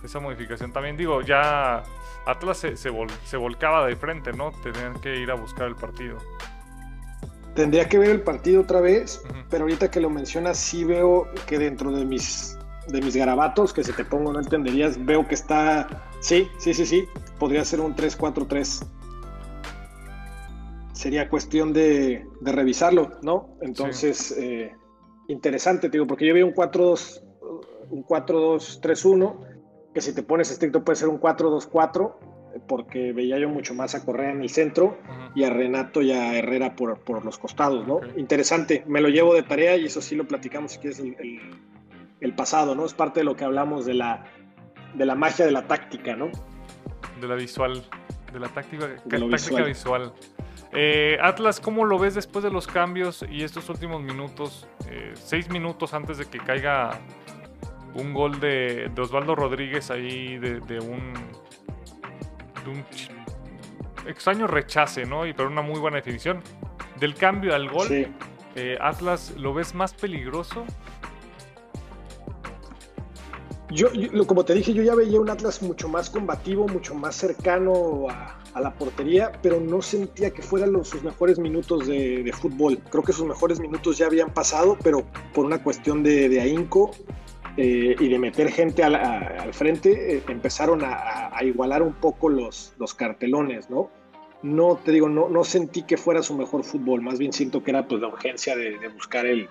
esa 0.03 0.19
modificación 0.19 0.73
también. 0.73 0.97
Digo, 0.97 1.21
ya 1.21 1.83
Atlas 2.25 2.57
se, 2.57 2.75
se, 2.75 2.89
volcaba 3.37 3.85
de 3.85 3.95
frente, 3.95 4.33
¿no? 4.33 4.51
Tenían 4.63 4.99
que 4.99 5.17
ir 5.17 5.31
a 5.31 5.35
buscar 5.35 5.67
el 5.67 5.75
partido. 5.75 6.17
Tendría 7.55 7.87
que 7.87 7.97
ver 7.97 8.09
el 8.09 8.21
partido 8.21 8.61
otra 8.61 8.81
vez, 8.81 9.23
pero 9.49 9.63
ahorita 9.63 9.89
que 9.89 9.99
lo 9.99 10.09
mencionas 10.09 10.57
sí 10.57 10.83
veo 10.83 11.27
que 11.47 11.57
dentro 11.57 11.91
de 11.91 12.05
mis 12.05 12.55
de 12.87 13.01
mis 13.01 13.15
garabatos 13.15 13.71
que 13.71 13.83
se 13.83 13.93
te 13.93 14.03
pongo 14.03 14.33
no 14.33 14.39
entenderías, 14.39 15.03
veo 15.05 15.27
que 15.27 15.35
está 15.35 15.87
sí, 16.21 16.49
sí, 16.57 16.73
sí, 16.73 16.87
sí, 16.87 17.07
podría 17.37 17.63
ser 17.63 17.81
un 17.81 17.95
3-4-3 17.95 18.83
sería 20.99 21.29
cuestión 21.29 21.71
de, 21.71 22.27
revisarlo, 22.41 23.11
¿no? 23.21 23.55
Entonces, 23.61 24.35
eh, 24.37 24.75
interesante, 25.29 25.87
digo, 25.87 26.05
porque 26.05 26.27
yo 26.27 26.33
vi 26.33 26.41
un 26.41 26.53
4-2, 26.53 27.23
un 27.89 28.03
4-2-3-1, 28.03 29.37
que 29.93 30.01
si 30.01 30.13
te 30.13 30.23
pones 30.23 30.51
estricto 30.51 30.83
puede 30.83 30.97
ser 30.97 31.07
un 31.07 31.21
4-2-4, 31.21 32.15
porque 32.67 33.13
veía 33.13 33.39
yo 33.39 33.47
mucho 33.47 33.73
más 33.73 33.95
a 33.95 34.03
Correa 34.03 34.31
en 34.31 34.41
el 34.41 34.49
centro 34.49 34.97
y 35.35 35.45
a 35.45 35.49
Renato 35.49 36.01
y 36.01 36.11
a 36.11 36.37
Herrera 36.37 36.75
por, 36.75 36.99
por 36.99 37.23
los 37.23 37.37
costados, 37.37 37.87
¿no? 37.87 38.01
Interesante, 38.17 38.83
me 38.85 38.99
lo 38.99 39.07
llevo 39.07 39.33
de 39.33 39.43
tarea 39.43 39.77
y 39.77 39.85
eso 39.85 40.01
sí 40.01 40.17
lo 40.17 40.27
platicamos 40.27 40.73
si 40.73 40.79
quieres 40.79 40.99
el, 40.99 41.15
el, 42.19 42.35
pasado, 42.35 42.75
¿no? 42.75 42.85
Es 42.85 42.93
parte 42.93 43.21
de 43.21 43.23
lo 43.23 43.37
que 43.37 43.45
hablamos 43.45 43.85
de 43.85 43.93
la, 43.93 44.25
de 44.95 45.05
la 45.05 45.15
magia 45.15 45.45
de 45.45 45.51
la 45.51 45.65
táctica, 45.65 46.17
¿no? 46.17 46.29
De 47.21 47.27
la 47.27 47.35
visual, 47.35 47.85
de 48.33 48.39
la 48.41 48.49
táctica, 48.49 48.97
táctica 49.07 49.63
visual. 49.63 50.11
Eh, 50.71 51.17
Atlas, 51.21 51.59
¿cómo 51.59 51.85
lo 51.85 51.97
ves 51.97 52.15
después 52.15 52.43
de 52.43 52.51
los 52.51 52.67
cambios 52.67 53.25
y 53.29 53.43
estos 53.43 53.69
últimos 53.69 54.01
minutos? 54.01 54.67
Eh, 54.87 55.13
seis 55.15 55.49
minutos 55.49 55.93
antes 55.93 56.17
de 56.19 56.25
que 56.25 56.37
caiga 56.37 56.99
un 57.95 58.13
gol 58.13 58.39
de, 58.39 58.91
Osvaldo 58.97 59.35
Rodríguez 59.35 59.89
ahí 59.89 60.37
de, 60.37 60.79
un, 60.79 61.13
extraño 64.07 64.45
rechace, 64.45 65.05
¿no? 65.05 65.25
Y 65.25 65.33
pero 65.33 65.49
una 65.49 65.63
muy 65.63 65.79
buena 65.79 65.97
definición. 65.97 66.41
Del 66.99 67.15
cambio 67.15 67.55
al 67.55 67.69
gol, 67.69 68.07
eh, 68.55 68.77
Atlas, 68.79 69.33
¿lo 69.37 69.53
ves 69.53 69.73
más 69.73 69.93
peligroso? 69.93 70.65
Yo, 73.71 73.89
como 74.25 74.43
te 74.45 74.53
dije, 74.53 74.73
yo 74.73 74.83
ya 74.83 74.95
veía 74.95 75.19
un 75.19 75.29
Atlas 75.29 75.61
mucho 75.61 75.87
más 75.87 76.09
combativo, 76.09 76.67
mucho 76.67 76.93
más 76.95 77.15
cercano 77.15 78.07
a, 78.09 78.38
a 78.53 78.61
la 78.61 78.71
portería, 78.71 79.31
pero 79.41 79.59
no 79.59 79.81
sentía 79.81 80.31
que 80.31 80.41
fueran 80.41 80.73
los, 80.73 80.89
sus 80.89 81.03
mejores 81.03 81.39
minutos 81.39 81.87
de, 81.87 82.31
fútbol. 82.33 82.79
Creo 82.89 83.03
que 83.03 83.13
sus 83.13 83.25
mejores 83.25 83.59
minutos 83.59 83.97
ya 83.97 84.07
habían 84.07 84.33
pasado, 84.33 84.77
pero 84.83 85.05
por 85.33 85.45
una 85.45 85.61
cuestión 85.61 86.03
de, 86.03 86.39
ahínco 86.39 86.91
eh, 87.57 87.95
y 87.99 88.07
de 88.07 88.19
meter 88.19 88.51
gente 88.51 88.83
al, 88.83 89.53
frente, 89.53 90.17
eh, 90.17 90.23
empezaron 90.27 90.81
a, 90.83 91.31
igualar 91.41 91.81
un 91.81 91.93
poco 91.93 92.29
los, 92.29 92.73
los 92.77 92.93
cartelones, 92.93 93.69
¿no? 93.69 93.89
No 94.41 94.77
te 94.77 94.91
digo, 94.91 95.09
no, 95.09 95.27
no 95.29 95.43
sentí 95.43 95.83
que 95.83 95.97
fuera 95.97 96.23
su 96.23 96.35
mejor 96.35 96.63
fútbol, 96.63 97.01
más 97.01 97.19
bien 97.19 97.33
siento 97.33 97.63
que 97.63 97.71
era 97.71 97.87
pues 97.87 98.01
la 98.01 98.07
urgencia 98.07 98.55
de, 98.55 98.77
buscar 98.89 99.25
el, 99.25 99.49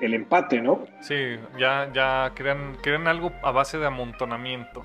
el, 0.00 0.14
empate, 0.14 0.60
¿no? 0.60 0.84
Sí, 1.00 1.14
ya, 1.58 1.90
ya 1.94 2.32
crean, 2.34 2.76
crean 2.82 3.08
algo 3.08 3.32
a 3.42 3.50
base 3.50 3.78
de 3.78 3.86
amontonamiento. 3.86 4.84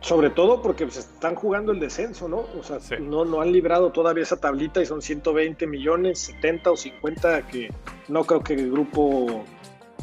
Sobre 0.00 0.30
todo 0.30 0.62
porque 0.62 0.84
se 0.84 0.86
pues, 0.86 0.98
están 0.98 1.34
jugando 1.34 1.72
el 1.72 1.80
descenso, 1.80 2.28
¿no? 2.28 2.46
O 2.58 2.62
sea, 2.62 2.78
no, 2.98 3.24
no 3.24 3.40
han 3.40 3.52
librado 3.52 3.90
todavía 3.90 4.22
esa 4.22 4.36
tablita 4.36 4.80
y 4.80 4.86
son 4.86 5.02
120 5.02 5.66
millones, 5.66 6.18
70 6.20 6.70
o 6.70 6.76
50 6.76 7.42
que 7.46 7.72
no 8.08 8.24
creo 8.24 8.40
que 8.40 8.54
el 8.54 8.70
grupo 8.70 9.44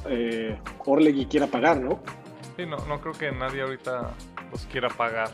eh, 0.08 0.58
Orlegui 0.86 1.26
quiera 1.26 1.48
pagar, 1.48 1.80
¿no? 1.80 2.00
Sí, 2.58 2.66
no, 2.66 2.78
no 2.88 3.00
creo 3.00 3.14
que 3.14 3.32
nadie 3.32 3.62
ahorita 3.62 4.14
los 4.52 4.66
quiera 4.66 4.90
pagar. 4.90 5.30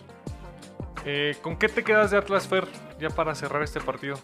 Eh, 1.06 1.36
¿Con 1.42 1.58
qué 1.58 1.70
te 1.70 1.84
quedas 1.84 2.12
de 2.12 2.18
Atlas 2.18 2.48
Fer 2.48 2.66
ya 3.00 3.10
para 3.10 3.34
cerrar 3.36 3.64
este 3.64 3.80
partido? 3.80 4.18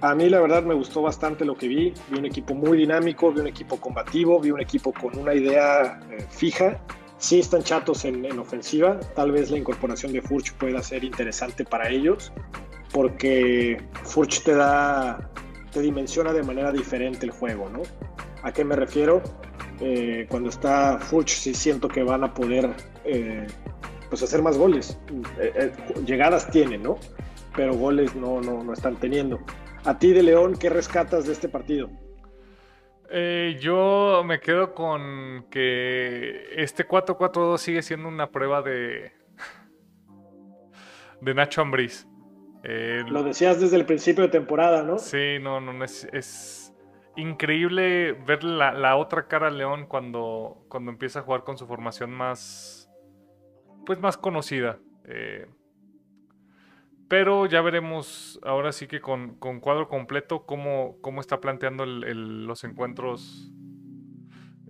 A 0.00 0.16
mí 0.16 0.28
la 0.28 0.40
verdad 0.40 0.64
me 0.64 0.74
gustó 0.74 1.00
bastante 1.00 1.44
lo 1.44 1.54
que 1.54 1.68
vi. 1.68 1.94
Vi 2.10 2.18
un 2.18 2.26
equipo 2.26 2.54
muy 2.54 2.76
dinámico, 2.76 3.32
vi 3.32 3.40
un 3.40 3.46
equipo 3.46 3.80
combativo, 3.80 4.40
vi 4.40 4.50
un 4.50 4.60
equipo 4.60 4.92
con 4.92 5.16
una 5.16 5.32
idea 5.32 6.00
eh, 6.10 6.26
fija 6.28 6.80
Sí 7.22 7.38
están 7.38 7.62
chatos 7.62 8.04
en, 8.04 8.36
ofensiva, 8.36 8.98
tal 9.14 9.30
vez 9.30 9.48
la 9.52 9.56
incorporación 9.56 10.12
de 10.12 10.20
Furch 10.20 10.54
pueda 10.54 10.82
ser 10.82 11.04
interesante 11.04 11.64
para 11.64 11.88
ellos, 11.88 12.32
porque 12.92 13.80
Furch 14.02 14.42
te 14.42 14.56
da, 14.56 15.30
te 15.70 15.82
dimensiona 15.82 16.32
de 16.32 16.42
manera 16.42 16.72
diferente 16.72 17.24
el 17.24 17.30
juego, 17.30 17.68
¿no? 17.68 17.82
¿A 18.42 18.52
qué 18.52 18.64
me 18.64 18.74
refiero? 18.74 19.22
Eh, 19.78 20.26
cuando 20.28 20.48
está 20.48 20.98
Furch 20.98 21.28
sí 21.28 21.54
siento 21.54 21.86
que 21.86 22.02
van 22.02 22.24
a 22.24 22.34
poder 22.34 22.74
eh, 23.04 23.46
pues 24.10 24.24
hacer 24.24 24.42
más 24.42 24.58
goles. 24.58 24.98
Eh, 25.38 25.70
llegadas 26.04 26.50
tienen, 26.50 26.82
¿no? 26.82 26.98
Pero 27.54 27.76
goles 27.76 28.16
no, 28.16 28.40
no, 28.40 28.64
no 28.64 28.72
están 28.72 28.96
teniendo. 28.96 29.38
A 29.84 29.96
ti 29.96 30.12
de 30.12 30.24
León, 30.24 30.56
¿qué 30.58 30.70
rescatas 30.70 31.26
de 31.26 31.34
este 31.34 31.48
partido? 31.48 31.88
Eh, 33.14 33.58
yo 33.60 34.22
me 34.24 34.40
quedo 34.40 34.74
con 34.74 35.46
que 35.50 36.48
este 36.56 36.88
4-4-2 36.88 37.58
sigue 37.58 37.82
siendo 37.82 38.08
una 38.08 38.30
prueba 38.30 38.62
de. 38.62 39.12
de 41.20 41.34
Nacho 41.34 41.60
Ambriz. 41.60 42.08
Lo 42.64 43.22
decías 43.22 43.60
desde 43.60 43.76
el 43.76 43.84
principio 43.84 44.22
de 44.22 44.30
temporada, 44.30 44.82
¿no? 44.82 44.98
Sí, 44.98 45.38
no, 45.40 45.60
no, 45.60 45.84
es, 45.84 46.72
increíble 47.16 48.12
ver 48.12 48.44
la, 48.44 48.96
otra 48.96 49.26
cara 49.26 49.48
a 49.48 49.50
León 49.50 49.86
cuando, 49.86 50.64
cuando 50.68 50.90
empieza 50.90 51.18
a 51.18 51.22
jugar 51.22 51.44
con 51.44 51.58
su 51.58 51.66
formación 51.66 52.10
más. 52.10 52.90
pues 53.84 54.00
más 54.00 54.16
conocida. 54.16 54.78
Eh, 55.04 55.46
pero 57.12 57.44
ya 57.44 57.60
veremos 57.60 58.40
ahora 58.42 58.72
sí 58.72 58.86
que 58.86 59.02
con, 59.02 59.36
cuadro 59.36 59.86
completo 59.86 60.46
cómo, 60.46 60.96
cómo 61.02 61.20
está 61.20 61.42
planteando 61.42 61.84
los 61.84 62.64
encuentros 62.64 63.52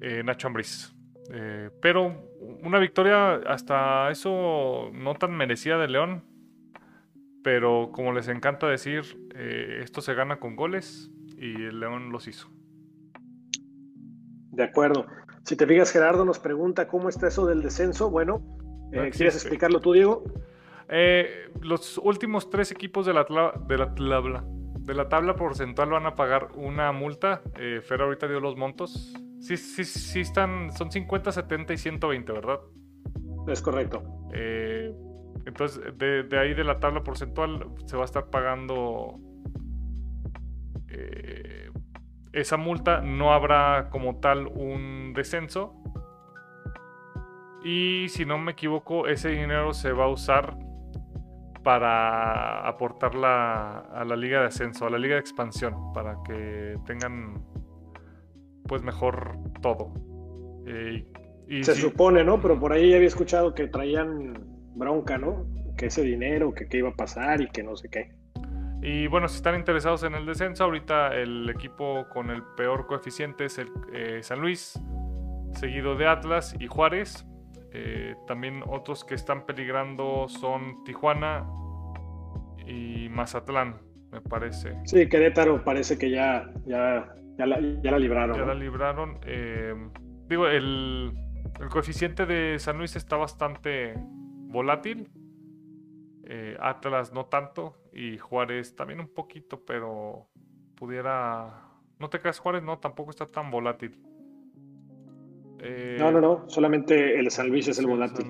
eh, 0.00 0.24
Nacho 0.24 0.48
Ambriz. 0.48 0.92
Eh, 1.32 1.70
pero 1.80 2.28
una 2.64 2.80
victoria 2.80 3.34
hasta 3.46 4.10
eso 4.10 4.90
no 4.92 5.14
tan 5.14 5.36
merecida 5.36 5.78
de 5.78 5.86
León. 5.86 6.24
Pero 7.44 7.90
como 7.92 8.12
les 8.12 8.26
encanta 8.26 8.66
decir, 8.66 9.04
eh, 9.36 9.78
esto 9.80 10.00
se 10.00 10.14
gana 10.14 10.40
con 10.40 10.56
goles 10.56 11.12
y 11.38 11.54
el 11.66 11.78
León 11.78 12.10
los 12.10 12.26
hizo. 12.26 12.48
De 14.50 14.64
acuerdo. 14.64 15.06
Si 15.44 15.54
te 15.54 15.64
fijas, 15.64 15.92
Gerardo 15.92 16.24
nos 16.24 16.40
pregunta 16.40 16.88
cómo 16.88 17.08
está 17.08 17.28
eso 17.28 17.46
del 17.46 17.62
descenso. 17.62 18.10
Bueno, 18.10 18.42
¿quieres 18.90 19.36
explicarlo 19.36 19.80
tú, 19.80 19.92
Diego? 19.92 20.24
Eh, 20.94 21.50
los 21.62 21.98
últimos 21.98 22.50
tres 22.50 22.70
equipos 22.70 23.06
de 23.06 23.14
la, 23.14 23.24
de 23.66 23.78
la 23.78 23.94
tabla 23.94 24.44
de 24.84 24.94
la 24.94 25.08
tabla 25.08 25.36
porcentual 25.36 25.90
van 25.90 26.06
a 26.06 26.14
pagar 26.14 26.48
una 26.54 26.92
multa. 26.92 27.42
Eh, 27.56 27.80
Fer 27.82 28.02
ahorita 28.02 28.26
dio 28.26 28.40
los 28.40 28.56
montos. 28.56 29.14
Sí, 29.40 29.56
sí, 29.56 29.84
sí 29.84 30.20
están, 30.20 30.72
son 30.72 30.90
50, 30.90 31.32
70 31.32 31.72
y 31.72 31.78
120, 31.78 32.32
¿verdad? 32.32 32.60
Es 33.48 33.62
correcto. 33.62 34.02
Eh, 34.32 34.92
entonces, 35.46 35.82
de, 35.98 36.38
ahí 36.38 36.54
de 36.54 36.64
la 36.64 36.78
tabla 36.78 37.02
porcentual 37.02 37.66
se 37.86 37.96
va 37.96 38.02
a 38.02 38.04
estar 38.04 38.26
pagando 38.30 39.18
eh, 40.88 41.70
esa 42.32 42.56
multa, 42.56 43.00
no 43.00 43.32
habrá 43.32 43.88
como 43.90 44.20
tal 44.20 44.46
un 44.46 45.12
descenso. 45.14 45.74
Y 47.64 48.08
si 48.08 48.24
no 48.24 48.38
me 48.38 48.52
equivoco, 48.52 49.06
ese 49.06 49.28
dinero 49.28 49.72
se 49.74 49.92
va 49.92 50.04
a 50.04 50.08
usar 50.08 50.56
para 51.62 52.66
aportar 52.66 53.12
a 53.16 54.04
la 54.06 54.16
liga 54.16 54.40
de 54.40 54.46
ascenso, 54.46 54.86
a 54.86 54.90
la 54.90 54.98
liga 54.98 55.14
de 55.14 55.20
expansión, 55.20 55.92
para 55.92 56.16
que 56.26 56.76
tengan 56.86 57.42
pues 58.66 58.82
mejor 58.82 59.36
todo. 59.60 59.92
Eh, 60.66 61.06
se 61.62 61.74
supone, 61.74 62.24
¿no? 62.24 62.40
Pero 62.40 62.58
por 62.58 62.72
ahí 62.72 62.94
había 62.94 63.08
escuchado 63.08 63.54
que 63.54 63.66
traían 63.66 64.34
bronca, 64.74 65.18
¿no? 65.18 65.46
Que 65.76 65.86
ese 65.86 66.02
dinero, 66.02 66.54
que 66.54 66.68
qué 66.68 66.78
iba 66.78 66.90
a 66.90 66.94
pasar 66.94 67.40
y 67.40 67.48
que 67.48 67.62
no 67.62 67.76
sé 67.76 67.88
qué. 67.88 68.12
Y 68.82 69.06
bueno, 69.06 69.28
si 69.28 69.36
están 69.36 69.54
interesados 69.54 70.02
en 70.02 70.14
el 70.14 70.26
descenso, 70.26 70.64
ahorita 70.64 71.14
el 71.14 71.48
equipo 71.50 72.06
con 72.12 72.30
el 72.30 72.42
peor 72.56 72.86
coeficiente 72.86 73.44
es 73.44 73.58
el 73.58 73.68
eh, 73.92 74.20
San 74.22 74.40
Luis, 74.40 74.80
seguido 75.52 75.94
de 75.94 76.08
Atlas 76.08 76.56
y 76.58 76.66
Juárez. 76.66 77.24
Eh, 77.74 78.14
también 78.26 78.62
otros 78.66 79.04
que 79.04 79.14
están 79.14 79.46
peligrando 79.46 80.28
son 80.28 80.84
Tijuana 80.84 81.46
y 82.66 83.08
Mazatlán, 83.08 83.80
me 84.10 84.20
parece. 84.20 84.76
Sí, 84.84 85.08
Querétaro 85.08 85.64
parece 85.64 85.96
que 85.96 86.10
ya, 86.10 86.50
ya, 86.66 87.14
ya, 87.38 87.46
la, 87.46 87.58
libraron. 87.58 88.36
Ya 88.36 88.44
la 88.44 88.54
libraron. 88.54 89.18
Eh, 89.24 89.74
digo, 90.28 90.48
el, 90.48 91.12
el, 91.60 91.68
coeficiente 91.70 92.26
de 92.26 92.58
San 92.58 92.76
Luis 92.76 92.94
está 92.94 93.16
bastante 93.16 93.94
volátil. 93.96 95.10
Eh, 96.24 96.56
Atlas 96.60 97.12
no 97.12 97.26
tanto. 97.26 97.76
Y 97.92 98.18
Juárez 98.18 98.76
también 98.76 99.00
un 99.00 99.12
poquito, 99.12 99.64
pero 99.64 100.28
pudiera... 100.76 101.68
No 101.98 102.10
te 102.10 102.20
creas, 102.20 102.38
Juárez 102.38 102.62
no, 102.62 102.78
tampoco 102.78 103.10
está 103.10 103.26
tan 103.26 103.50
volátil. 103.50 103.98
Eh, 105.64 105.96
no, 105.98 106.10
no, 106.10 106.20
no, 106.20 106.44
solamente 106.48 107.18
el 107.18 107.30
San 107.30 107.48
Luis 107.48 107.68
es 107.68 107.78
el 107.78 107.86
volátil. 107.86 108.26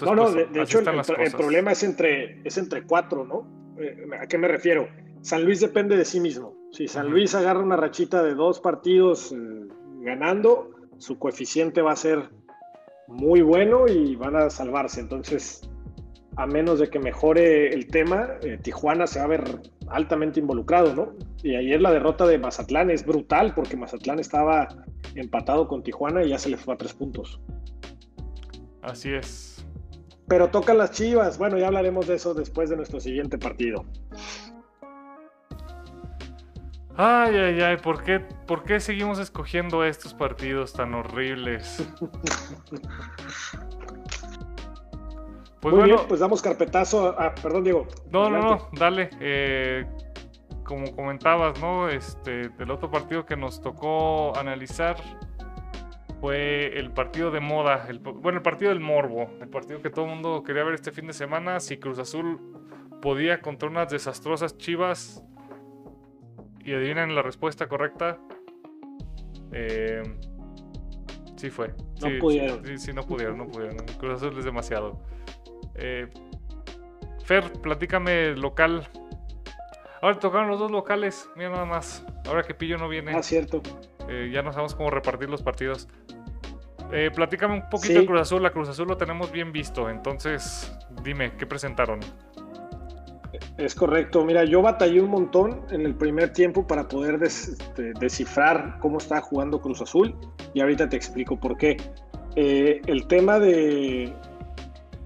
no, 0.00 0.14
no, 0.14 0.24
pues, 0.24 0.52
de, 0.52 0.62
hecho 0.62 0.78
el, 0.78 1.32
problema 1.32 1.72
es 1.72 1.82
entre, 1.82 2.40
es 2.42 2.56
entre 2.56 2.84
cuatro, 2.84 3.26
¿no? 3.26 3.76
Eh, 3.78 4.08
¿A 4.18 4.26
qué 4.26 4.38
me 4.38 4.48
refiero? 4.48 4.88
San 5.20 5.44
Luis 5.44 5.60
depende 5.60 5.96
de 5.96 6.06
sí 6.06 6.20
mismo. 6.20 6.56
Si 6.72 6.88
San 6.88 7.10
Luis 7.10 7.34
agarra 7.34 7.60
una 7.60 7.76
rachita 7.76 8.22
de 8.22 8.34
dos 8.34 8.60
partidos 8.60 9.32
eh, 9.32 9.68
ganando, 10.00 10.70
su 10.96 11.18
coeficiente 11.18 11.82
va 11.82 11.92
a 11.92 11.96
ser 11.96 12.30
muy 13.08 13.42
bueno 13.42 13.86
y 13.86 14.16
van 14.16 14.36
a 14.36 14.48
salvarse. 14.48 15.00
Entonces, 15.00 15.68
a 16.36 16.46
menos 16.46 16.78
de 16.78 16.88
que 16.88 16.98
mejore 16.98 17.74
el 17.74 17.86
tema, 17.86 18.28
Tijuana 18.62 19.06
se 19.06 19.18
va 19.18 19.26
a 19.26 19.28
ver 19.28 19.44
altamente 19.88 20.40
involucrado, 20.40 20.94
¿no? 20.94 21.12
Y 21.42 21.56
ayer 21.56 21.80
la 21.80 21.92
derrota 21.92 22.26
de 22.26 22.38
Mazatlán 22.38 22.90
es 22.90 23.04
brutal 23.04 23.54
porque 23.54 23.76
Mazatlán 23.76 24.18
estaba 24.18 24.68
empatado 25.14 25.68
con 25.68 25.82
Tijuana 25.82 26.24
y 26.24 26.30
ya 26.30 26.38
se 26.38 26.48
le 26.48 26.56
fue 26.56 26.74
a 26.74 26.76
tres 26.76 26.94
puntos. 26.94 27.40
Así 28.80 29.12
es. 29.12 29.66
Pero 30.26 30.48
tocan 30.48 30.78
las 30.78 30.92
chivas. 30.92 31.36
Bueno, 31.36 31.58
ya 31.58 31.66
hablaremos 31.66 32.06
de 32.06 32.14
eso 32.14 32.32
después 32.32 32.70
de 32.70 32.76
nuestro 32.76 33.00
siguiente 33.00 33.38
partido. 33.38 33.84
Ay, 36.96 37.36
ay, 37.36 37.60
ay, 37.60 37.76
¿por 37.78 38.02
qué, 38.02 38.20
¿por 38.46 38.64
qué 38.64 38.78
seguimos 38.78 39.18
escogiendo 39.18 39.84
estos 39.84 40.14
partidos 40.14 40.72
tan 40.72 40.94
horribles? 40.94 41.86
Pues 45.62 45.76
Muy 45.76 45.84
bien, 45.84 45.98
pues 46.08 46.18
damos 46.18 46.42
carpetazo 46.42 47.16
a, 47.16 47.36
perdón, 47.36 47.62
Diego. 47.62 47.86
No, 48.10 48.28
no, 48.28 48.40
no, 48.40 48.68
dale. 48.72 49.10
Eh, 49.20 49.86
como 50.64 50.90
comentabas, 50.96 51.60
¿no? 51.60 51.88
Este, 51.88 52.48
del 52.48 52.68
otro 52.72 52.90
partido 52.90 53.24
que 53.24 53.36
nos 53.36 53.60
tocó 53.60 54.36
analizar 54.36 54.96
fue 56.20 56.76
el 56.76 56.90
partido 56.90 57.30
de 57.30 57.38
moda, 57.38 57.86
el, 57.88 58.00
bueno, 58.00 58.38
el 58.38 58.42
partido 58.42 58.70
del 58.70 58.80
morbo, 58.80 59.30
el 59.40 59.48
partido 59.48 59.80
que 59.80 59.90
todo 59.90 60.06
el 60.06 60.10
mundo 60.10 60.42
quería 60.42 60.64
ver 60.64 60.74
este 60.74 60.90
fin 60.90 61.06
de 61.06 61.12
semana. 61.12 61.60
Si 61.60 61.76
Cruz 61.76 62.00
Azul 62.00 62.40
podía 63.00 63.40
contra 63.40 63.68
unas 63.68 63.88
desastrosas 63.88 64.58
chivas. 64.58 65.22
Y 66.64 66.74
adivinen 66.74 67.14
la 67.14 67.22
respuesta 67.22 67.68
correcta. 67.68 68.18
Eh, 69.52 70.02
sí 71.36 71.50
fue. 71.50 71.72
No 72.00 72.08
pudieron. 72.18 72.66
Sí, 72.66 72.78
sí, 72.78 72.92
no 72.92 73.02
pudieron, 73.04 73.38
no 73.38 73.46
pudieron. 73.46 73.76
Cruz 74.00 74.14
Azul 74.14 74.36
es 74.38 74.44
demasiado. 74.44 75.11
Eh, 75.74 76.08
Fer, 77.24 77.52
platícame 77.52 78.36
local. 78.36 78.88
Ahora 80.00 80.18
tocaron 80.18 80.48
los 80.48 80.58
dos 80.58 80.70
locales, 80.70 81.28
mira 81.36 81.50
nada 81.50 81.64
más. 81.64 82.04
Ahora 82.26 82.42
que 82.42 82.54
Pillo 82.54 82.76
no 82.76 82.88
viene. 82.88 83.12
Ah, 83.14 83.22
cierto. 83.22 83.62
Eh, 84.08 84.30
ya 84.32 84.42
no 84.42 84.52
sabemos 84.52 84.74
cómo 84.74 84.90
repartir 84.90 85.30
los 85.30 85.42
partidos. 85.42 85.88
Eh, 86.92 87.10
platícame 87.14 87.54
un 87.54 87.68
poquito 87.70 88.00
de 88.00 88.06
Cruz 88.06 88.20
Azul. 88.20 88.42
La 88.42 88.50
Cruz 88.50 88.68
Azul 88.68 88.88
lo 88.88 88.96
tenemos 88.96 89.30
bien 89.30 89.52
visto. 89.52 89.88
Entonces, 89.88 90.76
dime, 91.02 91.32
¿qué 91.36 91.46
presentaron? 91.46 92.00
Es 93.56 93.74
correcto. 93.74 94.24
Mira, 94.24 94.44
yo 94.44 94.60
batallé 94.60 95.00
un 95.00 95.10
montón 95.10 95.64
en 95.70 95.86
el 95.86 95.94
primer 95.94 96.32
tiempo 96.32 96.66
para 96.66 96.88
poder 96.88 97.22
este, 97.22 97.92
descifrar 97.94 98.78
cómo 98.80 98.98
está 98.98 99.20
jugando 99.20 99.60
Cruz 99.60 99.80
Azul. 99.80 100.14
Y 100.52 100.60
ahorita 100.60 100.88
te 100.88 100.96
explico 100.96 101.38
por 101.38 101.56
qué. 101.56 101.76
el 102.34 103.06
tema 103.06 103.38
de, 103.38 104.12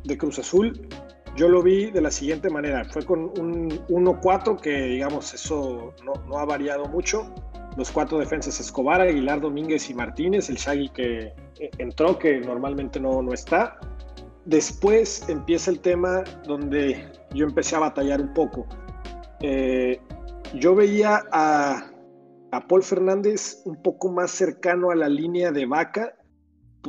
de 0.07 0.17
Cruz 0.17 0.39
Azul, 0.39 0.89
yo 1.37 1.49
lo 1.49 1.63
vi 1.63 1.91
de 1.91 2.01
la 2.01 2.11
siguiente 2.11 2.49
manera. 2.49 2.85
Fue 2.87 3.05
con 3.05 3.25
un 3.39 3.69
1-4 3.89 4.59
que, 4.59 4.71
digamos, 4.71 5.35
eso 5.35 5.95
no, 6.05 6.39
ha 6.39 6.45
variado 6.45 6.87
mucho. 6.87 7.33
Los 7.77 7.91
cuatro 7.91 8.19
defensas 8.19 8.59
Escobar, 8.59 9.03
Aguilar, 9.03 9.41
Domínguez 9.41 9.91
y 9.91 9.95
Martínez. 9.95 10.49
El 10.49 10.57
Shaggy 10.57 10.89
que 10.89 11.35
eh, 11.61 11.71
entró, 11.77 12.19
que 12.19 12.41
normalmente 12.41 12.99
no, 12.99 13.21
no 13.21 13.35
está. 13.35 13.79
Después 14.47 15.29
empieza 15.29 15.71
el 15.71 15.81
tema 15.81 16.25
donde 16.47 17.07
yo 17.35 17.45
empecé 17.45 17.77
a 17.77 17.81
batallar 17.81 18.21
un 18.23 18.33
poco. 18.33 18.67
Eh, 19.41 20.01
yo 20.55 20.75
veía 20.75 21.23
a, 21.33 21.91
a 22.51 22.67
Paul 22.67 22.83
Fernández 22.83 23.61
un 23.67 23.83
poco 23.83 24.11
más 24.11 24.31
cercano 24.31 24.91
a 24.91 24.95
la 24.95 25.09
línea 25.11 25.53
de 25.53 25.67
vaca 25.67 26.15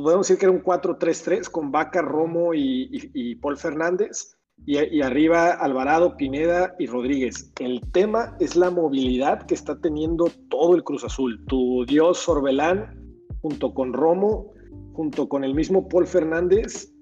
podemos 0.02 0.26
decir 0.26 0.38
que 0.38 0.46
era 0.46 0.54
un 0.54 0.62
4-3-3 0.62 1.50
con 1.50 1.70
Vaca, 1.70 2.02
Romo 2.02 2.54
y, 2.54 3.34
Paul 3.36 3.56
Fernández. 3.56 4.34
Y, 4.66 5.00
arriba 5.02 5.52
Alvarado, 5.52 6.16
Pineda 6.16 6.74
y 6.78 6.86
Rodríguez. 6.86 7.52
El 7.60 7.80
tema 7.92 8.36
es 8.40 8.56
la 8.56 8.70
movilidad 8.70 9.46
que 9.46 9.54
está 9.54 9.80
teniendo 9.80 10.30
todo 10.50 10.74
el 10.74 10.82
Cruz 10.82 11.04
Azul. 11.04 11.44
Tu 11.46 11.84
dios 11.86 12.18
Sorbelán, 12.18 12.96
junto 13.40 13.72
con 13.72 13.92
Romo, 13.92 14.52
junto 14.94 15.28
con 15.28 15.44
el 15.44 15.54
mismo 15.54 15.88
Paul 15.88 16.06
Fernández, 16.06 16.92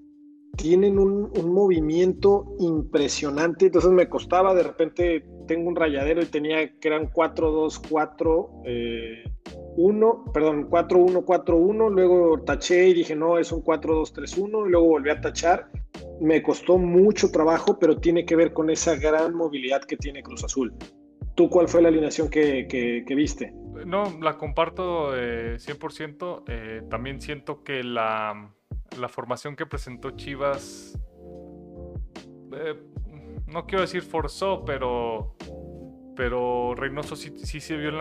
tienen 0.56 0.98
un, 0.98 1.30
movimiento 1.50 2.56
impresionante. 2.58 3.66
Entonces 3.66 3.90
me 3.90 4.08
costaba, 4.08 4.54
de 4.54 4.62
repente 4.62 5.26
tengo 5.46 5.68
un 5.68 5.76
rayadero 5.76 6.22
y 6.22 6.26
tenía 6.26 6.78
que 6.78 6.88
eran 6.88 7.10
4-2-4. 7.10 8.50
1, 9.76 10.32
perdón, 10.32 10.70
4-1-4-1, 10.70 11.90
luego 11.90 12.40
taché 12.42 12.88
y 12.88 12.94
dije, 12.94 13.14
no, 13.14 13.38
es 13.38 13.52
un 13.52 13.62
4-2-3-1, 13.62 14.66
y 14.66 14.70
luego 14.70 14.86
volví 14.86 15.10
a 15.10 15.20
tachar. 15.20 15.68
Me 16.20 16.42
costó 16.42 16.78
mucho 16.78 17.30
trabajo, 17.30 17.78
pero 17.78 17.98
tiene 17.98 18.24
que 18.24 18.36
ver 18.36 18.52
con 18.52 18.70
esa 18.70 18.96
gran 18.96 19.34
movilidad 19.34 19.82
que 19.82 19.96
tiene 19.96 20.22
Cruz 20.22 20.44
Azul. 20.44 20.74
¿Tú 21.34 21.50
cuál 21.50 21.68
fue 21.68 21.82
la 21.82 21.88
alineación 21.88 22.30
que, 22.30 23.04
viste? 23.14 23.52
No, 23.84 24.18
la 24.22 24.38
comparto 24.38 25.14
100%. 25.14 26.44
Eh, 26.48 26.82
también 26.88 27.20
siento 27.20 27.62
que 27.62 27.84
la, 27.84 28.54
formación 29.10 29.54
que 29.54 29.66
presentó 29.66 30.12
Chivas, 30.12 30.98
eh, 32.54 32.74
no 33.46 33.66
quiero 33.66 33.82
decir 33.82 34.00
forzó, 34.00 34.64
pero 34.64 35.36
pero 36.16 36.74
Reynoso 36.74 37.14
sí, 37.14 37.30
se 37.60 37.76
vio 37.76 37.90
en 37.90 37.98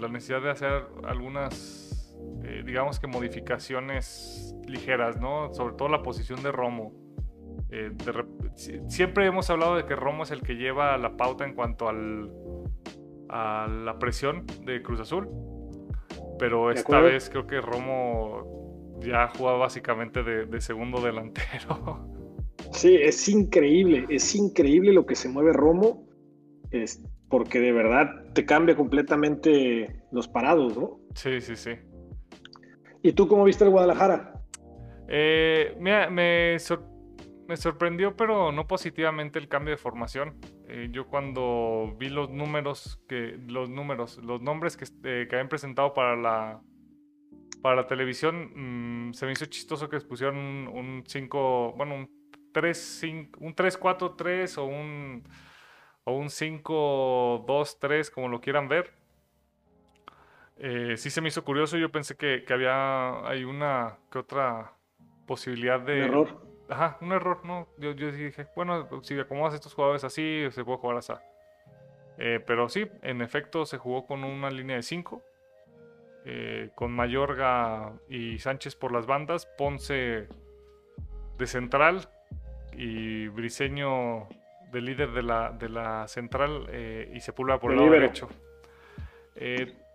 la, 0.00 0.08
necesidad 0.08 0.42
de 0.42 0.50
hacer 0.50 0.86
algunas, 1.04 2.14
eh, 2.44 2.62
digamos 2.64 3.00
que 3.00 3.06
modificaciones 3.06 4.54
ligeras, 4.66 5.18
¿no? 5.20 5.52
Sobre 5.54 5.74
todo 5.74 5.88
la 5.88 6.02
posición 6.02 6.42
de 6.42 6.52
Romo. 6.52 6.92
Eh, 7.70 7.92
siempre 8.88 9.26
hemos 9.26 9.48
hablado 9.48 9.76
de 9.76 9.86
que 9.86 9.96
Romo 9.96 10.24
es 10.24 10.30
el 10.30 10.42
que 10.42 10.54
lleva 10.54 10.96
la 10.98 11.16
pauta 11.16 11.44
en 11.44 11.54
cuanto 11.54 11.88
al, 11.88 12.30
a 13.28 13.66
la 13.68 13.98
presión 13.98 14.44
de 14.64 14.82
Cruz 14.82 15.00
Azul, 15.00 15.28
pero 16.38 16.70
esta 16.70 17.00
vez 17.00 17.30
creo 17.30 17.46
que 17.46 17.60
Romo 17.60 18.98
ya 19.00 19.28
juega 19.28 19.56
básicamente 19.56 20.22
de, 20.22 20.60
segundo 20.60 21.00
delantero. 21.00 22.06
Sí, 22.72 22.94
es 22.94 23.28
increíble, 23.28 24.06
es 24.10 24.34
increíble 24.36 24.92
lo 24.92 25.04
que 25.04 25.16
se 25.16 25.28
mueve 25.28 25.52
Romo 25.52 26.06
porque 27.30 27.60
de 27.60 27.72
verdad 27.72 28.24
te 28.34 28.44
cambia 28.44 28.76
completamente 28.76 30.02
los 30.10 30.28
parados, 30.28 30.76
¿no? 30.76 30.98
Sí, 31.14 31.40
sí, 31.40 31.56
sí. 31.56 31.70
¿¿Y 33.02 33.12
tú 33.12 33.28
cómo 33.28 33.44
viste 33.44 33.64
el 33.64 33.70
Guadalajara? 33.70 34.34
Eh, 35.08 35.76
me, 35.80 36.10
me, 36.10 36.56
me 37.48 37.56
sorprendió, 37.56 38.16
pero 38.16 38.52
no 38.52 38.66
positivamente 38.66 39.38
el 39.38 39.48
cambio 39.48 39.70
de 39.70 39.78
formación. 39.78 40.38
Eh, 40.68 40.88
yo 40.90 41.06
cuando 41.06 41.96
vi 41.98 42.10
los 42.10 42.30
números 42.30 43.00
que 43.08 43.38
los 43.48 43.70
números, 43.70 44.18
los 44.18 44.42
nombres 44.42 44.76
que, 44.76 44.84
eh, 45.04 45.26
que 45.28 45.36
habían 45.36 45.48
presentado 45.48 45.94
para 45.94 46.16
la 46.16 46.60
para 47.62 47.76
la 47.76 47.86
televisión, 47.86 49.08
mm, 49.08 49.12
se 49.12 49.26
me 49.26 49.32
hizo 49.32 49.44
chistoso 49.44 49.88
que 49.88 50.00
pusieron 50.00 50.36
un 50.36 51.04
5, 51.06 51.74
bueno, 51.76 51.94
un 51.94 52.10
3 52.52 52.76
5, 53.00 53.38
un 53.40 53.54
3 53.54 53.76
4 53.76 54.14
3 54.14 54.58
o 54.58 54.64
un 54.64 55.22
o 56.10 56.16
un 56.16 56.30
5 56.30 57.44
2 57.46 57.78
3 57.78 58.10
como 58.10 58.28
lo 58.28 58.40
quieran 58.40 58.68
ver. 58.68 58.92
Eh, 60.58 60.96
sí 60.96 61.10
se 61.10 61.20
me 61.20 61.28
hizo 61.28 61.44
curioso, 61.44 61.78
yo 61.78 61.90
pensé 61.90 62.16
que, 62.16 62.44
que 62.46 62.52
había 62.52 63.26
hay 63.26 63.44
una 63.44 63.96
que 64.12 64.18
otra 64.18 64.72
posibilidad 65.26 65.80
de 65.80 66.00
error 66.00 66.50
Ajá, 66.70 66.98
un 67.00 67.10
error, 67.10 67.44
¿no? 67.44 67.66
Yo, 67.78 67.92
yo 67.92 68.12
dije, 68.12 68.46
bueno, 68.54 68.88
si 69.02 69.18
acomodas 69.18 69.54
estos 69.54 69.74
jugadores 69.74 70.04
así, 70.04 70.46
se 70.52 70.64
puede 70.64 70.78
jugar 70.78 70.98
así. 70.98 71.12
Eh, 72.16 72.38
pero 72.46 72.68
sí, 72.68 72.86
en 73.02 73.22
efecto, 73.22 73.66
se 73.66 73.76
jugó 73.76 74.06
con 74.06 74.22
una 74.22 74.50
línea 74.50 74.76
de 74.76 74.84
5. 74.84 75.20
Eh, 76.26 76.70
con 76.76 76.92
Mayorga 76.92 77.92
y 78.08 78.38
Sánchez 78.38 78.76
por 78.76 78.92
las 78.92 79.06
bandas, 79.06 79.46
Ponce 79.58 80.28
de 81.38 81.46
central 81.46 82.08
y 82.72 83.26
Briseño 83.28 84.28
de 84.70 84.80
líder 84.80 85.12
de 85.12 85.22
la, 85.22 85.50
de 85.50 85.68
la 85.68 86.06
central 86.08 86.66
eh, 86.70 87.10
y 87.14 87.20
Sepúlveda 87.20 87.58
por 87.58 87.72
el 87.72 87.78
lado 87.78 87.90
derecho. 87.90 88.28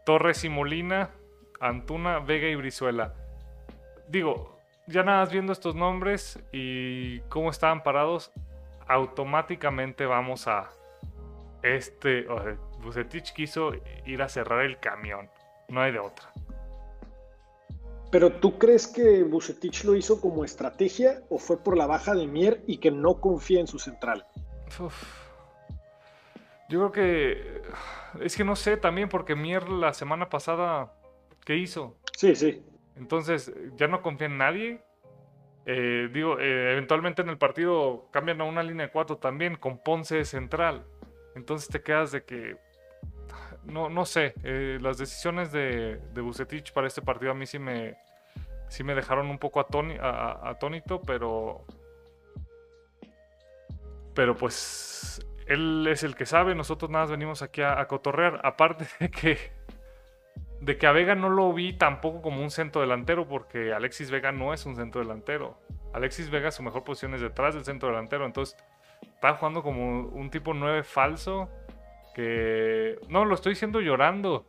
Torres 0.06 0.44
y 0.44 0.50
Molina, 0.50 1.10
Antuna, 1.60 2.20
Vega 2.20 2.48
y 2.48 2.56
Brizuela. 2.56 3.14
Digo, 4.08 4.58
ya 4.88 5.04
nada 5.04 5.22
más 5.22 5.32
viendo 5.32 5.52
estos 5.52 5.76
nombres 5.76 6.40
y 6.52 7.20
cómo 7.22 7.50
estaban 7.50 7.84
parados, 7.84 8.32
automáticamente 8.88 10.06
vamos 10.06 10.48
a 10.48 10.70
este. 11.64 12.28
O 12.30 12.42
sea, 12.42 12.58
Bucetich 12.82 13.34
quiso 13.34 13.72
ir 14.06 14.22
a 14.22 14.30
cerrar 14.30 14.64
el 14.64 14.80
camión. 14.80 15.30
No 15.70 15.82
hay 15.82 15.92
de 15.92 16.00
otra. 16.00 16.32
Pero 18.12 18.32
¿tú 18.32 18.58
crees 18.58 18.88
que 18.88 19.24
Bucetich 19.24 19.84
lo 19.84 19.96
hizo 19.96 20.22
como 20.22 20.46
estrategia 20.46 21.22
o 21.30 21.40
fue 21.40 21.58
por 21.58 21.76
la 21.76 21.88
baja 21.88 22.14
de 22.14 22.28
Mier 22.28 22.62
y 22.68 22.78
que 22.78 22.92
no 22.92 23.20
confía 23.20 23.60
en 23.60 23.68
su 23.68 23.80
central? 23.80 24.26
Yo 26.70 26.80
creo 26.80 26.91
que. 26.91 27.61
Es 28.22 28.36
que 28.36 28.43
no 28.43 28.55
sé 28.55 28.78
también, 28.78 29.09
porque 29.09 29.36
Mier 29.36 29.70
la 29.70 29.93
semana 29.93 30.30
pasada. 30.30 30.93
¿Qué 31.43 31.55
hizo? 31.57 31.97
Sí, 32.18 32.36
sí. 32.36 32.63
Entonces, 32.95 33.53
ya 33.76 33.88
no 33.88 34.01
confía 34.01 34.28
en 34.28 34.38
nadie. 34.38 34.84
Eh, 35.68 36.09
digo, 36.11 36.39
eh, 36.39 36.72
eventualmente 36.72 37.22
en 37.22 37.30
el 37.30 37.38
partido 37.38 38.07
cambian 38.11 38.41
a 38.41 38.43
una 38.45 38.63
línea 38.63 38.88
de 38.88 38.91
cuatro 38.91 39.18
también, 39.18 39.55
con 39.55 39.80
Ponce 39.80 40.24
central. 40.26 40.86
Entonces 41.36 41.70
te 41.70 41.82
quedas 41.82 42.11
de 42.11 42.24
que. 42.24 42.57
No, 43.63 43.89
no 43.89 44.05
sé. 44.05 44.34
Eh, 44.43 44.78
las 44.82 44.97
decisiones 44.97 45.51
de, 45.51 45.99
de 46.13 46.22
Bucetich 46.22 46.72
para 46.72 46.88
este 46.88 47.01
partido 47.01 47.32
a 47.32 47.36
mí 47.36 47.45
sí 47.45 47.59
me. 47.59 47.95
Sí 48.68 48.84
me 48.84 48.95
dejaron 48.95 49.30
un 49.30 49.38
poco 49.38 49.59
atónito, 49.59 51.01
pero. 51.01 51.66
Pero 54.16 54.36
pues. 54.36 55.26
Él 55.45 55.86
es 55.88 56.01
el 56.01 56.16
que 56.16 56.26
sabe, 56.26 56.55
nosotros 56.55 56.89
nada 56.89 57.03
más 57.03 57.11
venimos 57.11 57.43
aquí 57.43 57.61
a, 57.61 57.86
cotorrear. 57.86 58.41
Aparte 58.43 58.88
de 58.99 59.11
que 59.11 59.38
de 60.59 60.78
que 60.80 60.88
a 60.88 60.91
Vega 60.91 61.13
no 61.13 61.30
lo 61.30 61.53
vi 61.53 61.74
tampoco 61.74 62.24
como 62.24 62.41
un 62.41 62.49
centro 62.49 62.82
delantero, 62.82 63.28
porque 63.28 63.72
Alexis 63.72 64.09
Vega 64.09 64.32
no 64.32 64.53
es 64.53 64.66
un 64.66 64.76
centro 64.76 65.01
delantero. 65.01 65.59
Alexis 65.93 66.32
Vega 66.32 66.49
su 66.49 66.63
mejor 66.63 66.84
posición 66.84 67.13
es 67.13 67.22
detrás 67.22 67.53
del 67.53 67.63
centro 67.63 67.89
delantero, 67.89 68.26
entonces 68.26 68.57
está 69.01 69.36
jugando 69.36 69.61
como 69.61 70.07
un 70.07 70.30
tipo 70.32 70.55
9 70.55 70.84
falso 70.84 71.49
que... 72.16 72.97
No, 73.09 73.26
lo 73.26 73.36
estoy 73.36 73.51
diciendo 73.51 73.82
llorando, 73.82 74.47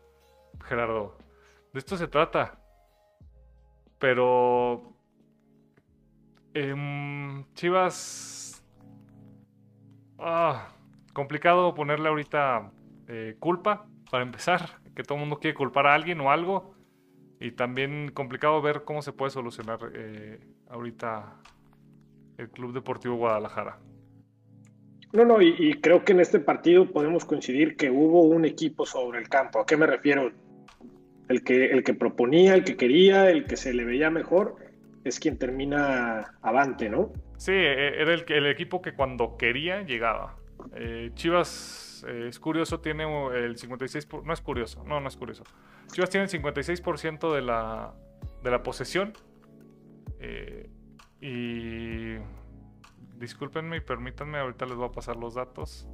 Gerardo. 0.65 1.19
De 1.73 1.81
esto 1.81 1.97
se 1.97 2.09
trata. 2.09 2.59
Pero... 3.99 4.95
Em, 6.55 7.45
Chivas... 7.55 8.46
Ah, 10.19 10.69
complicado 11.13 11.75
ponerle 11.75 12.09
ahorita 12.09 12.71
eh, 13.09 13.37
culpa, 13.39 13.87
para 14.11 14.23
empezar 14.23 14.81
que 14.95 15.03
todo 15.03 15.15
el 15.15 15.21
mundo 15.21 15.39
quiere 15.39 15.55
culpar 15.55 15.87
a 15.87 15.95
alguien 15.95 16.21
o 16.21 16.31
algo. 16.31 16.75
Y 17.39 17.53
también 17.53 18.11
complicado 18.13 18.63
ver 18.63 18.85
cómo 18.85 19.03
se 19.03 19.13
puede 19.13 19.31
solucionar 19.31 19.79
eh, 19.95 20.41
ahorita 20.71 21.37
el 22.39 22.49
Club 22.51 22.73
Deportivo 22.73 23.17
Guadalajara. 23.17 23.79
No, 25.13 25.25
no, 25.25 25.41
y, 25.41 25.75
creo 25.81 26.05
que 26.05 26.13
en 26.13 26.21
este 26.21 26.41
partido 26.41 26.91
podemos 26.91 27.25
coincidir 27.25 27.77
que 27.77 27.91
hubo 27.91 28.23
un 28.23 28.45
equipo 28.45 28.85
sobre 28.85 29.19
el 29.19 29.29
campo. 29.29 29.61
¿A 29.61 29.67
qué 29.67 29.77
me 29.77 29.87
refiero? 29.87 30.33
El 31.29 31.43
que, 31.43 31.67
el 31.67 31.85
que 31.85 31.95
proponía, 31.95 32.55
el 32.55 32.65
que 32.65 32.77
quería, 32.77 33.31
el 33.31 33.47
que 33.47 33.57
se 33.57 33.73
le 33.73 33.85
veía 33.85 34.11
mejor, 34.11 34.57
es 35.09 35.21
quien 35.21 35.39
termina 35.39 36.37
avante, 36.43 36.89
¿no? 36.89 37.13
Sí, 37.37 37.53
e, 37.53 38.01
era 38.01 38.15
el, 38.15 38.25
el 38.29 38.47
equipo 38.47 38.83
que 38.83 38.95
cuando 38.95 39.37
quería 39.37 39.83
llegaba. 39.83 40.37
Eh, 40.75 41.11
Chivas 41.15 42.05
eh, 42.09 42.27
es 42.29 42.39
curioso, 42.39 42.81
tiene 42.81 43.05
el 43.05 43.57
56%, 43.57 44.23
no 44.23 44.33
es 44.33 44.41
curioso, 44.41 44.85
no, 44.85 45.01
no 45.01 45.09
es 45.09 45.17
curioso. 45.17 45.45
Chivas 45.93 46.11
tiene 46.11 46.25
el 46.25 46.31
56% 46.31 47.35
de 47.35 47.43
la, 47.43 47.95
de 48.43 48.51
la 48.51 48.63
posesión. 48.63 49.13
Eh, 50.21 50.69
y 51.21 52.17
discúlpenme 53.19 53.79
y 53.79 53.81
permítanme, 53.81 54.39
ahorita 54.39 54.67
les 54.67 54.77
voy 54.77 54.89
a 54.89 54.93
pasar 54.93 55.17
los 55.17 55.35
datos. 55.35 55.89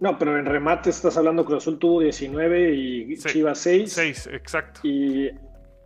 No, 0.00 0.16
pero 0.16 0.38
en 0.38 0.46
remate 0.46 0.90
estás 0.90 1.16
hablando 1.16 1.44
Cruz 1.44 1.64
Azul 1.64 1.78
tuvo 1.78 2.00
19 2.00 2.72
y 2.72 3.16
Chivas 3.16 3.58
6. 3.58 3.92
6, 3.92 4.26
exacto. 4.32 4.80
Y 4.84 5.30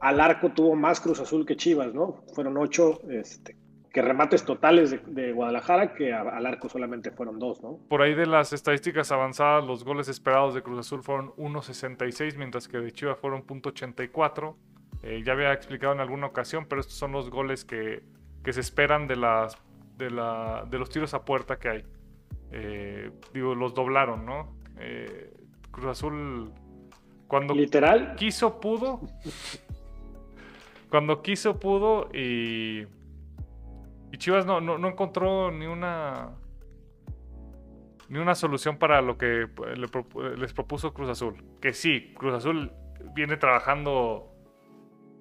al 0.03 0.21
arco 0.21 0.51
tuvo 0.51 0.75
más 0.75 1.01
Cruz 1.01 1.21
Azul 1.21 1.47
que 1.47 1.57
Chivas, 1.57 1.95
¿no? 1.95 2.25
Fueron 2.35 2.57
8. 2.57 3.03
Este, 3.11 3.57
que 3.93 4.03
remates 4.03 4.45
totales 4.45 4.99
de, 5.07 5.33
Guadalajara, 5.33 5.95
que 5.95 6.15
al 6.15 6.47
arco 6.47 6.69
solamente 6.69 7.11
fueron 7.11 7.39
dos, 7.39 7.63
¿no? 7.63 7.79
Por 7.89 8.01
ahí 8.01 8.15
de 8.15 8.27
las 8.27 8.55
estadísticas 8.55 9.13
avanzadas, 9.13 9.65
los 9.65 9.85
goles 9.85 10.09
esperados 10.09 10.55
de 10.55 10.63
Cruz 10.63 10.79
Azul 10.79 11.03
fueron 11.03 11.29
1.66, 11.37 12.37
mientras 12.37 12.69
que 12.69 12.79
de 12.79 12.91
Chivas 12.91 13.19
fueron 13.19 13.47
.84. 13.47 14.55
Eh, 15.03 15.23
ya 15.25 15.35
había 15.35 15.53
explicado 15.53 15.93
en 15.93 16.01
alguna 16.01 16.27
ocasión, 16.27 16.67
pero 16.69 16.81
estos 16.81 16.97
son 16.97 17.13
los 17.13 17.29
goles 17.29 17.67
que, 17.67 18.03
se 18.51 18.61
esperan 18.61 19.07
de, 19.07 19.17
las, 19.17 19.59
de, 19.99 20.11
la, 20.11 20.67
de 20.71 20.79
los 20.79 20.89
tiros 20.89 21.13
a 21.13 21.25
puerta 21.25 21.59
que 21.59 21.69
hay. 21.69 21.85
Eh, 22.51 23.11
digo, 23.35 23.55
los 23.55 23.75
doblaron, 23.75 24.25
¿no? 24.25 24.57
Eh, 24.79 25.35
Cruz 25.71 25.87
Azul, 25.87 26.51
cuando 27.29 27.55
¿Literal? 27.55 28.15
quiso, 28.17 28.59
pudo. 28.59 29.01
Cuando 30.93 31.23
quiso, 31.23 31.59
pudo 31.59 32.11
y 32.13 32.87
Chivas 34.19 34.45
no, 34.45 34.61
no, 34.61 34.87
encontró 34.87 35.51
ni 35.51 35.65
una 35.65 36.33
ni 38.11 38.19
una 38.19 38.35
solución 38.35 38.77
para 38.77 39.01
lo 39.01 39.17
que 39.17 39.49
les 40.37 40.53
propuso 40.53 40.93
Cruz 40.93 41.09
Azul. 41.09 41.43
Que 41.63 41.73
sí, 41.73 42.13
Cruz 42.19 42.35
Azul 42.35 42.73
viene 43.15 43.39
trabajando 43.39 44.35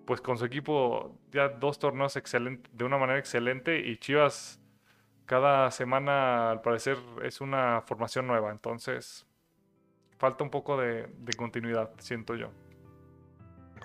pues 0.06 0.20
con 0.20 0.38
su 0.38 0.44
equipo 0.44 1.18
ya 1.32 1.48
dos 1.48 1.80
torneos 1.80 2.14
de 2.14 2.84
una 2.84 2.98
manera 2.98 3.18
excelente 3.18 3.80
y 3.80 3.96
Chivas 3.96 4.62
cada 5.26 5.72
semana 5.72 6.52
al 6.52 6.62
parecer 6.62 6.98
es 7.24 7.40
una 7.40 7.82
formación 7.88 8.28
nueva. 8.28 8.52
Entonces 8.52 9.26
falta 10.18 10.44
un 10.44 10.50
poco 10.50 10.76
de 10.76 11.08
continuidad, 11.38 11.92
siento 12.00 12.36
yo. 12.36 12.52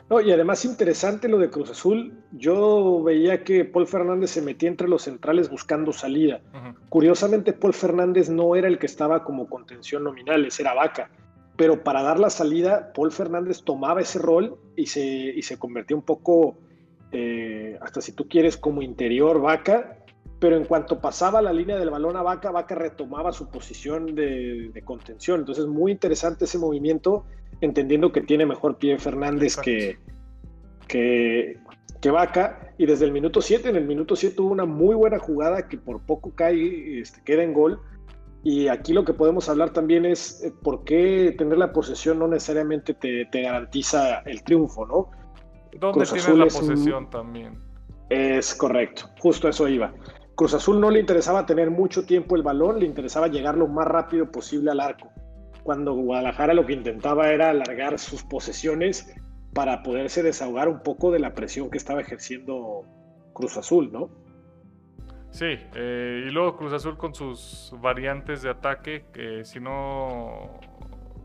No, 0.09 0.21
y 0.21 0.31
además 0.31 0.65
interesante 0.65 1.29
lo 1.29 1.39
de 1.39 1.51
Cruz 1.51 1.71
Azul. 1.71 2.13
Yo 2.31 3.03
veía 3.03 3.43
que 3.43 3.65
Paul 3.65 3.89
Fernández 3.89 4.31
se 4.31 4.41
metía 4.41 4.69
entre 4.69 4.89
los 4.89 5.03
centrales 5.03 5.51
buscando 5.51 5.93
salida. 5.93 6.41
Curiosamente, 6.89 7.53
Paul 7.53 7.75
Fernández 7.75 8.31
no 8.31 8.55
era 8.55 8.69
el 8.69 8.79
que 8.79 8.87
estaba 8.87 9.25
como 9.25 9.49
contención 9.49 10.05
nominal, 10.05 10.49
era 10.59 10.75
Vaca. 10.75 11.11
Pero 11.57 11.83
para 11.83 12.03
dar 12.03 12.21
la 12.21 12.31
salida, 12.31 12.93
Paul 12.95 13.11
Fernández 13.11 13.63
tomaba 13.65 14.01
ese 14.01 14.21
rol 14.21 14.57
y 14.77 14.87
se, 14.87 15.03
y 15.03 15.43
se 15.43 15.59
convertía 15.59 15.97
un 15.97 16.05
poco, 16.05 16.57
eh, 17.11 17.77
hasta 17.81 18.01
si 18.01 18.13
tú 18.13 18.29
quieres, 18.29 18.57
como 18.57 18.83
interior 18.83 19.41
Vaca. 19.41 19.96
Pero 20.39 20.57
en 20.57 20.65
cuanto 20.65 21.01
pasaba 21.01 21.41
la 21.41 21.53
línea 21.53 21.79
del 21.79 21.91
balón 21.91 22.17
a 22.17 22.23
Vaca, 22.23 22.51
Vaca 22.51 22.75
retomaba 22.75 23.33
su 23.33 23.49
posición 23.49 24.15
de, 24.15 24.71
de 24.73 24.83
contención. 24.83 25.41
Entonces, 25.41 25.67
muy 25.67 25.93
interesante 25.93 26.45
ese 26.45 26.59
movimiento 26.59 27.25
entendiendo 27.61 28.13
que 28.13 28.21
tiene 28.21 28.47
mejor 28.47 28.77
pie 28.77 28.99
Fernández 28.99 29.57
que, 29.57 29.99
que, 30.89 31.57
Vaca. 32.11 32.73
Y 32.79 32.87
desde 32.87 33.05
el 33.05 33.13
minuto 33.13 33.41
7, 33.41 33.69
en 33.69 33.77
el 33.77 33.85
minuto 33.85 34.15
7 34.15 34.37
tuvo 34.37 34.53
una 34.53 34.65
muy 34.65 34.95
buena 34.95 35.19
jugada 35.19 35.67
que 35.67 35.77
por 35.77 36.01
poco 36.03 36.33
cae, 36.35 37.01
este, 37.01 37.21
queda 37.25 37.43
en 37.43 37.53
gol. 37.53 37.81
Y 38.45 38.69
aquí 38.69 38.93
lo 38.93 39.05
que 39.05 39.13
podemos 39.13 39.49
hablar 39.49 39.71
también 39.71 40.07
es 40.07 40.45
eh, 40.45 40.53
por 40.63 40.85
qué 40.85 41.35
tener 41.37 41.59
la 41.59 41.73
posesión 41.73 42.21
no 42.21 42.29
necesariamente 42.29 42.95
te, 42.95 43.27
garantiza 43.43 44.21
el 44.21 44.45
triunfo, 44.45 44.87
¿no? 44.87 45.11
¿Dónde 45.81 46.05
tienes 46.05 46.29
la 46.29 46.45
posesión 46.45 47.11
también? 47.11 47.59
Es 48.09 48.55
correcto, 48.55 49.11
justo 49.19 49.49
eso 49.49 49.67
iba. 49.67 49.93
Cruz 50.37 50.53
Azul 50.53 50.79
no 50.79 50.91
le 50.91 51.01
interesaba 51.01 51.47
tener 51.47 51.71
mucho 51.71 52.05
tiempo 52.05 52.37
el 52.37 52.43
balón, 52.43 52.79
le 52.79 52.85
interesaba 52.85 53.27
llegar 53.27 53.57
lo 53.57 53.69
más 53.69 53.87
rápido 53.87 54.31
posible 54.31 54.71
al 54.71 54.81
arco. 54.81 55.11
Cuando 55.63 55.95
Guadalajara 55.95 56.53
lo 56.53 56.67
que 56.67 56.75
intentaba 56.75 57.33
era 57.33 57.49
alargar 57.49 57.99
sus 57.99 58.23
posesiones 58.23 59.17
para 59.55 59.83
poderse 59.83 60.23
desahogar 60.23 60.69
un 60.69 60.83
poco 60.83 61.11
de 61.11 61.21
la 61.21 61.33
presión 61.33 61.71
que 61.71 61.79
estaba 61.79 62.03
ejerciendo 62.03 62.85
Cruz 63.33 63.57
Azul, 63.57 63.91
¿no? 63.91 64.11
Sí, 65.31 65.59
eh, 65.75 66.27
y 66.29 66.31
luego 66.31 66.59
Cruz 66.59 66.75
Azul 66.75 66.99
con 66.99 67.15
sus 67.15 67.75
variantes 67.81 68.43
de 68.43 68.51
ataque, 68.51 69.07
que 69.15 69.43
si 69.47 69.59
no 69.59 70.61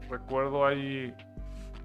recuerdo 0.10 0.66
hay 0.66 1.14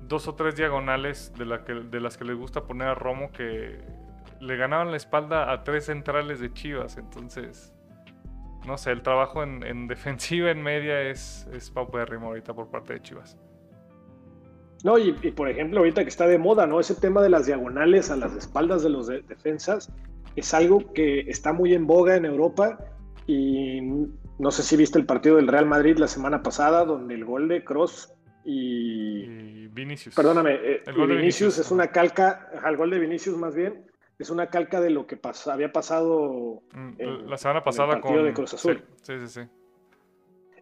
dos 0.06 0.28
o 0.28 0.36
tres 0.36 0.54
diagonales 0.54 1.32
de, 1.36 1.44
de 1.90 2.00
las 2.00 2.16
que 2.16 2.24
les 2.24 2.36
gusta 2.36 2.62
poner 2.62 2.86
a 2.86 2.94
Romo 2.94 3.32
que 3.32 3.95
le 4.40 4.56
ganaban 4.56 4.90
la 4.90 4.96
espalda 4.96 5.52
a 5.52 5.64
tres 5.64 5.86
centrales 5.86 6.40
de 6.40 6.52
Chivas. 6.52 6.96
Entonces, 6.96 7.74
no 8.66 8.78
sé, 8.78 8.92
el 8.92 9.02
trabajo 9.02 9.42
en, 9.42 9.86
defensiva, 9.88 10.50
en 10.50 10.62
media, 10.62 11.02
es, 11.02 11.46
es 11.52 11.70
paupérrimo 11.70 12.28
ahorita 12.28 12.54
por 12.54 12.70
parte 12.70 12.94
de 12.94 13.02
Chivas. 13.02 13.36
No, 14.84 14.98
y, 14.98 15.12
por 15.12 15.48
ejemplo, 15.48 15.80
ahorita 15.80 16.02
que 16.02 16.08
está 16.08 16.26
de 16.26 16.38
moda, 16.38 16.66
¿no? 16.66 16.78
Ese 16.78 16.94
tema 16.94 17.22
de 17.22 17.30
las 17.30 17.46
diagonales 17.46 18.10
a 18.10 18.16
las 18.16 18.34
espaldas 18.36 18.82
de 18.82 18.90
los 18.90 19.08
defensas 19.08 19.90
es 20.36 20.52
algo 20.54 20.92
que 20.92 21.20
está 21.20 21.52
muy 21.52 21.74
en 21.74 21.86
boga 21.86 22.14
en 22.14 22.26
Europa 22.26 22.78
y 23.26 23.80
no 24.38 24.50
sé 24.50 24.62
si 24.62 24.76
viste 24.76 24.98
el 24.98 25.06
partido 25.06 25.36
del 25.36 25.48
Real 25.48 25.66
Madrid 25.66 25.96
la 25.98 26.06
semana 26.06 26.42
pasada, 26.42 26.84
donde 26.84 27.14
el 27.14 27.24
gol 27.24 27.48
de 27.48 27.64
Cross 27.64 28.12
y, 28.44 29.66
Vinicius. 29.68 30.14
Perdóname, 30.14 30.54
eh, 30.54 30.82
el 30.86 30.94
gol 30.94 31.08
de 31.08 31.16
Vinicius, 31.16 31.58
es 31.58 31.70
una 31.70 31.88
calca, 31.88 32.48
el 32.64 32.76
gol 32.76 32.90
de 32.90 32.98
Vinicius 32.98 33.36
más 33.36 33.54
bien, 33.54 33.86
es 34.18 34.30
una 34.30 34.48
calca 34.48 34.80
de 34.80 34.90
lo 34.90 35.06
que 35.06 35.18
había 35.46 35.72
pasado 35.72 36.62
mm, 36.72 37.28
la 37.28 37.36
semana 37.36 37.62
pasada 37.62 38.00
con 38.00 38.24
de 38.24 38.32
Cruz 38.32 38.54
Azul. 38.54 38.82
Sí, 39.02 39.14
sí, 39.20 39.28
sí. 39.28 39.40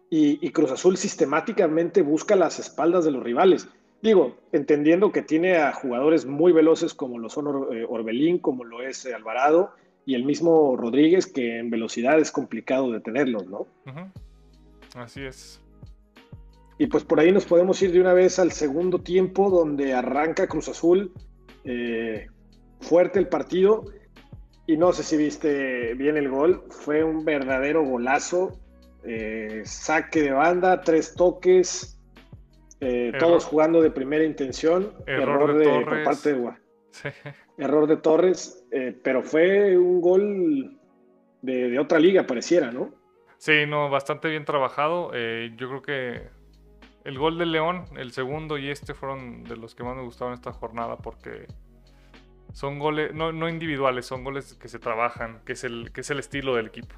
Y, 0.09 0.49
Cruz 0.51 0.71
Azul 0.71 0.97
sistemáticamente 0.97 2.01
busca 2.01 2.35
las 2.35 2.59
espaldas 2.59 3.03
de 3.03 3.11
los 3.11 3.23
rivales. 3.23 3.67
Digo, 4.01 4.37
entendiendo 4.51 5.11
que 5.11 5.21
tiene 5.21 5.57
a 5.57 5.73
jugadores 5.73 6.25
muy 6.25 6.53
veloces 6.53 6.93
como 6.93 7.17
lo 7.19 7.27
son 7.27 7.73
eh, 7.75 7.85
Orbelín, 7.89 8.39
como 8.39 8.63
lo 8.63 8.81
es 8.81 9.05
eh, 9.05 9.13
Alvarado 9.13 9.71
y 10.05 10.13
el 10.13 10.23
mismo 10.23 10.77
Rodríguez, 10.77 11.25
que 11.25 11.59
en 11.59 11.69
velocidad 11.69 12.19
es 12.19 12.31
complicado 12.31 12.91
detenerlos, 12.91 13.47
¿no? 13.47 13.67
Así 14.95 15.25
es. 15.25 15.61
Y 16.77 16.87
pues 16.87 17.03
por 17.03 17.19
ahí 17.19 17.31
nos 17.31 17.45
podemos 17.45 17.81
ir 17.81 17.91
de 17.91 18.01
una 18.01 18.13
vez 18.13 18.37
al 18.37 18.51
segundo 18.51 18.99
tiempo, 18.99 19.49
donde 19.49 19.93
arranca 19.93 20.47
Cruz 20.47 20.69
Azul. 20.69 21.11
Eh, 21.63 22.27
fuerte 22.81 23.19
el 23.19 23.27
partido. 23.27 23.85
Y 24.67 24.77
no 24.77 24.93
sé 24.93 25.03
si 25.03 25.17
viste 25.17 25.93
bien 25.93 26.17
el 26.17 26.29
gol. 26.29 26.63
Fue 26.69 27.03
un 27.03 27.23
verdadero 27.23 27.83
golazo. 27.83 28.59
Eh, 29.03 29.61
saque 29.65 30.23
de 30.23 30.31
banda, 30.31 30.81
tres 30.81 31.13
toques. 31.15 31.99
Eh, 32.81 33.13
todos 33.19 33.45
jugando 33.45 33.81
de 33.81 33.91
primera 33.91 34.23
intención. 34.23 34.93
Error, 35.05 35.57
de, 35.57 35.85
por 35.85 36.03
parte 36.03 36.33
de 36.33 36.53
Error 37.57 37.87
de 37.87 37.97
Torres. 37.97 38.65
pero 39.03 39.21
fue 39.21 39.77
un 39.77 40.01
gol 40.01 40.79
de, 41.41 41.69
de, 41.69 41.79
otra 41.79 41.99
liga, 41.99 42.25
pareciera, 42.25 42.71
¿no? 42.71 42.93
Sí, 43.37 43.65
no, 43.67 43.89
bastante 43.89 44.29
bien 44.29 44.45
trabajado. 44.45 45.11
yo 45.11 45.69
creo 45.69 45.81
que 45.81 46.35
el 47.05 47.19
gol 47.19 47.37
de 47.37 47.45
León, 47.45 47.85
el 47.97 48.11
segundo 48.11 48.57
y 48.57 48.69
este 48.69 48.95
fueron 48.95 49.43
de 49.43 49.55
los 49.55 49.75
que 49.75 49.83
más 49.83 49.95
me 49.95 50.01
gustaron 50.01 50.33
esta 50.33 50.51
jornada 50.51 50.97
porque 50.97 51.45
son 52.55 52.79
goles, 52.79 53.13
no, 53.13 53.49
individuales, 53.49 54.05
son 54.05 54.23
goles 54.23 54.53
que 54.53 54.69
se 54.69 54.79
trabajan, 54.79 55.41
que 55.43 55.51
es, 55.51 55.65
el, 55.65 55.91
que 55.91 55.99
es 55.99 56.09
el 56.09 56.19
estilo 56.19 56.55
del 56.55 56.67
equipo. 56.67 56.95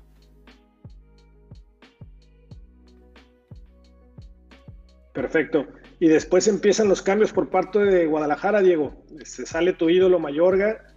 Perfecto. 5.14 5.66
Y 6.00 6.10
después 6.10 6.48
empiezan 6.48 6.88
los 6.88 7.02
cambios 7.02 7.34
por 7.34 7.50
parte 7.50 7.80
de 7.80 8.06
Guadalajara, 8.06 8.62
Diego. 8.62 9.04
Se 9.24 9.48
sale 9.48 9.74
tu 9.74 9.90
ídolo 9.90 10.20
Mayorga, 10.20 10.94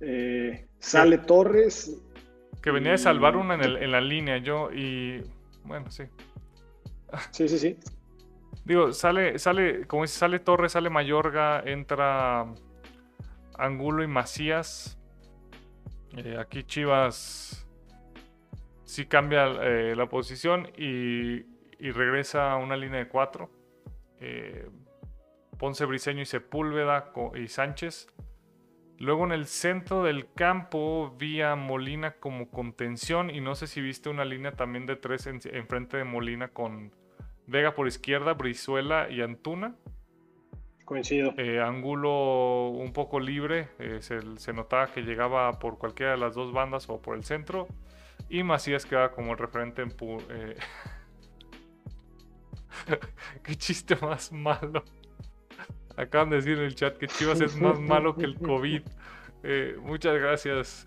eh, 0.00 0.66
sale 0.78 1.18
Torres. 1.18 1.94
Que 2.62 2.70
venía 2.70 2.92
de 2.92 2.98
salvar 2.98 3.36
una 3.36 3.56
en, 3.56 3.62
en 3.62 3.92
la 3.92 4.00
línea, 4.00 4.38
yo, 4.38 4.72
y 4.72 5.22
bueno, 5.64 5.90
sí. 5.90 6.04
Sí, 7.30 7.46
sí, 7.46 7.58
sí. 7.58 7.78
Digo, 8.64 8.90
sale, 8.94 9.38
sale, 9.38 9.86
como 9.86 10.04
dice, 10.04 10.18
sale 10.18 10.38
Torres, 10.38 10.72
sale 10.72 10.88
Mayorga, 10.88 11.60
entra 11.66 12.54
Angulo 13.62 14.02
y 14.02 14.08
Macías. 14.08 14.98
Eh, 16.16 16.36
aquí 16.38 16.64
Chivas 16.64 17.66
sí 18.84 19.06
cambia 19.06 19.46
eh, 19.62 19.94
la 19.96 20.08
posición 20.08 20.68
y, 20.76 21.50
regresa 21.78 22.52
a 22.52 22.56
una 22.56 22.76
línea 22.76 22.98
de 22.98 23.08
cuatro. 23.08 23.50
Eh, 24.20 24.68
Ponce 25.58 25.84
Briseño 25.84 26.22
y 26.22 26.26
Sepúlveda 26.26 27.12
y 27.34 27.48
Sánchez. 27.48 28.08
Luego 28.98 29.24
en 29.24 29.32
el 29.32 29.46
centro 29.46 30.02
del 30.04 30.32
campo 30.32 31.14
vi 31.18 31.40
Molina 31.56 32.12
como 32.20 32.50
contención 32.50 33.30
y 33.30 33.40
no 33.40 33.54
sé 33.54 33.66
si 33.66 33.80
viste 33.80 34.08
una 34.08 34.24
línea 34.24 34.52
también 34.52 34.86
de 34.86 34.96
tres 34.96 35.26
enfrente 35.26 35.96
de 35.96 36.04
Molina 36.04 36.48
con 36.48 36.92
Vega 37.46 37.74
por 37.74 37.88
izquierda, 37.88 38.34
Brizuela 38.34 39.10
y 39.10 39.22
Antuna. 39.22 39.74
Coincido. 40.92 41.32
Eh, 41.38 41.58
ángulo 41.58 42.68
un 42.68 42.92
poco 42.92 43.18
libre, 43.18 43.70
eh, 43.78 44.00
se, 44.02 44.52
notaba 44.52 44.92
que 44.92 45.00
llegaba 45.00 45.58
por 45.58 45.78
cualquiera 45.78 46.12
de 46.12 46.18
las 46.18 46.34
dos 46.34 46.52
bandas 46.52 46.86
o 46.90 47.00
por 47.00 47.16
el 47.16 47.24
centro. 47.24 47.66
Y 48.28 48.42
Macías 48.42 48.84
quedaba 48.84 49.10
como 49.10 49.32
el 49.32 49.38
referente 49.38 49.80
en... 49.80 49.94
Eh... 50.28 50.56
Qué 53.42 53.56
chiste 53.56 53.96
más 53.96 54.32
malo. 54.32 54.84
Acaban 55.96 56.28
de 56.28 56.36
decir 56.36 56.58
en 56.58 56.64
el 56.64 56.74
chat 56.74 56.98
que 56.98 57.06
Chivas 57.06 57.40
es 57.40 57.56
más 57.56 57.80
malo 57.80 58.14
que 58.14 58.26
el 58.26 58.38
COVID. 58.38 58.82
Eh, 59.44 59.76
muchas 59.80 60.14
gracias, 60.18 60.84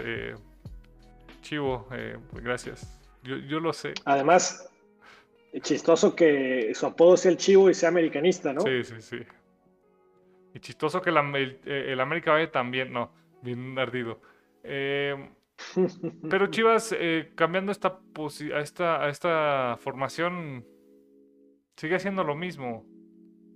Chivo. 1.41 1.87
gracias. 2.31 3.01
Yo, 3.23 3.37
yo 3.37 3.59
lo 3.59 3.73
sé. 3.73 3.95
Además, 4.05 4.69
chistoso 5.61 6.15
que 6.15 6.73
su 6.75 6.85
apodo 6.85 7.17
sea 7.17 7.31
el 7.31 7.37
chivo 7.37 7.71
y 7.71 7.73
sea 7.73 7.89
americanista, 7.89 8.53
¿no? 8.53 8.61
Sí, 8.61 8.83
sí, 8.83 8.95
sí. 8.99 9.17
Y 10.55 10.61
chistoso 10.61 11.01
que 11.01 11.09
el, 11.09 11.59
el, 11.65 11.99
América 11.99 12.31
vaya 12.31 12.49
también, 12.49 12.93
no, 12.93 13.11
bien 13.41 13.77
ardido. 13.77 14.21
Eh, 14.63 15.31
pero 16.29 16.47
Chivas, 16.47 16.95
eh, 16.97 17.33
cambiando 17.35 17.73
esta, 17.73 17.99
a, 18.53 18.59
esta, 18.61 19.03
a 19.03 19.09
esta 19.09 19.77
formación, 19.81 20.65
sigue 21.75 21.95
haciendo 21.95 22.23
lo 22.23 22.35
mismo. 22.35 22.85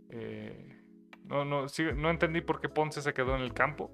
Eh, 0.09 0.75
no, 1.23 1.45
no, 1.45 1.67
no 1.95 2.09
entendí 2.09 2.41
por 2.41 2.59
qué 2.59 2.67
Ponce 2.67 3.01
se 3.01 3.13
quedó 3.13 3.33
en 3.33 3.43
el 3.43 3.53
campo. 3.53 3.91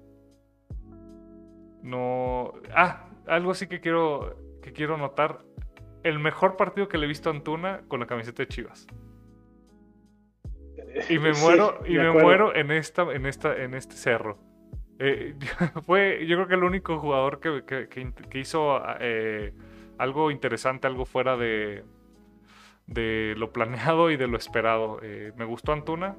No. 1.84 2.54
Ah, 2.74 3.08
algo 3.28 3.52
así 3.52 3.68
que 3.68 3.80
quiero, 3.80 4.58
que 4.60 4.72
quiero 4.72 4.96
notar 4.96 5.44
el 6.02 6.18
mejor 6.18 6.56
partido 6.56 6.88
que 6.88 6.98
le 6.98 7.04
he 7.04 7.08
visto 7.08 7.30
a 7.30 7.34
Antuna 7.34 7.82
con 7.86 8.00
la 8.00 8.06
camiseta 8.06 8.42
de 8.42 8.48
Chivas. 8.48 8.88
Y 11.08 11.18
me 11.18 11.32
muero, 11.40 11.80
y 11.86 11.94
me 11.94 12.10
muero 12.10 12.54
en 12.54 12.70
esta, 12.70 13.02
en 13.12 13.26
esta, 13.26 13.56
en 13.56 13.74
este 13.74 13.96
cerro. 13.96 14.38
Eh, 14.98 15.36
fue, 15.86 16.26
yo 16.26 16.36
creo 16.36 16.48
que 16.48 16.54
el 16.54 16.64
único 16.64 16.98
jugador 16.98 17.40
que, 17.40 18.38
hizo 18.38 18.82
eh, 19.00 19.52
algo 19.98 20.30
interesante, 20.30 20.86
algo 20.86 21.04
fuera 21.04 21.36
de, 21.36 21.84
de 22.86 23.34
lo 23.36 23.52
planeado 23.52 24.10
y 24.10 24.16
de 24.16 24.26
lo 24.26 24.36
esperado. 24.36 25.00
Eh, 25.02 25.32
me 25.36 25.44
gustó 25.44 25.72
Antuna, 25.72 26.16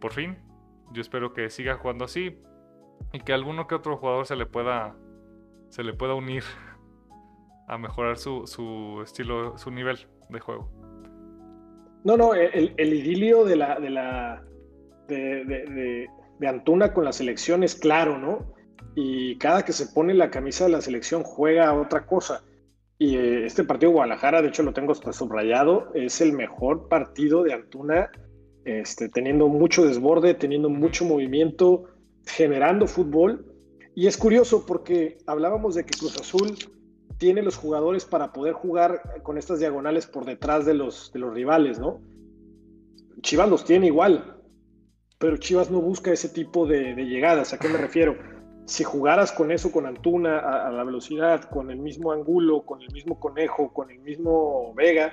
por 0.00 0.12
fin. 0.12 0.38
Yo 0.92 1.00
espero 1.00 1.32
que 1.32 1.50
siga 1.50 1.74
jugando 1.76 2.04
así 2.04 2.38
y 3.12 3.20
que 3.20 3.32
alguno 3.32 3.66
que 3.66 3.74
otro 3.74 3.96
jugador 3.96 4.26
se 4.26 4.36
le 4.36 4.46
pueda, 4.46 4.96
se 5.68 5.82
le 5.82 5.92
pueda 5.92 6.14
unir 6.14 6.44
a 7.68 7.78
mejorar 7.78 8.16
su, 8.16 8.46
su 8.46 9.00
estilo, 9.02 9.58
su 9.58 9.70
nivel 9.70 10.06
de 10.28 10.40
juego. 10.40 10.70
No, 12.06 12.16
no, 12.16 12.34
el, 12.34 12.72
idilio 12.78 13.44
de 13.44 13.56
la, 13.56 13.80
de 13.80 13.90
la 13.90 14.44
de, 15.08 16.08
Antuna 16.46 16.94
con 16.94 17.04
la 17.04 17.12
selección 17.12 17.64
es 17.64 17.74
claro, 17.74 18.16
¿no? 18.16 18.54
Y 18.94 19.36
cada 19.38 19.64
que 19.64 19.72
se 19.72 19.88
pone 19.88 20.14
la 20.14 20.30
camisa 20.30 20.66
de 20.66 20.70
la 20.70 20.80
selección 20.80 21.24
juega 21.24 21.74
otra 21.74 22.06
cosa. 22.06 22.44
Y 22.96 23.16
eh, 23.16 23.44
este 23.44 23.64
partido 23.64 23.90
Guadalajara, 23.90 24.40
de 24.40 24.50
hecho 24.50 24.62
lo 24.62 24.72
tengo 24.72 24.94
subrayado, 24.94 25.90
es 25.94 26.20
el 26.20 26.32
mejor 26.32 26.86
partido 26.88 27.42
de 27.42 27.54
Antuna, 27.54 28.12
este, 28.64 29.08
teniendo 29.08 29.48
mucho 29.48 29.84
desborde, 29.84 30.34
teniendo 30.34 30.70
mucho 30.70 31.04
movimiento, 31.04 31.86
generando 32.24 32.86
fútbol. 32.86 33.52
Y 33.96 34.06
es 34.06 34.16
curioso 34.16 34.64
porque 34.64 35.18
hablábamos 35.26 35.74
de 35.74 35.84
que 35.84 35.98
Cruz 35.98 36.16
Azul 36.20 36.54
tiene 37.18 37.42
los 37.42 37.56
jugadores 37.56 38.04
para 38.04 38.32
poder 38.32 38.54
jugar 38.54 39.20
con 39.22 39.38
estas 39.38 39.58
diagonales 39.58 40.06
por 40.06 40.24
detrás 40.24 40.66
de 40.66 40.74
los, 40.74 41.12
de 41.12 41.18
los 41.18 41.32
rivales, 41.32 41.78
¿no? 41.78 42.00
Chivas 43.22 43.48
los 43.48 43.64
tiene 43.64 43.86
igual, 43.86 44.36
pero 45.18 45.36
Chivas 45.38 45.70
no 45.70 45.80
busca 45.80 46.12
ese 46.12 46.28
tipo 46.28 46.66
de, 46.66 46.94
llegadas. 46.94 47.52
¿A 47.52 47.58
qué 47.58 47.68
me 47.68 47.78
refiero? 47.78 48.16
si 48.66 48.82
jugaras 48.82 49.30
con 49.30 49.52
eso, 49.52 49.70
con 49.70 49.86
Antuna, 49.86 50.40
a, 50.40 50.72
la 50.72 50.82
velocidad, 50.82 51.44
con 51.44 51.70
el 51.70 51.78
mismo 51.78 52.10
Angulo, 52.10 52.66
con 52.66 52.82
el 52.82 52.92
mismo 52.92 53.20
Conejo, 53.20 53.72
con 53.72 53.92
el 53.92 54.00
mismo 54.00 54.74
Vega, 54.74 55.12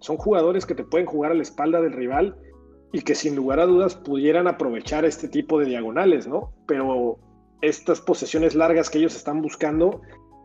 son 0.00 0.16
jugadores 0.16 0.64
que 0.64 0.74
te 0.74 0.84
pueden 0.84 1.06
jugar 1.06 1.30
a 1.30 1.34
la 1.34 1.42
espalda 1.42 1.82
del 1.82 1.92
rival 1.92 2.34
y 2.92 3.02
que 3.02 3.14
sin 3.14 3.36
lugar 3.36 3.60
a 3.60 3.66
dudas 3.66 3.94
pudieran 3.94 4.46
aprovechar 4.46 5.04
este 5.04 5.28
tipo 5.28 5.58
de 5.58 5.66
diagonales, 5.66 6.26
¿no? 6.26 6.54
Pero 6.66 7.18
estas 7.60 8.00
posesiones 8.00 8.54
largas 8.54 8.88
que 8.88 8.98
ellos 8.98 9.14
están 9.14 9.42
buscando 9.42 10.00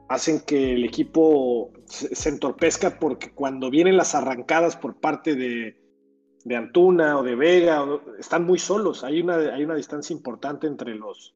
hacen 0.09 0.41
que 0.41 0.73
el 0.73 0.83
equipo 0.83 1.71
se, 1.85 2.29
entorpezca 2.29 2.99
porque 2.99 3.31
cuando 3.31 3.69
vienen 3.69 3.95
las 3.95 4.15
arrancadas 4.15 4.75
por 4.75 4.99
parte 4.99 5.35
de, 5.35 5.77
Antuna 6.55 7.19
o 7.19 7.23
de 7.23 7.35
Vega, 7.35 7.85
están 8.17 8.43
muy 8.43 8.57
solos. 8.57 9.03
Hay 9.03 9.21
una, 9.21 9.35
hay 9.35 9.63
una 9.63 9.75
distancia 9.75 10.15
importante 10.15 10.65
entre 10.65 10.95
los, 10.95 11.35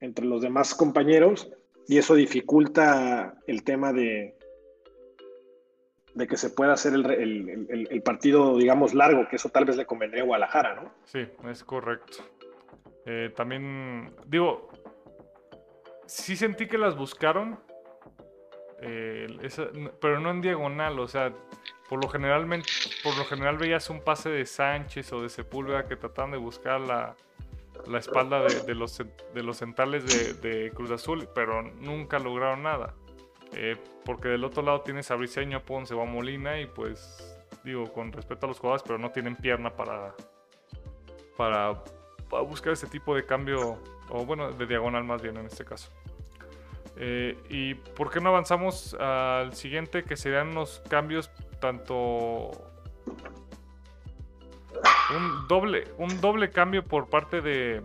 entre 0.00 0.24
los 0.24 0.40
demás 0.40 0.74
compañeros 0.74 1.50
y 1.86 1.98
eso 1.98 2.14
dificulta 2.14 3.38
el 3.46 3.62
tema 3.64 3.92
de, 3.92 4.34
de 6.14 6.26
que 6.26 6.36
se 6.36 6.50
pueda 6.50 6.72
hacer 6.72 6.94
el, 6.94 8.02
partido, 8.02 8.56
digamos, 8.56 8.94
largo, 8.94 9.28
que 9.28 9.36
eso 9.36 9.50
tal 9.50 9.66
vez 9.66 9.76
le 9.76 9.86
convendría 9.86 10.22
a 10.22 10.26
Guadalajara, 10.26 10.74
¿no? 10.74 10.90
Sí, 11.04 11.26
es 11.50 11.64
correcto. 11.64 12.18
Eh, 13.06 13.30
también, 13.36 14.14
digo, 14.26 14.70
sí 16.06 16.36
sentí 16.36 16.66
que 16.66 16.78
las 16.78 16.96
buscaron, 16.96 17.58
eh, 18.82 19.26
pero 20.00 20.20
no 20.20 20.30
en 20.30 20.40
diagonal, 20.40 20.98
o 20.98 21.08
sea, 21.08 21.32
por 21.88 22.02
lo, 22.02 22.08
generalmente, 22.08 22.68
por 23.02 23.16
lo 23.16 23.24
general 23.24 23.58
veías 23.58 23.90
un 23.90 24.00
pase 24.00 24.30
de 24.30 24.46
Sánchez 24.46 25.12
o 25.12 25.22
de 25.22 25.28
Sepúlveda 25.28 25.86
que 25.86 25.96
trataban 25.96 26.30
de 26.30 26.38
buscar 26.38 26.80
la, 26.80 27.16
la 27.86 27.98
espalda 27.98 28.44
de, 28.44 28.74
los, 28.74 28.98
de 28.98 29.42
los 29.42 29.56
centrales 29.56 30.40
de, 30.40 30.70
Cruz 30.74 30.90
Azul, 30.90 31.28
pero 31.34 31.62
nunca 31.62 32.18
lograron 32.18 32.62
nada. 32.62 32.94
Eh, 33.52 33.76
porque 34.04 34.28
del 34.28 34.44
otro 34.44 34.62
lado 34.62 34.82
tienes 34.82 35.10
a 35.10 35.16
Briseño, 35.16 35.64
Ponce 35.64 35.92
o 35.94 36.02
a 36.02 36.04
Molina 36.04 36.60
y 36.60 36.66
pues 36.66 37.36
digo, 37.64 37.92
con 37.92 38.12
respeto 38.12 38.46
a 38.46 38.48
los 38.48 38.58
jugadores, 38.58 38.82
pero 38.86 38.98
no 38.98 39.10
tienen 39.10 39.36
pierna 39.36 39.70
para, 39.70 40.14
para, 41.36 41.82
para 42.28 42.42
buscar 42.42 42.72
ese 42.72 42.86
tipo 42.86 43.14
de 43.14 43.26
cambio, 43.26 43.82
o 44.08 44.24
bueno, 44.24 44.52
de 44.52 44.66
diagonal 44.66 45.04
más 45.04 45.20
bien 45.20 45.36
en 45.36 45.46
este 45.46 45.64
caso. 45.64 45.90
Eh, 46.96 47.36
¿Y 47.48 47.74
por 47.74 48.10
qué 48.10 48.20
no 48.20 48.30
avanzamos 48.30 48.94
al 48.94 49.54
siguiente, 49.54 50.04
que 50.04 50.16
serían 50.16 50.54
los 50.54 50.80
cambios 50.88 51.30
tanto... 51.60 52.50
Un 55.14 55.48
doble, 55.48 55.84
un 55.98 56.20
doble 56.20 56.50
cambio 56.50 56.84
por 56.84 57.08
parte 57.08 57.40
de, 57.40 57.82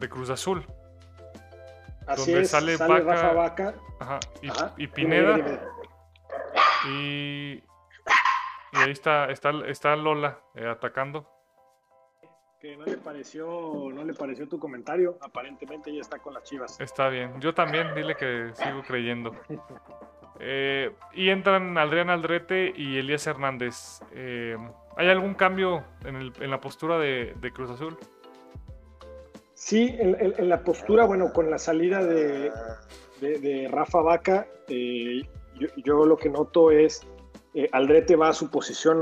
de 0.00 0.08
Cruz 0.08 0.28
Azul. 0.30 0.66
Así 2.06 2.32
donde 2.32 2.46
sale, 2.46 2.76
Vaca, 2.76 3.32
Vaca. 3.32 3.74
y, 4.76 4.86
Pineda. 4.88 5.38
Y, 6.88 7.54
y, 7.54 7.62
ahí 8.72 8.90
está, 8.90 9.30
está, 9.30 9.50
está 9.66 9.96
Lola 9.96 10.40
eh, 10.54 10.66
atacando 10.66 11.35
no 12.76 12.84
le 12.84 12.96
pareció, 12.96 13.46
no 13.92 14.04
le 14.04 14.14
pareció 14.14 14.48
tu 14.48 14.58
comentario. 14.58 15.18
Aparentemente 15.20 15.94
ya 15.94 16.00
está 16.00 16.18
con 16.18 16.34
las 16.34 16.42
chivas. 16.44 16.80
Está 16.80 17.08
bien. 17.08 17.40
Yo 17.40 17.54
también, 17.54 17.94
dile 17.94 18.14
que 18.16 18.50
sigo 18.54 18.82
creyendo. 18.86 19.32
Eh, 20.38 20.92
y 21.14 21.30
entran 21.30 21.78
Adrián 21.78 22.10
Aldrete 22.10 22.72
y 22.76 22.98
Elías 22.98 23.26
Hernández. 23.26 24.00
Eh, 24.12 24.56
¿Hay 24.96 25.08
algún 25.08 25.34
cambio 25.34 25.84
en, 26.04 26.50
la 26.50 26.60
postura 26.60 26.98
de, 26.98 27.34
Cruz 27.54 27.70
Azul? 27.70 27.96
Sí, 29.54 29.94
en, 29.98 30.48
la 30.48 30.62
postura, 30.62 31.04
bueno, 31.04 31.32
con 31.32 31.50
la 31.50 31.58
salida 31.58 32.04
de, 32.04 32.50
Rafa 33.70 34.00
Vaca, 34.00 34.46
eh, 34.68 35.22
yo, 35.76 36.04
lo 36.04 36.16
que 36.16 36.28
noto 36.28 36.70
es 36.70 37.06
Aldrete 37.72 38.16
va 38.16 38.28
a 38.28 38.32
su 38.34 38.50
posición 38.50 39.00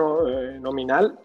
nominal, 0.63 1.19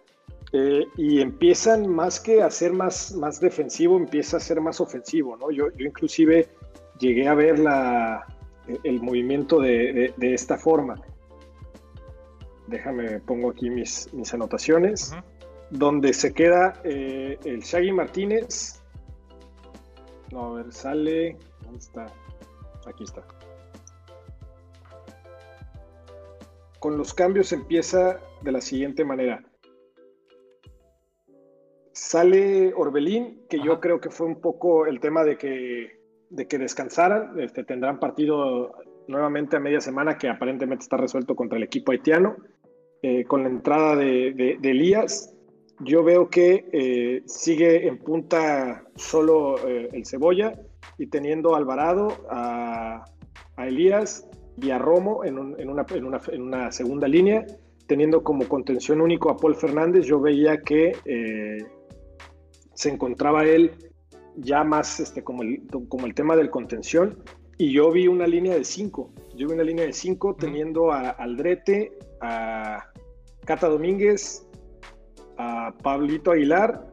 eh, 0.52 0.86
y 0.98 1.22
empiezan 1.22 1.88
más 1.88 2.20
que 2.20 2.42
a 2.42 2.50
ser 2.50 2.74
más, 2.74 3.14
más 3.14 3.40
defensivo, 3.40 3.98
empieza 3.98 4.38
a 4.38 4.40
ser 4.40 4.62
más 4.62 4.82
ofensivo, 4.82 5.38
¿no? 5.38 5.52
Yo, 5.52 5.70
yo 5.76 5.86
inclusive 5.86 6.50
llegué 7.00 7.28
a 7.28 7.36
ver 7.36 7.60
la, 7.60 8.26
el 8.84 9.02
movimiento 9.02 9.60
de, 9.60 10.14
de, 10.16 10.34
esta 10.34 10.58
forma. 10.58 10.96
Déjame, 12.68 13.20
pongo 13.20 13.52
aquí 13.52 13.70
mis, 13.70 14.12
mis 14.14 14.34
anotaciones, 14.34 15.14
donde 15.70 16.14
se 16.14 16.34
queda 16.34 16.82
eh, 16.84 17.38
el 17.46 17.62
Shaggy 17.62 17.92
Martínez. 17.92 18.82
No, 20.32 20.46
a 20.46 20.64
ver, 20.64 20.72
sale. 20.72 21.38
¿Dónde 21.64 21.80
está? 21.80 22.06
Aquí 22.88 23.04
está. 23.04 23.24
Con 26.80 26.98
los 26.98 27.14
cambios 27.14 27.52
empieza 27.52 28.20
de 28.42 28.52
la 28.52 28.62
siguiente 28.62 29.04
manera. 29.04 29.44
Sale 32.02 32.74
Orbelín, 32.76 33.42
que 33.50 33.60
yo 33.60 33.82
creo 33.82 34.00
que 34.00 34.10
fue 34.10 34.26
un 34.26 34.40
poco 34.40 34.88
el 34.88 35.02
tema 35.02 35.26
de 35.26 35.38
que, 35.38 36.00
de 36.30 36.48
que 36.48 36.58
descansaran. 36.58 37.38
Este, 37.40 37.66
tendrán 37.66 38.00
partido 38.00 38.72
nuevamente 39.10 39.58
a 39.58 39.60
media 39.60 39.82
semana 39.82 40.18
que 40.18 40.30
aparentemente 40.30 40.84
está 40.84 40.96
resuelto 40.96 41.36
contra 41.36 41.58
el 41.58 41.64
equipo 41.66 41.92
haitiano. 41.92 42.38
Eh, 43.02 43.26
con 43.26 43.44
la 43.44 43.50
entrada 43.50 43.98
de, 43.98 44.58
Elías, 44.64 45.36
yo 45.82 46.04
veo 46.04 46.30
que 46.30 46.70
eh, 46.72 47.22
sigue 47.26 47.88
en 47.88 48.00
punta 48.00 48.86
solo 48.96 49.58
eh, 49.68 49.90
el 49.92 50.06
Cebolla 50.06 50.54
y 50.98 51.08
teniendo 51.08 51.54
a 51.54 51.58
Alvarado, 51.58 52.08
a, 52.30 53.04
Elías 53.58 54.28
y 54.58 54.72
a 54.72 54.78
Romo 54.78 55.26
en, 55.26 55.38
una, 55.38 55.58
en, 55.58 55.70
una, 55.70 55.86
en, 56.32 56.42
una, 56.42 56.72
segunda 56.72 57.10
línea, 57.10 57.46
teniendo 57.88 58.24
como 58.24 58.48
contención 58.48 59.02
único 59.02 59.30
a 59.30 59.36
Paul 59.36 59.56
Fernández, 59.56 60.06
yo 60.06 60.22
veía 60.22 60.62
que 60.62 60.94
se 62.80 62.88
encontraba 62.88 63.44
él 63.44 63.74
ya 64.38 64.64
más 64.64 65.02
este, 65.02 65.22
como, 65.22 65.44
el, 65.44 65.68
como 65.90 66.06
el 66.06 66.14
tema 66.14 66.38
del 66.38 66.50
contención 66.50 67.22
y 67.58 67.74
yo 67.74 67.92
vi 67.92 68.08
una 68.08 68.26
línea 68.26 68.56
de 68.56 68.64
cinco. 68.64 69.12
Yo 69.36 69.50
vi 69.50 69.54
una 69.54 69.64
línea 69.64 69.86
de 69.86 69.92
cinco 69.92 70.34
teniendo 70.34 70.94
a 70.94 71.10
Aldrete, 71.10 71.92
a 72.22 72.90
Cata 73.44 73.68
Domínguez, 73.68 74.48
a 75.38 75.74
Pablito 75.84 76.32
Aguilar, 76.32 76.88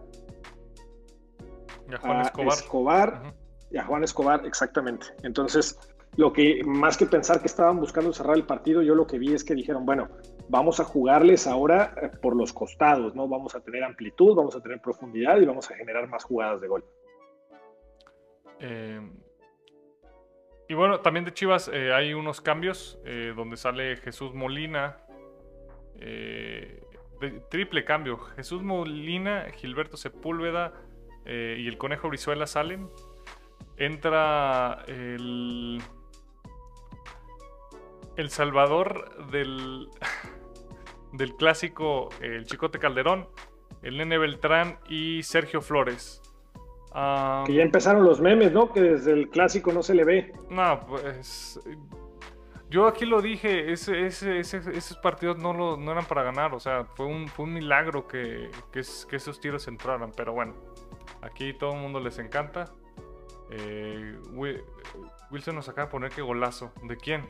y 1.89 1.95
a 1.95 1.99
Juan 1.99 2.21
Escobar, 2.23 2.53
Escobar 2.53 3.35
y 3.71 3.77
a 3.77 3.85
Juan 3.85 4.03
Escobar, 4.03 4.45
exactamente. 4.45 5.07
Entonces, 5.23 5.79
lo 6.17 6.33
que 6.33 6.63
más 6.65 6.97
que 6.97 7.07
pensar 7.07 7.41
que 7.41 7.47
estaban 7.47 7.79
buscando 7.79 8.13
cerrar 8.13 8.37
el 8.37 8.45
partido, 8.45 8.83
yo 8.83 8.97
lo 8.97 9.07
que 9.07 9.21
vi 9.21 9.35
es 9.35 9.45
que 9.45 9.55
dijeron, 9.55 9.87
bueno, 9.87 10.09
vamos 10.49 10.81
a 10.81 10.85
jugarles 10.85 11.47
ahora 11.47 11.95
eh, 12.01 12.09
por 12.21 12.37
los 12.37 12.53
costados, 12.53 13.15
¿no? 13.15 13.29
Vamos 13.29 13.55
a 13.55 13.61
tener 13.61 13.85
amplitud, 13.85 14.35
vamos 14.35 14.57
a 14.57 14.61
tener 14.61 14.81
profundidad 14.81 15.41
y 15.41 15.45
vamos 15.45 15.71
a 15.71 15.77
generar 15.77 16.09
más 16.09 16.25
jugadas 16.25 16.61
de 16.61 16.69
gol. 16.69 16.85
Eh, 18.61 19.01
y 20.69 20.75
bueno, 20.75 21.01
también 21.01 21.25
de 21.25 21.33
Chivas 21.33 21.71
eh, 21.73 21.93
hay 21.93 22.15
unos 22.15 22.41
cambios 22.41 22.99
donde 23.37 23.57
sale 23.57 23.97
Jesús 23.99 24.35
Molina. 24.35 24.97
triple 27.51 27.85
cambio. 27.85 28.19
Jesús 28.19 28.63
Molina, 28.63 29.47
Gilberto 29.55 29.97
Sepúlveda 29.97 30.73
y 31.25 31.69
el 31.69 31.79
Conejo 31.79 32.09
Brizuela 32.09 32.49
salen. 32.49 32.89
Entra 33.77 34.83
el 34.89 35.81
el 38.17 38.31
salvador 38.31 39.31
del, 39.31 39.89
del 41.17 41.37
clásico 41.37 42.09
El 42.21 42.45
Chicote 42.47 42.79
Calderón, 42.79 43.29
el 43.83 43.99
Nene 43.99 44.19
Beltrán 44.19 44.79
y 44.89 45.23
Sergio 45.23 45.61
Flores. 45.61 46.23
que 47.47 47.55
ya 47.55 47.63
empezaron 47.63 48.05
los 48.05 48.21
memes, 48.21 48.53
¿no? 48.53 48.73
Que 48.73 48.81
desde 48.81 49.13
el 49.13 49.29
clásico 49.29 49.73
no 49.73 49.83
se 49.83 49.95
le 49.95 50.05
ve. 50.05 50.33
No, 50.51 50.81
pues. 50.87 51.61
Yo 52.69 52.89
aquí 52.89 53.07
lo 53.07 53.23
dije, 53.23 53.73
ese, 53.73 54.07
esos 54.09 54.97
partidos 54.99 55.39
no, 55.39 55.53
lo, 55.53 55.77
no 55.77 55.93
eran 55.93 56.05
para 56.05 56.25
ganar, 56.25 56.53
o 56.53 56.59
sea, 56.59 56.85
fue 56.85 57.07
un, 57.07 57.29
fue 57.29 57.45
un 57.45 57.55
milagro 57.55 58.09
que, 58.09 58.51
que, 58.73 58.81
esos 58.81 59.39
tiros 59.39 59.69
entraran, 59.69 60.11
pero 60.17 60.33
bueno, 60.33 60.55
aquí 61.23 61.53
todo 61.55 61.75
el 61.75 61.81
mundo 61.81 62.01
les 62.01 62.19
encanta. 62.19 62.65
Eh, 63.51 64.19
Wilson 65.31 65.55
nos 65.55 65.69
acaba 65.69 65.87
de 65.87 65.93
poner 65.93 66.11
que 66.11 66.23
golazo. 66.23 66.73
¿De 66.83 66.97
quién? 66.97 67.23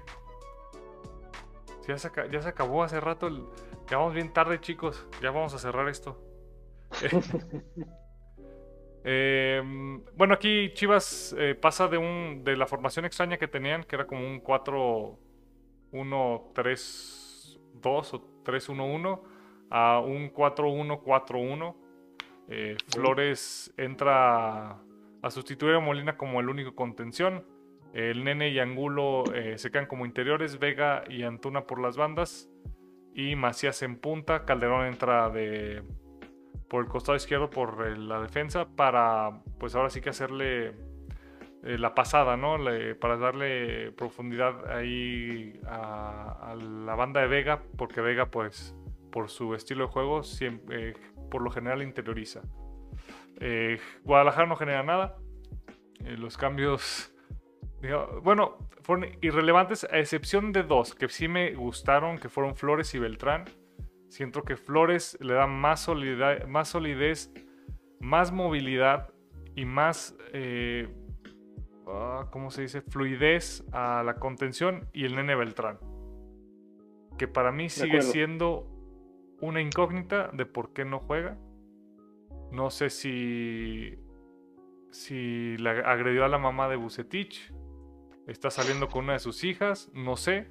Ya 1.86 1.98
se, 1.98 2.08
acabó 2.48 2.82
hace 2.82 3.00
rato. 3.00 3.28
Ya 3.90 3.98
vamos 3.98 4.14
bien 4.14 4.32
tarde, 4.32 4.60
chicos. 4.60 5.06
Ya 5.22 5.30
vamos 5.30 5.54
a 5.54 5.58
cerrar 5.58 5.88
esto. 5.88 6.20
Em, 9.08 10.02
bueno, 10.16 10.34
aquí 10.34 10.72
Chivas 10.72 11.32
eh, 11.38 11.54
pasa 11.54 11.86
de 11.86 11.96
un 11.96 12.42
de 12.42 12.56
la 12.56 12.66
formación 12.66 13.04
extraña 13.04 13.36
que 13.36 13.46
tenían, 13.46 13.84
que 13.84 13.94
era 13.94 14.04
como 14.04 14.26
un 14.26 14.42
4-1-3-2 14.42 15.16
o 17.84 18.42
3-1-1, 18.42 19.22
a 19.70 20.00
un 20.00 20.32
4-1-4-1. 20.32 21.76
Eh, 22.48 22.76
Flores 22.92 23.72
entra 23.76 24.70
a 25.22 25.30
sustituir 25.30 25.76
a 25.76 25.80
Molina 25.80 26.16
como 26.16 26.40
el 26.40 26.48
único 26.48 26.74
contención. 26.74 27.46
El 27.92 28.24
Nene 28.24 28.48
y 28.48 28.58
Angulo 28.58 29.22
eh, 29.32 29.56
se 29.56 29.70
quedan 29.70 29.86
como 29.86 30.04
interiores, 30.04 30.58
Vega 30.58 31.04
y 31.08 31.22
Antuna 31.22 31.64
por 31.64 31.80
las 31.80 31.96
bandas 31.96 32.50
y 33.16 33.34
Macías 33.34 33.82
en 33.82 33.96
punta. 33.96 34.44
Calderón 34.44 34.86
entra 34.86 35.30
de 35.30 35.82
por 36.68 36.84
el 36.84 36.90
costado 36.90 37.16
izquierdo 37.16 37.48
por 37.48 37.96
la 37.96 38.20
defensa 38.20 38.66
para 38.68 39.40
pues 39.58 39.74
ahora 39.74 39.88
sí 39.88 40.00
que 40.02 40.10
hacerle 40.10 40.74
eh, 41.62 41.78
la 41.78 41.94
pasada, 41.94 42.36
¿no? 42.36 42.58
para 43.00 43.16
darle 43.16 43.90
profundidad 43.92 44.70
ahí 44.70 45.58
a, 45.66 46.54
la 46.84 46.94
banda 46.94 47.22
de 47.22 47.28
Vega, 47.28 47.62
porque 47.78 48.02
Vega 48.02 48.26
pues 48.26 48.74
por 49.10 49.30
su 49.30 49.54
estilo 49.54 49.86
de 49.86 49.92
juego 49.92 50.22
siempre, 50.22 50.90
eh, 50.90 50.94
por 51.30 51.40
lo 51.40 51.50
general 51.50 51.82
interioriza. 51.82 52.42
Guadalajara 54.04 54.46
no 54.46 54.56
genera 54.56 54.82
nada. 54.82 55.16
los 56.00 56.36
cambios 56.36 57.15
bueno, 58.22 58.56
fueron 58.82 59.10
irrelevantes 59.20 59.84
a 59.84 59.98
excepción 59.98 60.52
de 60.52 60.62
dos 60.62 60.94
que 60.94 61.08
sí 61.08 61.28
me 61.28 61.54
gustaron, 61.54 62.18
que 62.18 62.28
fueron 62.28 62.54
Flores 62.54 62.94
y 62.94 62.98
Beltrán. 62.98 63.44
Siento 64.08 64.42
que 64.42 64.56
Flores 64.56 65.18
le 65.20 65.34
da 65.34 65.46
más, 65.46 65.80
solidez, 65.80 66.46
más, 66.46 66.68
solidez, 66.68 67.32
más 68.00 68.32
movilidad 68.32 69.12
y 69.54 69.64
más, 69.64 70.16
eh, 70.32 70.88
ah, 71.86 72.28
¿cómo 72.30 72.50
se 72.50 72.62
dice? 72.62 72.80
Fluidez 72.80 73.64
a 73.72 74.02
la 74.04 74.14
contención 74.16 74.88
y 74.92 75.04
el 75.04 75.16
nene 75.16 75.34
Beltrán. 75.34 75.78
Que 77.18 77.28
para 77.28 77.52
mí 77.52 77.68
sigue 77.68 78.02
siendo 78.02 78.68
una 79.40 79.60
incógnita 79.60 80.30
de 80.32 80.46
por 80.46 80.72
qué 80.72 80.84
no 80.84 81.00
juega. 81.00 81.38
No 82.52 82.70
sé 82.70 82.90
si, 82.90 83.98
si 84.90 85.56
le 85.56 85.70
agredió 85.70 86.24
a 86.24 86.28
la 86.28 86.38
mamá 86.38 86.68
de 86.68 86.76
Bucetich 86.76 87.52
está 88.26 88.50
saliendo 88.50 88.88
con 88.88 89.04
una 89.04 89.14
de 89.14 89.18
sus 89.20 89.44
hijas, 89.44 89.90
no 89.94 90.16
sé. 90.16 90.48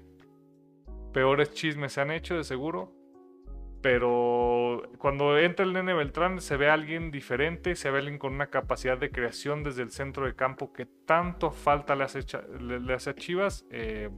Peores 1.14 1.54
chismes 1.54 1.94
se 1.94 2.02
han 2.02 2.12
hecho, 2.12 2.36
de 2.36 2.44
seguro. 2.44 2.94
Pero 3.82 4.82
cuando 4.98 5.38
entra 5.38 5.64
el 5.64 5.74
nene 5.74 5.94
Beltrán 5.94 6.42
se 6.42 6.58
ve 6.58 6.70
a 6.70 6.74
alguien 6.74 7.12
diferente, 7.12 7.76
se 7.76 7.92
ve 7.92 7.98
a 7.98 8.00
alguien 8.00 8.18
con 8.18 8.34
una 8.34 8.48
capacidad 8.48 8.98
de 8.98 9.12
creación 9.12 9.64
desde 9.64 9.84
el 9.84 9.92
centro 9.92 10.26
de 10.26 10.34
campo 10.34 10.74
que 10.74 10.88
tanto 11.06 11.52
falta 11.52 11.96
le 11.96 12.04
hace, 12.04 12.20
a 12.20 13.16
Chivas. 13.16 13.66
Eh, 13.70 14.10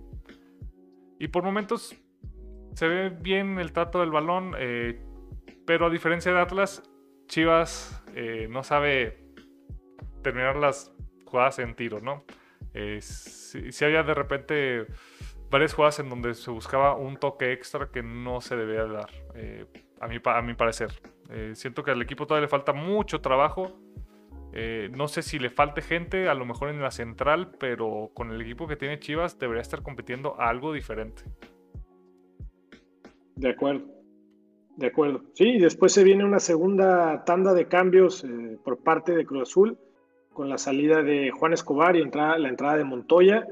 y 1.19 1.27
por 1.27 1.43
momentos 1.43 1.95
se 2.75 2.87
ve 2.87 3.09
bien 3.09 3.59
el 3.59 3.73
trato 3.73 3.99
del 3.99 4.11
balón, 4.11 4.53
eh, 4.57 5.01
pero 5.65 5.87
a 5.87 5.89
diferencia 5.89 6.31
de 6.31 6.39
Atlas, 6.39 6.81
Chivas 7.27 8.01
eh, 8.15 8.47
no 8.49 8.63
sabe 8.63 9.17
terminar 10.23 10.55
las 10.55 10.95
jugadas 11.25 11.59
en 11.59 11.75
tiro, 11.75 11.99
¿no? 11.99 12.23
Eh, 12.79 13.01
si, 13.01 13.85
había 13.85 14.03
de 14.03 14.13
repente 14.13 14.85
varias 15.49 15.73
jugadas 15.73 15.97
en 15.99 16.09
donde 16.09 16.35
se 16.35 16.51
buscaba 16.51 16.95
un 16.95 17.17
toque 17.17 17.51
extra 17.51 17.89
que 17.91 18.03
no 18.03 18.39
se 18.39 18.55
debía 18.55 18.85
dar, 18.85 19.09
eh, 19.33 19.65
a, 19.99 20.07
mi, 20.07 20.17
a 20.23 20.41
mi 20.43 20.53
parecer. 20.53 20.91
Eh, 21.31 21.53
siento 21.55 21.83
que 21.83 21.89
al 21.89 22.01
equipo 22.03 22.27
todavía 22.27 22.45
le 22.45 22.49
falta 22.49 22.73
mucho 22.73 23.19
trabajo. 23.19 23.79
no 24.91 25.07
sé 25.07 25.23
si 25.23 25.39
le 25.39 25.49
falte 25.49 25.81
gente, 25.81 26.29
a 26.29 26.35
lo 26.35 26.45
mejor 26.45 26.69
en 26.69 26.79
la 26.79 26.91
central, 26.91 27.51
pero 27.59 28.11
con 28.13 28.31
el 28.31 28.41
equipo 28.41 28.67
que 28.67 28.75
tiene 28.75 28.99
Chivas 28.99 29.39
debería 29.39 29.61
estar 29.61 29.81
compitiendo 29.81 30.39
algo 30.39 30.71
diferente. 30.71 31.23
De 33.35 33.49
acuerdo. 33.49 33.87
De 34.75 34.87
acuerdo. 34.87 35.23
Sí, 35.33 35.57
después 35.57 35.93
se 35.93 36.03
viene 36.03 36.23
una 36.23 36.39
segunda 36.39 37.23
tanda 37.25 37.55
de 37.55 37.67
cambios 37.67 38.23
por 38.63 38.83
parte 38.83 39.15
de 39.15 39.25
Cruz 39.25 39.49
Azul 39.49 39.79
con 40.37 40.49
la 40.49 40.59
salida 40.59 41.01
de 41.01 41.31
Juan 41.31 41.53
Escobar 41.53 41.95
y 41.95 42.01
entra, 42.03 42.37
la 42.37 42.47
entrada 42.47 42.77
de 42.77 42.83
Montoya. 42.83 43.47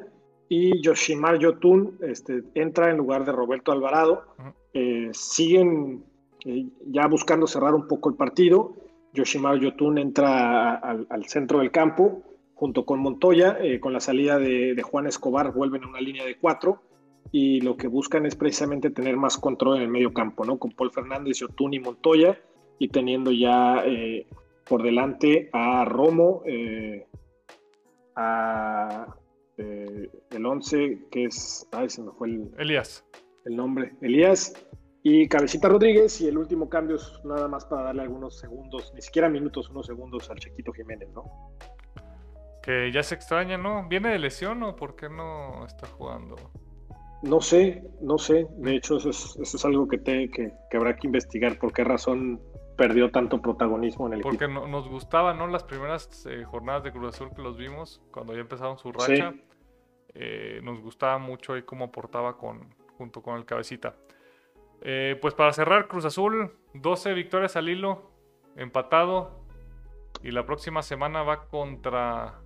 Y 0.48 0.80
Yoshimar 0.82 1.40
Yotun 1.40 1.98
este, 2.02 2.44
entra 2.54 2.92
en 2.92 2.98
lugar 2.98 3.26
de 3.26 3.32
Roberto 3.32 3.72
Alvarado. 3.72 4.26
Eh, 4.72 5.10
siguen 5.12 6.04
eh, 6.46 6.68
ya 6.86 7.08
buscando 7.08 7.48
cerrar 7.48 7.74
un 7.74 7.88
poco 7.88 8.10
el 8.10 8.16
partido. 8.16 8.76
Yoshimar 9.14 9.58
Yotun 9.58 9.98
entra 9.98 10.76
al 10.76 11.26
centro 11.26 11.58
del 11.58 11.72
campo 11.72 12.22
junto 12.54 12.86
con 12.86 13.00
Montoya. 13.00 13.58
Eh, 13.60 13.80
con 13.80 13.92
la 13.92 14.00
salida 14.00 14.38
de, 14.38 14.80
Juan 14.84 15.08
Escobar 15.08 15.54
vuelven 15.54 15.86
a 15.86 15.88
una 15.88 16.00
línea 16.00 16.24
de 16.24 16.38
cuatro. 16.38 16.84
Y 17.32 17.62
lo 17.62 17.78
que 17.78 17.88
buscan 17.88 18.28
es 18.28 18.36
precisamente 18.36 18.92
tener 18.92 19.18
más 19.18 19.40
control 19.40 19.78
en 19.78 19.82
el 19.82 19.90
medio 19.90 20.14
campo, 20.14 20.46
¿no? 20.46 20.60
Con 20.60 20.70
Paul 20.70 20.92
Fernández, 20.92 21.40
Yotun 21.40 21.74
y 21.74 21.80
Montoya. 21.80 22.40
Y 22.78 22.90
teniendo 22.90 23.32
ya 23.32 23.84
por 24.68 24.84
delante 24.84 25.50
a 25.54 25.86
Romo, 25.86 26.42
eh, 26.46 27.06
a 28.16 29.16
eh, 29.58 30.10
el 30.32 30.46
11, 30.46 31.08
que 31.12 31.26
es, 31.26 31.68
ay, 31.72 31.90
se 31.90 32.02
me 32.02 32.12
fue 32.12 32.28
el, 32.30 32.52
Elías. 32.58 33.06
el 33.46 33.56
nombre, 33.56 33.94
Elías, 34.02 34.54
y 35.04 35.28
Cabecita 35.28 35.70
Rodríguez, 35.70 36.20
y 36.22 36.28
el 36.28 36.38
último 36.38 36.68
cambio 36.68 36.96
es 36.98 37.22
nada 37.24 37.48
más 37.48 37.66
para 37.66 37.84
darle 37.84 38.02
algunos 38.02 38.40
segundos, 38.40 38.92
ni 38.96 39.02
siquiera 39.02 39.30
minutos, 39.30 39.70
unos 39.70 39.86
segundos 39.86 40.30
al 40.30 40.40
Chiquito 40.40 40.74
Jiménez, 40.74 41.10
¿no? 41.14 41.26
Que 42.64 42.92
ya 42.92 43.04
se 43.04 43.14
extraña, 43.14 43.58
¿no? 43.58 43.88
¿Viene 43.88 44.10
de 44.10 44.20
lesión 44.20 44.64
o 44.64 44.76
por 44.76 44.96
qué 44.96 45.08
no 45.08 45.64
está 45.68 45.86
jugando? 45.86 46.36
No 47.22 47.40
sé, 47.40 47.84
no 48.02 48.18
sé. 48.18 48.48
De 48.58 48.76
hecho, 48.76 48.98
eso 48.98 49.10
es, 49.10 49.66
algo 49.66 49.88
que, 49.88 50.00
te, 50.00 50.30
que, 50.30 50.52
que, 50.70 50.78
habrá 50.78 50.96
que 50.96 51.06
investigar. 51.06 51.60
¿Por 51.60 51.72
qué 51.72 51.84
razón 51.84 52.42
perdió 52.76 53.12
tanto 53.12 53.42
protagonismo 53.42 54.08
en 54.08 54.14
el 54.14 54.22
Porque 54.22 54.46
equipo. 54.46 54.60
Porque 54.60 54.72
nos 54.72 54.88
gustaban, 54.88 55.38
¿no? 55.38 55.48
Las 55.48 55.64
primeras 55.64 56.26
eh, 56.26 56.44
jornadas 56.44 56.84
de 56.84 56.92
Cruz 56.92 57.16
Azul 57.16 57.30
que 57.36 57.42
los 57.42 57.58
vimos, 57.58 58.02
cuando 58.12 58.34
ya 58.34 58.42
empezaron 58.42 58.78
su 58.78 58.92
racha, 58.92 59.34
eh, 60.14 60.60
nos 60.64 60.80
gustaba 60.82 61.18
mucho 61.18 61.54
ahí 61.54 61.64
cómo 61.64 61.86
aportaba 61.86 62.38
con, 62.38 62.74
junto 62.98 63.22
con 63.22 63.38
el 63.38 63.46
cabecita. 63.46 63.96
Eh, 64.82 65.18
pues 65.22 65.34
para 65.34 65.52
cerrar, 65.54 65.88
Cruz 65.88 66.06
Azul, 66.06 66.52
12 66.74 67.14
victorias 67.14 67.56
al 67.56 67.70
hilo, 67.70 68.12
empatado. 68.56 69.44
Y 70.24 70.32
la 70.32 70.46
próxima 70.46 70.82
semana 70.82 71.24
va 71.24 71.48
contra... 71.48 72.40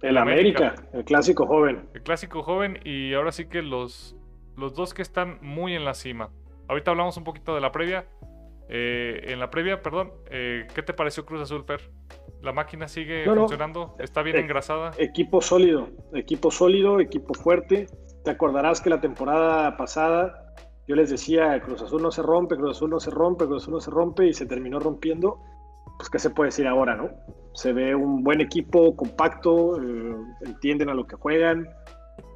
El 0.00 0.16
América, 0.16 0.76
el 0.92 1.04
clásico 1.04 1.46
joven. 1.46 1.88
El 1.92 2.02
clásico 2.02 2.42
joven 2.42 2.78
y 2.84 3.14
ahora 3.14 3.32
sí 3.32 3.46
que 3.46 3.62
los, 3.62 4.16
los 4.56 4.74
dos 4.74 4.94
que 4.94 5.02
están 5.02 5.38
muy 5.42 5.74
en 5.74 5.84
la 5.84 5.94
cima. 5.94 6.30
Ahorita 6.68 6.92
hablamos 6.92 7.16
un 7.16 7.24
poquito 7.24 7.54
de 7.54 7.60
la 7.60 7.72
previa. 7.72 8.06
Eh, 8.68 9.32
en 9.32 9.40
la 9.40 9.50
previa, 9.50 9.82
perdón, 9.82 10.12
eh, 10.30 10.66
¿qué 10.74 10.82
te 10.82 10.92
pareció 10.92 11.24
Cruz 11.24 11.40
Azul, 11.40 11.64
Fer? 11.64 11.80
¿La 12.42 12.52
máquina 12.52 12.86
sigue 12.86 13.24
funcionando? 13.24 13.96
¿Está 13.98 14.22
bien 14.22 14.36
e 14.36 14.40
engrasada? 14.40 14.92
Equipo 14.98 15.40
sólido, 15.40 15.88
equipo 16.14 16.50
sólido, 16.50 17.00
equipo 17.00 17.34
fuerte. 17.34 17.86
Te 18.24 18.30
acordarás 18.30 18.80
que 18.80 18.90
la 18.90 19.00
temporada 19.00 19.76
pasada 19.76 20.54
yo 20.86 20.96
les 20.96 21.10
decía, 21.10 21.60
Cruz 21.60 21.82
Azul 21.82 22.02
no 22.02 22.10
se 22.10 22.22
rompe, 22.22 22.56
Cruz 22.56 22.76
Azul 22.76 22.90
no 22.90 23.00
se 23.00 23.10
rompe, 23.10 23.46
Cruz 23.46 23.62
Azul 23.62 23.74
no 23.74 23.80
se 23.80 23.90
rompe 23.90 24.26
y 24.26 24.32
se 24.32 24.46
terminó 24.46 24.78
rompiendo. 24.78 25.38
Pues, 25.98 26.10
¿qué 26.10 26.18
se 26.18 26.30
puede 26.30 26.48
decir 26.48 26.66
ahora, 26.66 26.94
no? 26.94 27.10
Se 27.54 27.72
ve 27.72 27.94
un 27.94 28.22
buen 28.22 28.40
equipo, 28.40 28.94
compacto, 28.94 29.80
eh, 29.82 30.16
entienden 30.46 30.90
a 30.90 30.94
lo 30.94 31.06
que 31.06 31.16
juegan, 31.16 31.68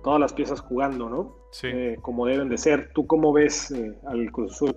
todas 0.02 0.18
las 0.18 0.32
piezas 0.32 0.60
jugando, 0.60 1.08
¿no? 1.08 1.36
Sí. 1.52 1.68
como 2.00 2.24
deben 2.24 2.48
de 2.48 2.56
ser. 2.56 2.92
¿Tú 2.94 3.06
cómo 3.06 3.30
ves 3.30 3.74
al 4.06 4.32
Cruz 4.32 4.54
Azul? 4.54 4.74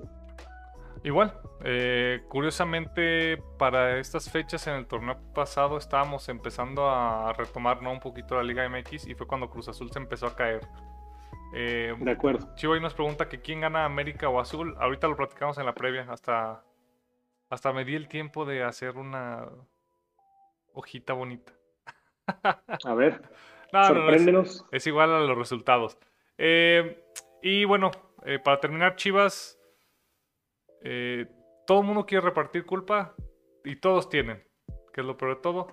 Igual, 1.05 1.39
eh, 1.63 2.23
curiosamente 2.29 3.37
para 3.59 3.99
estas 3.99 4.27
fechas 4.27 4.65
en 4.65 4.73
el 4.73 4.87
torneo 4.87 5.19
pasado 5.35 5.77
estábamos 5.77 6.27
empezando 6.29 6.89
a 6.89 7.31
retomar 7.33 7.77
un 7.85 7.99
poquito 7.99 8.33
la 8.33 8.41
Liga 8.41 8.67
MX 8.67 9.05
y 9.05 9.13
fue 9.13 9.27
cuando 9.27 9.47
Cruz 9.47 9.67
Azul 9.67 9.91
se 9.91 9.99
empezó 9.99 10.25
a 10.25 10.35
caer. 10.35 10.61
Eh, 11.53 11.93
de 11.95 12.11
acuerdo. 12.11 12.55
Chivo 12.55 12.73
ahí 12.73 12.81
nos 12.81 12.95
pregunta 12.95 13.29
que 13.29 13.39
quién 13.39 13.61
gana 13.61 13.85
América 13.85 14.29
o 14.29 14.39
Azul. 14.39 14.75
Ahorita 14.79 15.07
lo 15.07 15.15
platicamos 15.15 15.59
en 15.59 15.67
la 15.67 15.75
previa. 15.75 16.07
Hasta, 16.09 16.63
hasta 17.51 17.71
me 17.71 17.85
di 17.85 17.93
el 17.93 18.07
tiempo 18.07 18.43
de 18.43 18.63
hacer 18.63 18.97
una 18.97 19.47
hojita 20.73 21.13
bonita. 21.13 21.53
A 22.83 22.95
ver, 22.95 23.21
sorpréndenos. 23.71 24.65
es, 24.71 24.87
igual 24.87 25.13
a 25.13 25.19
los 25.19 25.37
resultados. 25.37 25.99
Eh, 26.39 27.05
y 27.43 27.63
bueno, 27.65 27.91
para 28.43 28.59
terminar, 28.59 28.95
Chivas 28.95 29.59
eh, 30.87 31.25
todo 31.65 31.81
el 31.81 31.87
mundo 31.87 32.05
quiere 32.05 32.23
repartir 32.23 32.63
culpa 32.63 33.15
y 33.63 33.77
todos 33.77 34.07
tienen, 34.07 34.43
que 34.93 35.01
es 35.01 35.07
lo 35.07 35.17
peor 35.17 35.35
de 35.35 35.41
todo. 35.41 35.67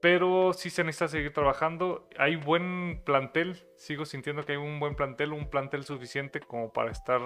Pero 0.00 0.52
sí 0.52 0.70
se 0.70 0.84
necesita 0.84 1.08
seguir 1.08 1.32
trabajando. 1.32 2.08
Hay 2.18 2.36
buen 2.36 3.02
plantel, 3.04 3.66
sigo 3.76 4.04
sintiendo 4.04 4.44
que 4.44 4.52
hay 4.52 4.58
un 4.58 4.78
buen 4.78 4.94
plantel, 4.94 5.32
un 5.32 5.50
plantel 5.50 5.82
suficiente 5.82 6.38
como 6.38 6.72
para 6.72 6.92
estar 6.92 7.20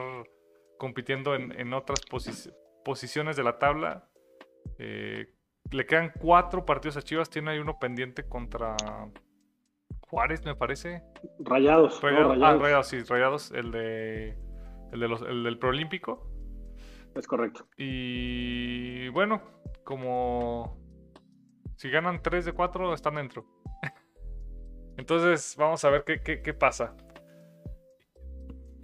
compitiendo 0.78 1.35
en, 1.35 1.74
otras 1.74 2.01
posiciones 2.83 3.37
de 3.37 3.43
la 3.45 3.59
tabla. 3.59 4.09
Eh, 4.78 5.26
le 5.70 5.85
quedan 5.85 6.12
cuatro 6.18 6.64
partidos 6.64 6.97
a 6.97 7.03
Chivas, 7.03 7.28
tiene 7.28 7.51
ahí 7.51 7.59
uno 7.59 7.78
pendiente 7.78 8.26
contra 8.26 8.74
Juárez, 10.09 10.43
me 10.47 10.57
parece. 10.57 11.03
Rayados. 11.41 12.01
rayados. 12.01 12.39
Ah, 12.41 12.57
rayados, 12.57 12.87
sí, 12.89 13.03
rayados, 13.03 13.51
el 13.51 13.70
de 13.70 14.52
el, 14.93 15.01
de 15.01 15.09
los, 15.09 15.22
el 15.22 15.43
del 15.43 15.59
Proolímpico. 15.59 16.28
Es 17.14 17.26
correcto. 17.26 17.66
Y 17.76 19.09
bueno, 19.09 19.43
como 19.84 20.78
Si 21.76 21.90
ganan 21.90 22.22
3 22.22 22.45
de 22.45 22.53
4, 22.53 22.95
están 22.95 23.16
dentro. 23.16 23.45
Entonces, 24.97 25.57
vamos 25.59 25.84
a 25.84 25.90
ver 25.90 26.05
qué, 26.05 26.55
pasa. 26.55 26.95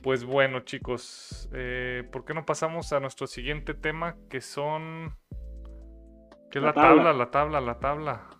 Pues 0.02 0.24
bueno, 0.24 0.60
chicos, 0.60 1.48
eh, 1.52 2.08
¿por 2.10 2.24
qué 2.24 2.34
no 2.34 2.44
pasamos 2.44 2.92
a 2.92 3.00
nuestro 3.00 3.26
siguiente 3.26 3.74
tema? 3.74 4.16
Que 4.28 4.40
son. 4.40 5.16
¿Qué 6.50 6.58
es 6.58 6.64
la, 6.64 6.72
tabla, 6.72 7.12
la 7.12 7.30
tabla, 7.30 7.60
la 7.60 7.78
tabla. 7.78 8.30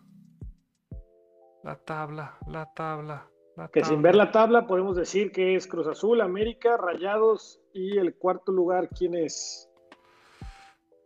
La 1.62 1.76
tabla, 1.76 2.38
la 2.46 2.72
tabla. 2.74 3.28
Que 3.72 3.84
sin 3.84 4.02
ver 4.02 4.14
la 4.14 4.30
tabla 4.30 4.66
podemos 4.66 4.96
decir 4.96 5.32
que 5.32 5.56
es 5.56 5.66
Cruz 5.66 5.86
Azul, 5.86 6.20
América, 6.20 6.76
Rayados 6.76 7.60
y 7.72 7.98
el 7.98 8.14
cuarto 8.14 8.52
lugar, 8.52 8.88
¿quién 8.90 9.14
es? 9.14 9.68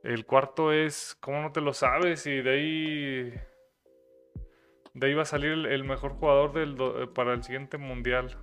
El 0.02 0.26
cuarto 0.26 0.72
es, 0.72 1.16
¿cómo 1.20 1.40
no 1.40 1.52
te 1.52 1.60
lo 1.60 1.72
sabes? 1.72 2.26
Y 2.26 2.42
de 2.42 2.50
ahí, 2.50 3.30
de 4.94 5.06
ahí 5.06 5.14
va 5.14 5.22
a 5.22 5.26
salir 5.26 5.52
el, 5.52 5.84
mejor 5.84 6.12
jugador 6.14 6.52
del, 6.52 6.76
eh, 6.80 7.06
para 7.14 7.32
el 7.34 7.42
siguiente 7.42 7.78
mundial. 7.78 8.36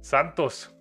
Santos 0.00 0.76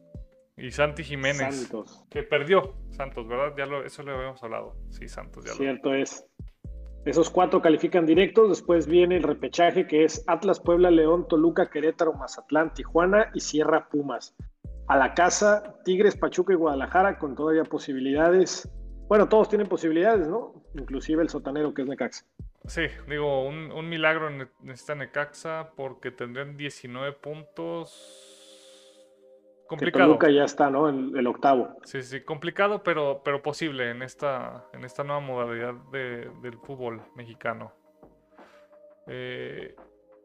y 0.57 0.71
Santi 0.71 1.03
Jiménez. 1.03 1.55
Santos. 1.55 2.05
Que 2.09 2.23
perdió 2.23 2.75
Santos, 2.89 3.27
¿verdad? 3.27 3.53
Ya 3.55 3.67
lo, 3.67 3.85
eso 3.85 4.01
lo 4.03 4.15
habíamos 4.15 4.43
hablado. 4.43 4.75
Sí, 4.89 5.07
Santos. 5.07 5.45
Ya 5.45 5.53
Cierto 5.53 5.93
es. 5.93 6.27
Esos 7.03 7.31
cuatro 7.31 7.61
califican 7.63 8.05
directos, 8.05 8.49
después 8.49 8.85
viene 8.85 9.17
el 9.17 9.23
repechaje 9.23 9.87
que 9.87 10.03
es 10.03 10.23
Atlas, 10.27 10.59
Puebla, 10.59 10.91
León, 10.91 11.27
Toluca, 11.27 11.67
Querétaro, 11.67 12.13
Mazatlán, 12.13 12.75
Tijuana 12.75 13.31
y 13.33 13.39
Sierra 13.39 13.89
Pumas. 13.89 14.35
A 14.87 14.97
la 14.97 15.15
casa, 15.15 15.77
Tigres, 15.83 16.15
Pachuca 16.15 16.53
y 16.53 16.57
Guadalajara 16.57 17.17
con 17.17 17.33
todavía 17.35 17.63
posibilidades. 17.63 18.69
Bueno, 19.07 19.27
todos 19.27 19.49
tienen 19.49 19.67
posibilidades, 19.67 20.27
¿no? 20.27 20.63
Inclusive 20.75 21.23
el 21.23 21.29
sotanero 21.29 21.73
que 21.73 21.81
es 21.81 21.87
Necaxa. 21.87 22.23
Sí, 22.67 22.83
digo, 23.09 23.47
un, 23.47 23.89
milagro 23.89 24.29
necesita 24.61 24.93
Necaxa 24.93 25.71
porque 25.75 26.11
tendrían 26.11 26.55
19 26.55 27.13
puntos 27.13 28.30
complicado. 29.71 30.19
ya 30.29 30.43
está, 30.43 30.69
¿no? 30.69 30.89
El, 30.89 31.17
el, 31.17 31.27
octavo. 31.27 31.77
Sí, 31.83 32.01
sí, 32.01 32.21
complicado, 32.21 32.83
pero, 32.83 33.21
pero 33.23 33.41
posible 33.41 33.89
en 33.89 34.01
esta, 34.01 34.65
en 34.73 34.83
esta 34.83 35.03
nueva 35.03 35.21
modalidad 35.21 35.75
del 35.91 36.57
fútbol 36.59 37.01
mexicano. 37.15 37.71
Eh, 39.07 39.73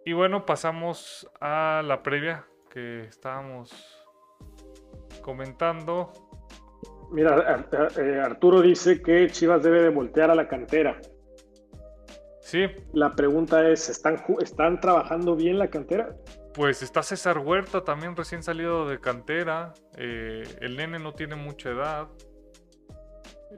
y 0.05 0.13
bueno, 0.13 0.45
pasamos 0.45 1.31
a 1.41 1.83
la 1.85 2.03
previa 2.03 2.45
que 2.69 3.03
estábamos 3.03 3.73
comentando. 5.23 6.13
Mira, 7.13 7.67
eh, 7.99 8.21
Arturo 8.21 8.61
dice 8.61 9.01
que 9.01 9.29
Chivas 9.31 9.63
debe 9.63 9.81
de 9.81 9.91
voltear 9.91 10.31
a 10.31 10.35
la 10.35 10.49
cantera. 10.49 11.01
Sí. 12.41 12.67
La 12.93 13.15
pregunta 13.15 13.69
es, 13.69 13.89
¿están, 13.89 14.23
¿están 14.41 14.81
trabajando 14.81 15.37
bien 15.37 15.59
la 15.59 15.69
cantera? 15.69 16.17
Pues 16.57 16.83
está 16.83 17.03
César 17.03 17.37
Huerta 17.37 17.85
también 17.85 18.17
recién 18.17 18.43
salido 18.43 18.89
de 18.89 18.99
cantera. 18.99 19.75
Eh, 19.99 20.43
el 20.63 20.79
nene 20.79 20.99
no 20.99 21.13
tiene 21.13 21.37
mucha 21.37 21.69
edad. 21.69 22.09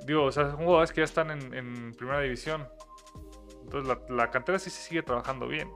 Digo, 0.04 0.24
o 0.24 0.32
sea, 0.32 0.50
son 0.50 0.56
jugadores 0.56 0.90
que 0.90 1.02
ya 1.02 1.04
están 1.04 1.30
en, 1.30 1.92
primera 1.92 2.20
división. 2.20 2.68
Entonces 3.62 3.96
la, 4.08 4.30
cantera 4.32 4.58
sí 4.58 4.68
se 4.70 4.82
sigue 4.82 5.04
trabajando 5.04 5.46
bien. 5.46 5.70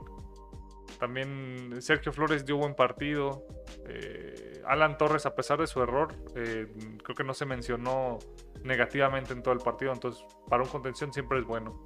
También 0.98 1.80
Sergio 1.80 2.12
Flores 2.12 2.44
dio 2.44 2.56
buen 2.56 2.74
partido. 2.74 3.46
Eh, 3.86 4.60
Alan 4.66 4.98
Torres, 4.98 5.24
a 5.24 5.36
pesar 5.36 5.60
de 5.60 5.68
su 5.68 5.80
error, 5.80 6.12
eh, 6.34 6.66
creo 7.04 7.14
que 7.14 7.22
no 7.22 7.34
se 7.34 7.46
mencionó 7.46 8.18
negativamente 8.64 9.32
en 9.32 9.44
todo 9.44 9.54
el 9.54 9.60
partido. 9.60 9.92
Entonces, 9.92 10.24
para 10.48 10.64
un 10.64 10.68
contención 10.68 11.12
siempre 11.12 11.38
es 11.38 11.44
bueno. 11.44 11.84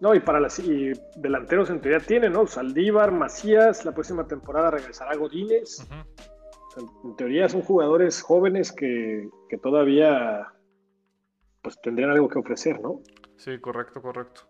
No, 0.00 0.14
y 0.14 0.20
para 0.20 0.38
las 0.38 0.62
delanteros 1.16 1.70
en 1.70 1.80
teoría 1.80 1.98
tiene, 2.00 2.30
¿no? 2.30 2.46
Saldívar, 2.46 3.10
Macías, 3.10 3.84
la 3.84 3.92
próxima 3.92 4.26
temporada 4.26 4.70
regresará 4.70 5.16
Godínez. 5.16 5.88
en 7.04 7.16
teoría 7.16 7.48
son 7.48 7.62
jugadores 7.62 8.22
jóvenes 8.22 8.72
que, 8.72 9.28
todavía 9.62 10.52
pues 11.62 11.80
tendrían 11.80 12.10
algo 12.10 12.28
que 12.28 12.38
ofrecer, 12.38 12.80
¿no? 12.80 13.00
Sí, 13.36 13.58
correcto, 13.58 14.00
correcto. 14.00 14.42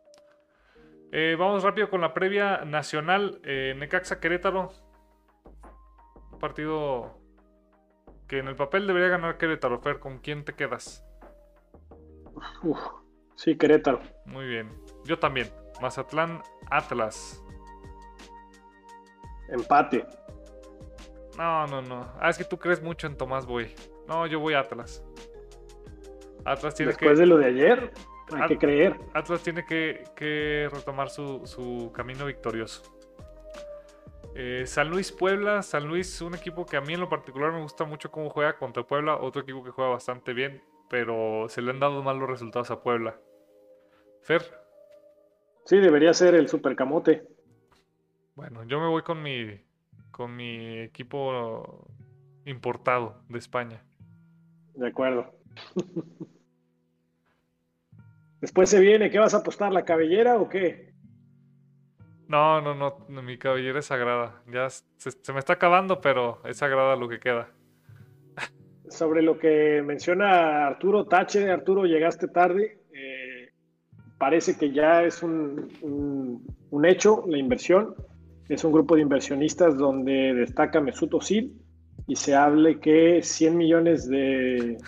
Eh, 1.10 1.36
vamos 1.38 1.62
rápido 1.62 1.88
con 1.88 2.02
la 2.02 2.12
previa 2.12 2.64
nacional. 2.66 3.40
Eh, 3.44 3.74
Necaxa 3.78 4.20
Querétaro. 4.20 4.72
partido 6.38 7.18
que 8.28 8.38
en 8.38 8.48
el 8.48 8.56
papel 8.56 8.86
debería 8.86 9.08
ganar 9.08 9.38
Querétaro. 9.38 9.80
Fer, 9.80 9.98
¿con 9.98 10.18
quién 10.18 10.44
te 10.44 10.54
quedas? 10.54 11.02
Uf, 12.62 12.78
sí, 13.38 13.56
Querétaro. 13.56 14.00
Muy 14.26 14.46
bien. 14.46 14.70
Yo 15.04 15.18
también. 15.18 15.48
Mazatlán, 15.80 16.42
Atlas. 16.70 17.42
Empate. 19.48 20.04
No, 21.38 21.66
no, 21.68 21.80
no. 21.80 22.12
Ah, 22.20 22.28
es 22.28 22.36
que 22.36 22.44
tú 22.44 22.58
crees 22.58 22.82
mucho 22.82 23.06
en 23.06 23.16
Tomás 23.16 23.46
Boy. 23.46 23.72
No, 24.08 24.26
yo 24.26 24.40
voy 24.40 24.54
a 24.54 24.60
Atlas. 24.60 25.04
Atlas 26.44 26.74
tiene 26.74 26.92
Después 26.92 27.18
de 27.18 27.26
lo 27.26 27.38
de 27.38 27.46
ayer, 27.46 27.92
hay 28.32 28.48
que 28.48 28.58
creer. 28.58 28.96
Atlas 29.14 29.42
tiene 29.42 29.64
que, 29.64 30.68
retomar 30.72 31.10
su, 31.10 31.92
camino 31.94 32.26
victorioso. 32.26 32.82
Eh, 34.34 34.64
San 34.66 34.90
Luis 34.90 35.10
Puebla, 35.10 35.62
San 35.62 35.86
Luis, 35.86 36.20
un 36.20 36.34
equipo 36.34 36.64
que 36.64 36.76
a 36.76 36.80
mí 36.80 36.94
en 36.94 37.00
lo 37.00 37.08
particular 37.08 37.52
me 37.52 37.60
gusta 37.60 37.84
mucho 37.84 38.10
cómo 38.10 38.30
juega 38.30 38.56
contra 38.56 38.84
Puebla, 38.84 39.16
otro 39.16 39.42
equipo 39.42 39.64
que 39.64 39.70
juega 39.70 39.90
bastante 39.90 40.32
bien, 40.32 40.62
pero 40.88 41.46
se 41.48 41.60
le 41.60 41.70
han 41.70 41.80
dado 41.80 42.02
mal 42.02 42.18
los 42.18 42.28
resultados 42.28 42.70
a 42.70 42.80
Puebla. 42.80 43.18
Fer. 44.22 44.42
Sí, 45.64 45.78
debería 45.78 46.12
ser 46.14 46.34
el 46.34 46.48
supercamote. 46.48 47.26
Bueno, 48.34 48.64
yo 48.64 48.80
me 48.80 48.88
voy 48.88 49.02
con 49.02 49.22
mi 49.22 49.60
con 50.10 50.34
mi 50.34 50.78
equipo 50.78 51.86
importado 52.44 53.22
de 53.28 53.38
España. 53.38 53.84
De 54.74 54.88
acuerdo. 54.88 55.32
Después 58.40 58.70
se 58.70 58.80
viene, 58.80 59.10
¿qué 59.10 59.18
vas 59.18 59.34
a 59.34 59.38
apostar? 59.38 59.72
¿La 59.72 59.84
cabellera 59.84 60.38
o 60.38 60.48
qué? 60.48 60.92
No, 62.28 62.60
no, 62.60 62.74
no, 62.74 63.22
mi 63.22 63.38
cabellera 63.38 63.78
es 63.78 63.86
sagrada. 63.86 64.42
Ya 64.46 64.68
se, 64.70 65.32
me 65.32 65.38
está 65.38 65.54
acabando, 65.54 66.00
pero 66.00 66.40
es 66.44 66.58
sagrada 66.58 66.96
lo 66.96 67.08
que 67.08 67.20
queda. 67.20 67.50
Sobre 68.88 69.22
lo 69.22 69.38
que 69.38 69.82
menciona 69.84 70.66
Arturo 70.66 71.06
Tache, 71.06 71.50
Arturo, 71.50 71.84
llegaste 71.84 72.28
tarde 72.28 72.77
parece 74.18 74.58
que 74.58 74.72
ya 74.72 75.04
es 75.04 75.22
un, 75.22 75.68
hecho 76.84 77.24
la 77.26 77.38
inversión. 77.38 77.94
Es 78.48 78.64
un 78.64 78.72
grupo 78.72 78.96
de 78.96 79.02
inversionistas 79.02 79.76
donde 79.76 80.34
destaca 80.34 80.80
Mesut 80.80 81.14
Özil 81.14 81.52
y 82.06 82.16
se 82.16 82.34
hable 82.34 82.80
que 82.80 83.22
100 83.22 83.56
millones 83.56 84.08
de... 84.08 84.78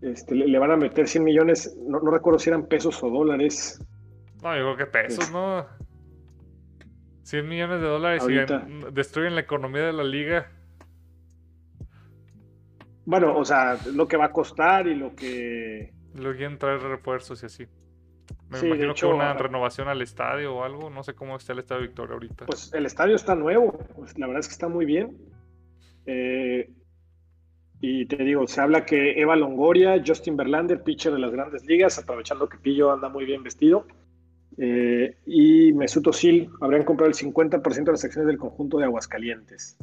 Este, 0.00 0.34
le, 0.34 0.58
van 0.58 0.70
a 0.70 0.76
meter 0.76 1.06
100 1.06 1.24
millones, 1.24 1.76
no, 1.86 1.98
recuerdo 1.98 2.38
si 2.38 2.48
eran 2.48 2.66
pesos 2.66 3.02
o 3.02 3.10
dólares. 3.10 3.84
No, 4.42 4.56
yo 4.56 4.62
creo 4.62 4.76
que 4.76 4.86
pesos, 4.86 5.30
¿no? 5.30 5.66
100 7.24 7.46
millones 7.46 7.80
de 7.82 7.86
dólares 7.86 8.24
y 8.26 8.92
destruyen 8.92 9.34
la 9.34 9.42
economía 9.42 9.82
de 9.82 9.92
la 9.92 10.04
liga. 10.04 10.50
Bueno, 13.04 13.36
o 13.36 13.44
sea, 13.44 13.76
lo 13.92 14.08
que 14.08 14.16
va 14.16 14.26
a 14.26 14.32
costar 14.32 14.86
y 14.86 14.94
lo 14.94 15.14
que... 15.14 15.92
Lo 16.14 16.32
quieren 16.32 16.58
traer 16.58 16.80
refuerzos 16.80 17.42
y 17.42 17.46
así. 17.46 17.66
Me 18.50 18.58
imagino 18.58 18.94
que 18.94 19.06
una 19.06 19.32
renovación 19.34 19.88
al 19.88 20.02
estadio 20.02 20.56
o 20.56 20.64
algo. 20.64 20.90
No 20.90 21.02
sé 21.04 21.14
cómo 21.14 21.36
está 21.36 21.52
el 21.52 21.60
estadio 21.60 21.82
Victoria 21.82 22.14
ahorita. 22.14 22.46
Pues 22.46 22.72
el 22.74 22.84
estadio 22.84 23.14
está 23.14 23.34
nuevo. 23.34 23.78
Pues 23.96 24.18
la 24.18 24.26
verdad 24.26 24.40
es 24.40 24.48
que 24.48 24.52
está 24.52 24.68
muy 24.68 24.84
bien. 24.84 25.16
Eh, 26.06 26.68
y 27.80 28.06
te 28.06 28.16
digo, 28.16 28.46
se 28.48 28.60
habla 28.60 28.84
que 28.84 29.20
Eva 29.20 29.36
Longoria, 29.36 30.02
Justin 30.04 30.36
Verlander, 30.36 30.82
pitcher 30.82 31.12
de 31.12 31.20
las 31.20 31.30
grandes 31.30 31.64
ligas, 31.64 31.98
aprovechando 31.98 32.48
que 32.48 32.58
Pillo 32.58 32.92
anda 32.92 33.08
muy 33.08 33.24
bien 33.24 33.42
vestido. 33.42 33.86
Eh, 34.58 35.16
y 35.26 35.72
Mesut 35.72 36.08
Özil 36.08 36.50
habrían 36.60 36.84
comprado 36.84 37.08
el 37.08 37.16
50% 37.16 37.84
de 37.84 37.92
las 37.92 38.04
acciones 38.04 38.26
del 38.26 38.36
conjunto 38.36 38.78
de 38.78 38.84
Aguascalientes. 38.84 39.78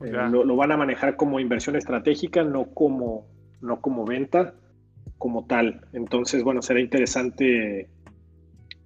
Eh, 0.00 0.10
lo, 0.10 0.44
lo, 0.44 0.56
van 0.56 0.72
a 0.72 0.76
manejar 0.76 1.16
como 1.16 1.38
inversión 1.38 1.76
estratégica, 1.76 2.42
no 2.42 2.66
como, 2.72 3.26
no 3.60 3.80
como 3.80 4.04
venta 4.04 4.54
como 5.18 5.46
tal. 5.46 5.80
Entonces, 5.92 6.42
bueno, 6.42 6.62
será 6.62 6.80
interesante, 6.80 7.88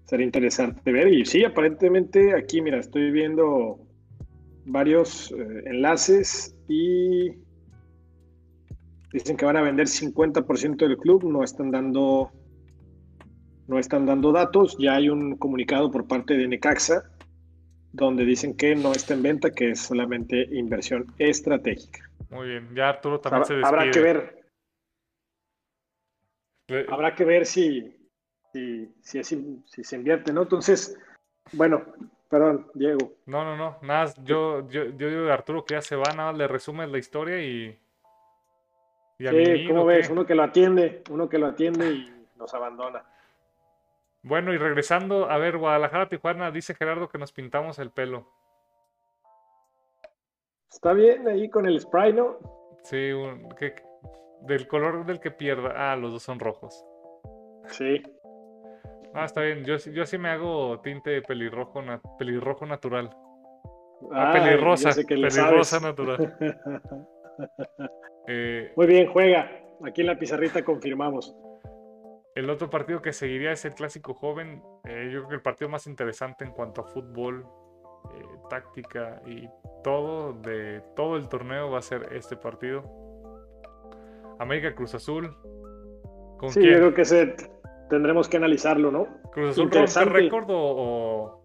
será 0.05 0.23
interesante 0.23 0.93
ver. 0.93 1.09
Y 1.09 1.25
sí, 1.25 1.45
aparentemente 1.45 2.35
aquí, 2.35 2.61
mira, 2.61 2.79
estoy 2.79 3.11
viendo 3.11 3.79
varios 4.65 5.33
eh, 5.33 5.63
enlaces 5.67 6.57
y 6.69 7.31
dicen 9.13 9.37
que 9.37 9.45
van 9.45 9.57
a 9.57 9.63
vender 9.63 9.87
50% 9.87 10.77
del 10.77 10.97
club, 10.97 11.25
no 11.25 11.43
están 11.43 11.71
dando 11.71 12.31
no 13.67 13.79
están 13.79 14.05
dando 14.05 14.33
datos, 14.33 14.77
ya 14.81 14.97
hay 14.97 15.09
un 15.09 15.37
comunicado 15.37 15.93
por 15.93 16.09
parte 16.09 16.37
de 16.37 16.49
Necaxa 16.49 17.05
donde 17.93 18.25
dicen 18.25 18.57
que 18.57 18.75
no 18.75 18.93
está 18.93 19.15
en 19.15 19.23
venta, 19.23 19.51
que 19.51 19.71
es 19.71 19.81
solamente 19.81 20.49
inversión 20.53 21.07
estratégica. 21.19 22.01
Muy 22.31 22.49
bien, 22.49 22.69
ya 22.75 22.91
Arturo 22.91 23.21
también 23.21 23.45
se 23.45 23.55
despide. 23.55 23.69
Habrá 23.69 23.91
que 23.91 24.01
ver 24.01 24.40
Habrá 26.89 27.15
que 27.15 27.25
ver 27.25 27.47
si, 27.47 27.97
si, 28.53 28.93
si, 29.01 29.23
si 29.25 29.85
se 29.85 29.97
invierte, 29.97 30.33
¿no? 30.33 30.43
Entonces, 30.43 30.99
bueno, 31.53 31.83
perdón, 32.29 32.71
Diego. 32.75 33.13
No, 33.27 33.45
no, 33.45 33.57
no, 33.57 33.79
nada, 33.83 34.13
yo, 34.23 34.69
yo, 34.69 34.85
yo 34.85 35.09
digo 35.09 35.23
de 35.23 35.33
Arturo 35.33 35.65
que 35.65 35.75
ya 35.75 35.83
se 35.83 35.97
va, 35.97 36.13
nada, 36.15 36.33
le 36.33 36.47
resumes 36.47 36.89
la 36.89 36.99
historia 36.99 37.43
y... 37.43 37.79
y 39.19 39.27
sí, 39.27 39.67
¿cómo 39.67 39.85
ves? 39.85 40.09
Uno 40.11 40.25
que 40.25 40.35
lo 40.35 40.45
atiende, 40.45 41.03
uno 41.11 41.29
que 41.29 41.39
lo 41.39 41.47
atiende 41.47 41.91
y 41.91 42.27
nos 42.37 42.55
abandona. 42.55 43.05
Bueno, 44.23 44.53
y 44.53 44.59
regresando, 44.59 45.31
a 45.31 45.39
ver, 45.39 45.57
Guadalajara, 45.57 46.09
Tijuana, 46.09 46.51
dice 46.51 46.75
Gerardo 46.75 47.09
que 47.09 47.19
nos 47.19 47.33
pintamos 47.33 47.79
el 47.79 47.91
pelo. 47.91 48.29
Está 50.71 50.93
bien 50.93 51.27
ahí 51.27 51.49
con 51.49 51.67
el 51.67 51.81
spray, 51.81 52.13
¿no? 52.13 52.39
Sí, 52.85 53.13
del 54.43 54.67
color 54.67 55.07
del 55.07 55.21
que 55.21 55.31
pierda. 55.31 55.73
Ah, 55.77 55.97
los 55.97 56.13
dos 56.13 56.23
son 56.23 56.39
rojos. 56.39 56.85
Sí. 57.69 58.03
Ah, 59.15 59.25
está 59.25 59.43
bien. 59.43 59.65
Yo, 59.65 59.77
yo 59.77 60.07
sí 60.07 60.19
me 60.19 60.31
hago 60.31 60.81
tinte 60.81 61.23
pelirrojo, 61.23 61.83
pelirrojo 62.19 62.67
natural. 62.67 63.11
Ah, 64.13 64.33
pelirrosa. 64.33 64.91
pelirrosa 65.07 65.81
natural. 65.81 66.37
Eh, 68.29 68.73
Muy 68.77 68.87
bien, 68.87 69.11
juega. 69.11 69.51
Aquí 69.85 70.03
en 70.03 70.07
la 70.07 70.19
pizarrita 70.19 70.63
confirmamos. 70.63 71.35
El 72.35 72.49
otro 72.49 72.71
partido 72.71 73.03
que 73.03 73.13
seguiría 73.13 73.51
es 73.51 73.65
el 73.65 73.75
clásico 73.75 74.15
joven. 74.15 74.63
Eh, 74.85 75.11
yo 75.13 75.21
creo 75.21 75.29
que 75.29 75.35
el 75.37 75.43
partido 75.43 75.69
más 75.69 75.87
interesante 75.87 76.45
en 76.45 76.53
cuanto 76.53 76.83
a 76.83 76.85
fútbol, 76.85 77.47
eh, 78.15 78.25
táctica 78.49 79.21
y 79.27 79.49
todo 79.83 80.35
de 80.35 80.83
todo 80.95 81.17
el 81.17 81.29
torneo 81.29 81.71
va 81.71 81.79
a 81.79 81.83
ser 81.83 82.13
este 82.13 82.37
partido. 82.37 82.85
América 84.41 84.75
Cruz 84.75 84.95
Azul. 84.95 85.37
¿Con 86.39 86.51
sí, 86.51 86.61
yo 86.63 86.79
creo 86.79 86.95
que 86.95 87.03
ese 87.03 87.37
tendremos 87.89 88.29
que 88.29 88.39
analizarlo, 88.39 88.91
¿no? 88.91 89.07
¿Cruz 89.31 89.51
Azul 89.51 89.71
rompe 89.71 90.05
récord 90.07 90.47
o, 90.49 91.43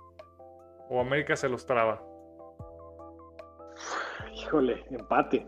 o, 0.89 0.99
América 0.99 1.35
se 1.35 1.49
los 1.49 1.65
traba? 1.65 2.01
Híjole, 4.33 4.83
empate. 4.89 5.45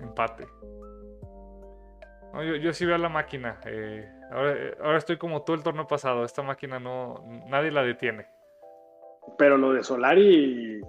Empate. 0.00 0.46
yo, 2.34 2.56
yo, 2.56 2.72
sí 2.72 2.86
veo 2.86 2.94
a 2.94 2.98
la 2.98 3.08
máquina. 3.08 3.60
Eh, 3.66 4.08
Ahora, 4.30 4.98
estoy 4.98 5.16
como 5.16 5.42
todo 5.42 5.56
el 5.56 5.62
torneo 5.62 5.86
pasado. 5.86 6.24
Esta 6.24 6.42
máquina 6.42 6.78
no. 6.78 7.24
Nadie 7.48 7.70
la 7.70 7.82
detiene. 7.82 8.26
Pero 9.38 9.56
lo 9.56 9.72
de 9.72 9.82
Solari. 9.82 10.80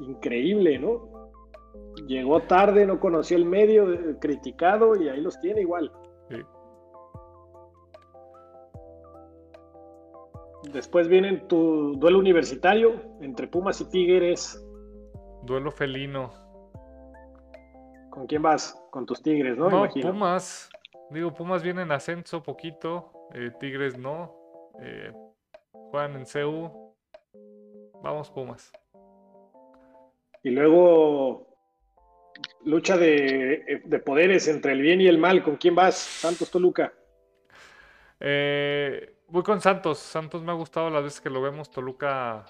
Increíble, 0.00 0.78
¿no? 0.78 1.09
Llegó 2.06 2.40
tarde, 2.42 2.86
no 2.86 2.98
conoció 2.98 3.36
el 3.36 3.44
medio, 3.44 3.92
eh, 3.92 4.16
criticado 4.20 4.96
y 4.96 5.08
ahí 5.08 5.20
los 5.20 5.38
tiene 5.40 5.60
igual. 5.60 5.92
Después 10.72 11.08
viene 11.08 11.38
tu 11.48 11.94
duelo 11.96 12.18
universitario 12.18 12.94
entre 13.22 13.48
Pumas 13.48 13.80
y 13.80 13.88
Tigres. 13.88 14.62
Duelo 15.42 15.70
felino. 15.70 16.30
¿Con 18.10 18.26
quién 18.26 18.42
vas? 18.42 18.80
Con 18.90 19.06
tus 19.06 19.22
Tigres, 19.22 19.56
¿no? 19.56 19.70
No, 19.70 19.88
Pumas. 19.88 20.68
Digo, 21.10 21.32
Pumas 21.32 21.62
viene 21.62 21.82
en 21.82 21.92
ascenso 21.92 22.42
poquito, 22.42 23.10
eh, 23.34 23.50
Tigres 23.58 23.98
no. 23.98 24.34
Eh, 24.80 25.12
juegan 25.90 26.16
en 26.16 26.26
CEU. 26.26 26.94
Vamos, 28.02 28.30
Pumas. 28.30 28.70
Y 30.42 30.50
luego, 30.50 31.49
lucha 32.64 32.96
de, 32.96 34.02
poderes 34.04 34.48
entre 34.48 34.72
el 34.72 34.82
bien 34.82 35.00
y 35.00 35.06
el 35.06 35.18
mal. 35.18 35.42
¿Con 35.42 35.56
quién 35.56 35.74
vas? 35.74 35.96
Santos 35.96 36.50
Toluca. 36.50 36.92
Eh, 38.18 39.14
voy 39.28 39.42
con 39.42 39.60
Santos. 39.60 39.98
Santos 39.98 40.42
me 40.42 40.52
ha 40.52 40.54
gustado 40.54 40.90
las 40.90 41.02
veces 41.02 41.20
que 41.20 41.30
lo 41.30 41.42
vemos. 41.42 41.70
Toluca 41.70 42.44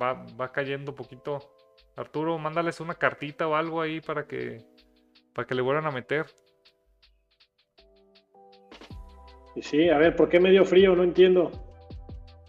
va, 0.00 0.24
va 0.40 0.52
cayendo 0.52 0.94
poquito. 0.94 1.52
Arturo, 1.96 2.38
mándales 2.38 2.80
una 2.80 2.94
cartita 2.94 3.48
o 3.48 3.54
algo 3.54 3.80
ahí 3.80 4.00
para 4.00 4.26
que, 4.26 4.64
para 5.34 5.46
que 5.46 5.54
le 5.54 5.62
vuelvan 5.62 5.86
a 5.86 5.90
meter. 5.90 6.26
Sí, 9.62 9.88
a 9.88 9.96
ver, 9.96 10.14
¿por 10.14 10.28
qué 10.28 10.38
me 10.38 10.50
dio 10.50 10.64
frío? 10.64 10.94
No 10.94 11.02
entiendo. 11.02 11.50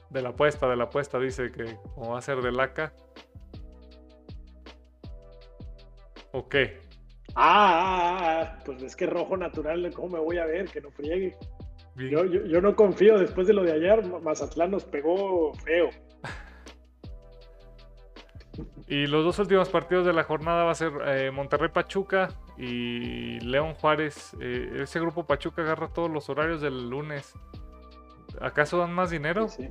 De 0.09 0.21
la 0.21 0.29
apuesta, 0.29 0.67
de 0.67 0.75
la 0.75 0.85
apuesta, 0.85 1.19
dice 1.19 1.51
que 1.51 1.77
como 1.95 2.11
va 2.11 2.19
a 2.19 2.21
ser 2.21 2.41
de 2.41 2.51
laca. 2.51 2.93
¿O 6.31 6.47
qué? 6.49 6.86
Ah, 7.39 7.69
ah, 7.69 8.41
ah, 8.41 8.59
pues 8.65 8.81
es 8.81 8.95
que 8.95 9.05
rojo 9.05 9.37
natural, 9.37 9.93
¿cómo 9.93 10.17
me 10.17 10.19
voy 10.19 10.39
a 10.39 10.45
ver? 10.45 10.69
Que 10.69 10.81
no 10.81 10.89
friegue. 10.89 11.37
Yo, 11.95 12.25
yo, 12.25 12.61
no 12.61 12.75
confío, 12.75 13.19
después 13.19 13.45
de 13.45 13.53
lo 13.53 13.63
de 13.63 13.73
ayer, 13.73 14.03
Mazatlán 14.21 14.71
nos 14.71 14.85
pegó 14.85 15.53
feo. 15.53 15.89
Y 18.89 19.05
los 19.05 19.23
dos 19.23 19.37
últimos 19.37 19.69
partidos 19.69 20.05
de 20.05 20.13
la 20.13 20.23
jornada 20.23 20.63
va 20.63 20.71
a 20.71 20.75
ser 20.75 20.91
eh, 21.05 21.29
Monterrey 21.29 21.69
Pachuca 21.69 22.29
y 22.57 23.37
León 23.41 23.73
Juárez. 23.75 24.35
Eh, 24.39 24.79
ese 24.81 24.99
grupo 25.01 25.27
Pachuca 25.27 25.61
agarra 25.61 25.89
todos 25.89 26.09
los 26.09 26.29
horarios 26.29 26.61
del 26.61 26.89
lunes. 26.89 27.33
¿Acaso 28.39 28.77
dan 28.79 28.93
más 28.93 29.09
dinero? 29.11 29.49
Sí. 29.49 29.69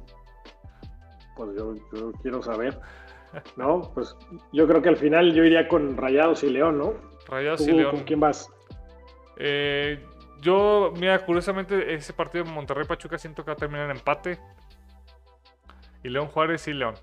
Pues 1.34 1.56
yo, 1.56 1.74
quiero 2.22 2.42
saber. 2.42 2.78
No, 3.56 3.90
pues 3.92 4.16
yo 4.52 4.66
creo 4.66 4.80
que 4.80 4.88
al 4.88 4.96
final 4.96 5.34
yo 5.34 5.44
iría 5.44 5.68
con 5.68 5.96
Rayados 5.96 6.42
y 6.42 6.48
León, 6.48 6.78
¿no? 6.78 6.94
Rayados 7.26 7.66
y 7.66 7.72
León. 7.72 7.96
¿Con 7.96 8.04
quién 8.04 8.20
vas? 8.20 8.50
Eh, 9.36 10.04
yo, 10.40 10.92
mira, 10.96 11.24
curiosamente, 11.24 11.94
ese 11.94 12.12
partido 12.12 12.44
de 12.44 12.50
Monterrey 12.50 12.86
Pachuca 12.86 13.18
siento 13.18 13.44
que 13.44 13.50
va 13.50 13.54
a 13.54 13.56
terminar 13.56 13.90
en 13.90 13.96
empate. 13.96 14.38
Y 16.02 16.08
León 16.08 16.28
Juárez 16.28 16.68
y 16.68 16.72
León. 16.72 16.94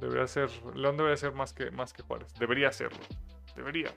Debería 0.00 0.26
ser, 0.26 0.50
León 0.74 0.96
debería 0.96 1.16
ser 1.16 1.32
más 1.32 1.52
que, 1.52 1.70
más 1.70 1.92
que 1.92 2.02
Juárez. 2.02 2.32
Debería 2.38 2.70
serlo. 2.70 2.98
Debería. 3.54 3.90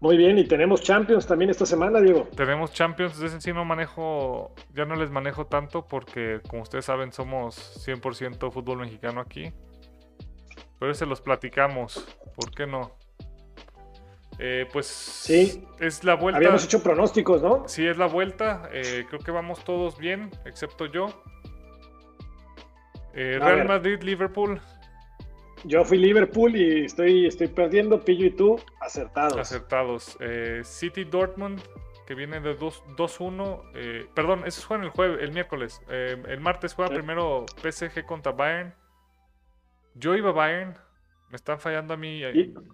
Muy 0.00 0.16
bien, 0.16 0.38
y 0.38 0.44
tenemos 0.44 0.80
Champions 0.80 1.26
también 1.26 1.50
esta 1.50 1.66
semana, 1.66 2.00
Diego. 2.00 2.28
Tenemos 2.36 2.72
Champions, 2.72 3.18
desde 3.18 3.40
sí 3.40 3.52
no 3.52 3.64
manejo, 3.64 4.54
ya 4.72 4.84
no 4.84 4.94
les 4.94 5.10
manejo 5.10 5.46
tanto 5.46 5.88
porque 5.88 6.40
como 6.48 6.62
ustedes 6.62 6.84
saben 6.84 7.12
somos 7.12 7.84
100% 7.84 8.52
fútbol 8.52 8.78
mexicano 8.78 9.20
aquí. 9.20 9.52
Pero 10.78 10.94
se 10.94 11.06
los 11.06 11.20
platicamos, 11.20 12.06
¿por 12.34 12.54
qué 12.54 12.66
no? 12.66 12.92
Eh, 14.38 14.68
pues 14.72 14.86
sí, 14.86 15.64
es 15.80 16.04
la 16.04 16.14
vuelta. 16.14 16.36
Habíamos 16.36 16.64
hecho 16.64 16.82
pronósticos, 16.82 17.42
¿no? 17.42 17.66
Sí, 17.66 17.86
es 17.86 17.98
la 17.98 18.06
vuelta. 18.06 18.68
Eh, 18.72 19.04
creo 19.08 19.20
que 19.20 19.32
vamos 19.32 19.64
todos 19.64 19.98
bien, 19.98 20.30
excepto 20.44 20.86
yo. 20.86 21.08
Eh, 23.14 23.38
Real 23.40 23.66
Madrid, 23.66 24.00
Liverpool. 24.02 24.60
Yo 25.64 25.84
fui 25.84 25.98
Liverpool 25.98 26.54
y 26.54 26.84
estoy, 26.84 27.26
estoy 27.26 27.48
perdiendo. 27.48 28.04
Pillo 28.04 28.26
y 28.26 28.30
tú, 28.30 28.60
acertados. 28.80 29.36
Acertados. 29.36 30.16
City 30.62 31.02
Dortmund, 31.02 31.60
que 32.06 32.14
viene 32.14 32.38
de 32.38 32.56
2-1. 32.56 33.72
Eh, 33.74 34.06
perdón, 34.14 34.44
eso 34.46 34.64
juega 34.68 34.84
el 34.84 34.90
jueves, 34.90 35.18
el 35.20 35.32
miércoles. 35.32 35.80
el 35.88 36.40
martes 36.40 36.74
juega 36.74 36.94
primero 36.94 37.44
PSG 37.60 38.06
contra 38.06 38.30
Bayern. 38.30 38.72
Yo 39.98 40.14
iba 40.16 40.30
a 40.30 40.32
Bayern. 40.32 40.78
Me 41.30 41.36
están 41.36 41.60
fallando 41.60 41.94
a 41.94 41.96
mí 41.96 42.22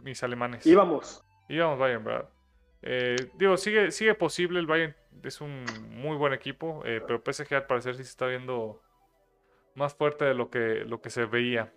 mis 0.03 0.23
alemanes. 0.23 0.67
Íbamos. 0.67 1.25
Íbamos 1.49 1.79
Bayern, 1.79 2.05
¿verdad? 2.05 2.31
digo, 3.35 3.57
sigue, 3.57 3.91
sigue 3.91 4.15
posible. 4.15 4.61
El 4.61 4.67
Bayern 4.67 4.95
es 5.23 5.41
un 5.41 5.65
muy 5.91 6.17
buen 6.17 6.33
equipo. 6.33 6.83
pero 6.85 7.21
PSG 7.21 7.55
al 7.55 7.67
parecer 7.67 7.97
sí 7.97 8.05
se 8.05 8.11
está 8.11 8.27
viendo 8.27 8.81
más 9.75 9.95
fuerte 9.95 10.25
de 10.25 10.35
lo 10.35 10.51
que, 10.51 10.85
lo 10.85 11.01
que 11.01 11.11
se 11.11 11.25
veía. 11.27 11.73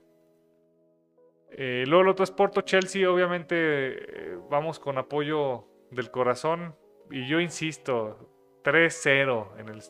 Eh, 1.51 1.85
luego 1.87 2.03
el 2.03 2.09
otro 2.09 2.23
es 2.23 2.31
Porto 2.31 2.61
Chelsea, 2.61 3.09
obviamente 3.09 3.55
eh, 3.55 4.37
vamos 4.49 4.79
con 4.79 4.97
apoyo 4.97 5.67
del 5.91 6.11
corazón. 6.11 6.75
Y 7.09 7.27
yo 7.27 7.39
insisto, 7.39 8.29
3-0 8.63 9.59
en 9.59 9.69
el 9.69 9.81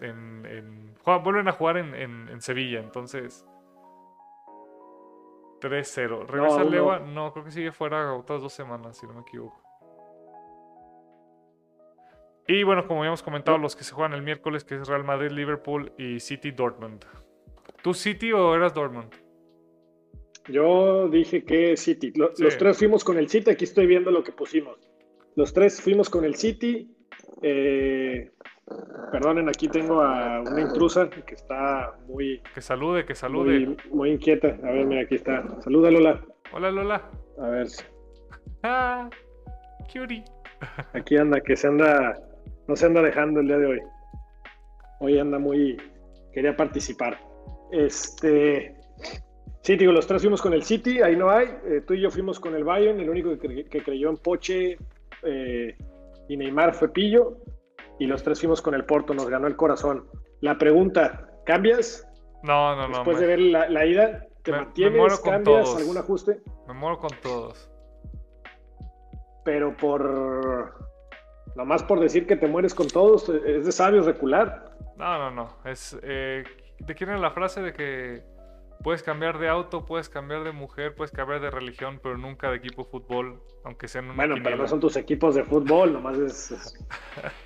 en, 0.00 0.94
vuelven 1.22 1.48
a 1.48 1.52
jugar 1.52 1.76
en, 1.76 2.40
Sevilla, 2.40 2.80
entonces 2.80 3.46
3-0. 5.62 6.26
¿Regresa 6.26 6.64
no, 6.64 6.98
No. 7.00 7.32
creo 7.32 7.44
que 7.44 7.50
sigue 7.52 7.72
fuera 7.72 8.12
otras 8.14 8.42
dos 8.42 8.52
semanas, 8.52 8.98
si 8.98 9.06
no 9.06 9.14
me 9.14 9.20
equivoco. 9.20 9.62
Y 12.48 12.64
bueno, 12.64 12.86
como 12.86 13.02
ya 13.04 13.08
hemos 13.08 13.22
comentado, 13.22 13.56
los 13.56 13.76
que 13.76 13.84
se 13.84 13.94
juegan 13.94 14.12
el 14.14 14.22
miércoles, 14.22 14.64
que 14.64 14.74
es 14.74 14.88
Real 14.88 15.04
Madrid, 15.04 15.30
Liverpool 15.30 15.92
y 15.96 16.18
City 16.18 16.50
Dortmund. 16.50 17.04
¿Tú 17.82 17.94
City 17.94 18.32
o 18.32 18.54
eras 18.54 18.74
Dortmund? 18.74 19.12
Yo 20.48 21.08
dije 21.08 21.44
que 21.44 21.76
City. 21.76 22.12
Los 22.16 22.58
tres 22.58 22.78
fuimos 22.78 23.04
con 23.04 23.16
el 23.16 23.28
City. 23.28 23.50
Aquí 23.50 23.64
estoy 23.64 23.86
viendo 23.86 24.10
lo 24.10 24.24
que 24.24 24.32
pusimos. 24.32 24.76
Los 25.36 25.52
tres 25.52 25.80
fuimos 25.80 26.10
con 26.10 26.24
el 26.24 26.34
City. 26.34 26.90
Eh, 27.42 28.30
perdonen, 29.10 29.48
aquí 29.48 29.68
tengo 29.68 30.00
a 30.00 30.40
una 30.40 30.60
intrusa 30.60 31.08
que 31.10 31.34
está 31.34 31.92
muy. 32.06 32.40
Que 32.54 32.60
salude, 32.60 33.04
que 33.04 33.14
salude. 33.14 33.76
Muy, 33.90 34.10
inquieta. 34.10 34.48
A 34.62 34.70
ver, 34.70 34.86
mira, 34.86 35.02
aquí 35.02 35.16
está. 35.16 35.44
Saluda, 35.62 35.90
Lola. 35.90 36.24
Hola, 36.52 36.70
Lola. 36.70 37.10
A 37.38 37.48
ver. 37.48 37.66
Ah, 38.64 39.10
cutie. 39.92 40.22
Aquí 40.94 41.16
anda, 41.16 41.40
que 41.40 41.56
se 41.56 41.66
anda. 41.66 42.16
No 42.68 42.76
se 42.76 42.86
anda 42.86 43.02
dejando 43.02 43.40
el 43.40 43.48
día 43.48 43.58
de 43.58 43.66
hoy. 43.66 43.80
Hoy 45.00 45.18
anda 45.18 45.40
muy. 45.40 45.76
Quería 46.32 46.56
participar. 46.56 47.18
Este. 47.72 48.76
Sí, 49.62 49.76
digo, 49.76 49.92
los 49.92 50.06
tres 50.06 50.22
fuimos 50.22 50.42
con 50.42 50.52
el 50.52 50.64
City, 50.64 51.02
ahí 51.02 51.16
no 51.16 51.30
hay. 51.30 51.46
Eh, 51.66 51.82
tú 51.86 51.94
y 51.94 52.00
yo 52.00 52.10
fuimos 52.10 52.40
con 52.40 52.54
el 52.54 52.64
Bayern, 52.64 53.00
el 53.00 53.08
único 53.08 53.38
que, 53.38 53.82
creyó 53.84 54.10
en 54.10 54.16
Poche 54.16 54.76
eh, 55.22 55.76
y 56.32 56.36
Neymar 56.36 56.74
fue 56.74 56.88
Pillo. 56.88 57.36
Y 57.98 58.06
los 58.06 58.22
tres 58.22 58.40
fuimos 58.40 58.62
con 58.62 58.74
el 58.74 58.84
Porto, 58.84 59.14
nos 59.14 59.28
ganó 59.28 59.46
el 59.46 59.56
corazón. 59.56 60.08
La 60.40 60.58
pregunta, 60.58 61.28
¿cambias? 61.44 62.08
No, 62.42 62.74
no, 62.74 62.88
no. 62.88 62.96
Después 62.96 63.20
de 63.20 63.26
ver 63.26 63.38
la, 63.38 63.86
ida, 63.86 64.26
¿te 64.42 64.50
mantienes? 64.50 65.20
¿Cambias 65.20 65.76
algún 65.76 65.98
ajuste? 65.98 66.40
Me 66.66 66.74
muero 66.74 66.98
con 66.98 67.10
todos. 67.22 67.70
Pero 69.44 69.76
por. 69.76 70.74
Nomás 71.54 71.82
por 71.82 72.00
decir 72.00 72.26
que 72.26 72.36
te 72.36 72.48
mueres 72.48 72.74
con 72.74 72.88
todos, 72.88 73.28
es 73.28 73.66
de 73.66 73.72
sabios 73.72 74.06
recular. 74.06 74.74
No, 74.96 75.18
no, 75.18 75.30
no. 75.30 75.58
Es, 75.66 75.96
eh, 76.02 76.42
¿De 76.78 76.94
quién 76.94 77.10
es 77.10 77.20
la 77.20 77.30
frase 77.30 77.60
de 77.60 77.74
que 77.74 78.24
puedes 78.82 79.02
cambiar 79.02 79.38
de 79.38 79.48
auto, 79.48 79.84
puedes 79.84 80.08
cambiar 80.08 80.44
de 80.44 80.52
mujer, 80.52 80.94
puedes 80.94 81.12
cambiar 81.12 81.40
de 81.40 81.50
religión, 81.50 82.00
pero 82.02 82.18
nunca 82.18 82.50
de 82.50 82.56
equipo 82.56 82.84
de 82.84 82.90
fútbol, 82.90 83.42
aunque 83.64 83.88
sean 83.88 84.06
una 84.06 84.14
Bueno, 84.14 84.36
pero 84.42 84.56
no 84.56 84.68
son 84.68 84.80
tus 84.80 84.96
equipos 84.96 85.34
de 85.34 85.44
fútbol, 85.44 85.92
nomás 85.92 86.18
es, 86.18 86.76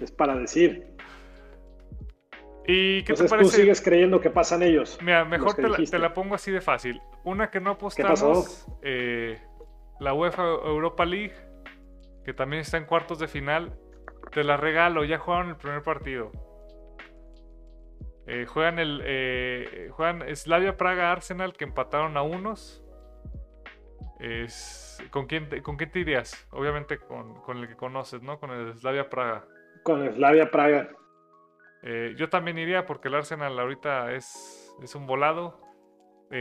es, 0.01 0.11
para 0.17 0.37
decir. 0.37 0.87
¿Y 2.67 3.05
qué 3.05 3.13
Entonces, 3.13 3.27
te 3.27 3.31
parece? 3.31 3.51
tú 3.51 3.57
sigues 3.57 3.81
creyendo 3.81 4.21
que 4.21 4.31
pasan 4.31 4.63
ellos. 4.63 4.99
Mira, 5.01 5.25
mejor 5.25 5.55
te 5.55 5.99
la, 5.99 6.15
pongo 6.15 6.35
así 6.35 6.51
de 6.51 6.61
fácil. 6.61 7.01
Una 7.25 7.51
que 7.51 7.61
no 7.61 7.71
apostamos, 7.71 8.67
eh, 8.83 9.41
la 10.01 10.13
UEFA 10.15 10.43
Europa 10.43 11.05
League, 11.05 11.35
que 12.25 12.35
también 12.35 12.63
está 12.63 12.77
en 12.77 12.87
cuartos 12.87 13.21
de 13.21 13.29
final, 13.29 13.79
te 14.33 14.43
la 14.43 14.57
regalo, 14.57 15.05
ya 15.05 15.19
jugaron 15.19 15.51
el 15.51 15.57
primer 15.57 15.83
partido. 15.83 16.33
Eh, 18.29 18.45
juegan 18.45 18.81
el 18.81 19.03
eh, 19.05 19.89
juegan 19.93 20.25
Slavia 20.35 20.77
Praga 20.77 21.13
Arsenal 21.13 21.53
que 21.53 21.65
empataron 21.65 22.17
a 22.17 22.23
unos. 22.23 22.83
Es, 24.19 24.99
¿con, 25.11 25.27
quién 25.27 25.49
te, 25.49 25.63
¿Con 25.63 25.77
quién 25.77 25.91
te 25.93 26.01
irías? 26.01 26.49
Obviamente 26.51 26.99
con, 26.99 27.37
el 27.59 27.69
que 27.69 27.77
conoces, 27.77 28.23
¿no? 28.23 28.41
Con 28.41 28.51
el 28.51 28.75
Slavia 28.75 29.09
Praga. 29.09 29.45
Con 29.85 30.03
el 30.03 30.15
Slavia 30.15 30.51
Praga. 30.51 30.89
Eh, 31.83 32.15
yo 32.17 32.29
también 32.29 32.59
iría 32.59 32.87
porque 32.87 33.09
el 33.09 33.15
Arsenal 33.15 33.59
ahorita 33.59 34.13
es, 34.13 34.75
es 34.83 34.95
un 34.95 35.07
volado. 35.07 35.61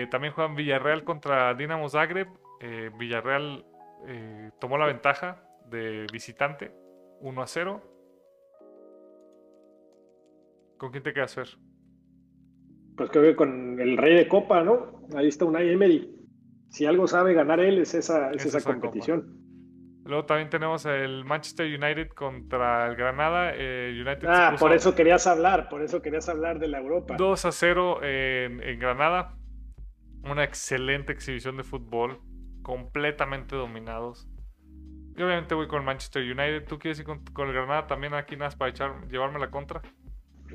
también 0.10 0.34
juegan 0.34 0.56
Villarreal 0.56 1.04
contra 1.04 1.54
Dinamo 1.54 1.90
Zagreb. 1.90 2.30
Villarreal 2.98 3.66
tomó 4.60 4.78
la 4.80 4.88
ventaja 4.88 5.44
de 5.66 6.08
visitante 6.12 6.74
1 7.20 7.42
a 7.42 7.48
0. 7.48 7.82
¿Con 10.78 10.92
quién 10.92 11.04
te 11.04 11.14
quedas, 11.14 11.36
Fer? 11.36 11.48
Pues 12.96 13.10
creo 13.10 13.24
que 13.24 13.36
con 13.36 13.80
el 13.80 13.98
rey 13.98 14.16
de 14.16 14.28
copa, 14.28 14.64
¿no? 14.64 15.08
Ahí 15.16 15.28
está 15.28 15.46
Unai 15.46 15.70
Emery. 15.70 16.12
Si 16.70 16.86
algo 16.86 17.08
sabe 17.08 17.34
ganar 17.34 17.60
él 17.60 17.80
es 17.80 17.94
esa, 17.94 18.32
esa, 18.32 18.62
competición. 18.62 19.46
Luego 20.06 20.26
también 20.26 20.50
tenemos 20.50 20.86
el 20.86 21.26
Manchester 21.26 21.66
United 21.66 22.10
contra 22.10 22.88
el 22.88 22.96
Granada. 22.96 23.54
Eh, 23.56 23.92
United 24.06 24.28
ah, 24.28 24.56
por 24.60 24.72
eso 24.72 24.94
querías 24.94 25.26
hablar, 25.26 25.68
por 25.68 25.82
eso 25.82 26.02
querías 26.02 26.30
hablar 26.30 26.60
de 26.60 26.68
la 26.68 26.80
Europa. 26.80 27.16
2 27.18 27.46
a 27.46 27.52
0 27.52 28.04
en, 28.04 28.80
Granada. 28.80 29.36
Una 30.24 30.44
excelente 30.44 31.12
exhibición 31.12 31.58
de 31.58 31.64
fútbol, 31.64 32.20
completamente 32.62 33.56
dominados. 33.56 34.28
Yo 35.16 35.26
obviamente 35.26 35.56
voy 35.56 35.68
con 35.68 35.84
Manchester 35.86 36.24
United. 36.24 36.66
¿Tú 36.68 36.78
quieres 36.78 37.00
ir 37.00 37.06
con, 37.06 37.22
el 37.48 37.54
Granada 37.54 37.88
también 37.88 38.14
aquí 38.14 38.36
nada 38.36 38.52
para 38.58 38.72
echar, 38.72 39.08
llevarme 39.08 39.40
la 39.40 39.50
contra? 39.50 39.82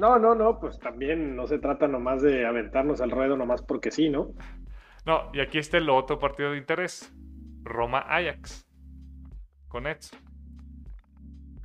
No, 0.01 0.19
no, 0.19 0.35
no, 0.35 0.59
pues 0.59 0.79
también 0.79 1.37
no 1.37 1.47
se 1.47 1.59
trata 1.59 1.87
nomás 1.87 2.23
de 2.23 2.47
aventarnos 2.47 3.03
al 3.03 3.11
ruedo 3.11 3.37
nomás 3.37 3.61
porque 3.61 3.91
sí, 3.91 4.09
¿no? 4.09 4.33
No, 5.05 5.31
y 5.35 5.41
aquí 5.41 5.59
está 5.59 5.77
el 5.77 5.91
otro 5.91 6.19
partido 6.19 6.53
de 6.53 6.57
interés. 6.57 7.15
Roma-Ajax. 7.65 8.67
Con 9.69 9.87
Edson. 9.87 10.19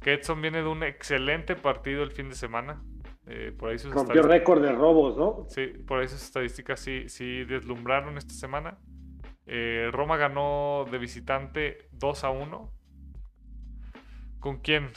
Que 0.01 0.15
Edson 0.15 0.41
viene 0.41 0.61
de 0.61 0.67
un 0.67 0.83
excelente 0.83 1.55
partido 1.55 2.03
el 2.03 2.11
fin 2.11 2.27
de 2.27 2.35
semana. 2.35 2.83
Eh, 3.25 3.55
por 3.57 3.69
ahí 3.69 3.77
Rompió 3.77 4.21
récord 4.21 4.61
de 4.61 4.73
robos, 4.73 5.17
¿no? 5.17 5.45
Sí, 5.47 5.67
por 5.67 6.01
ahí 6.01 6.09
sus 6.09 6.21
estadísticas 6.21 6.81
sí, 6.81 7.07
sí 7.07 7.45
deslumbraron 7.45 8.17
esta 8.17 8.33
semana. 8.33 8.77
Eh, 9.45 9.89
Roma 9.93 10.17
ganó 10.17 10.85
de 10.91 10.97
visitante 10.97 11.87
2 11.93 12.23
a 12.25 12.31
1. 12.31 12.69
¿Con 14.41 14.57
quién? 14.57 14.89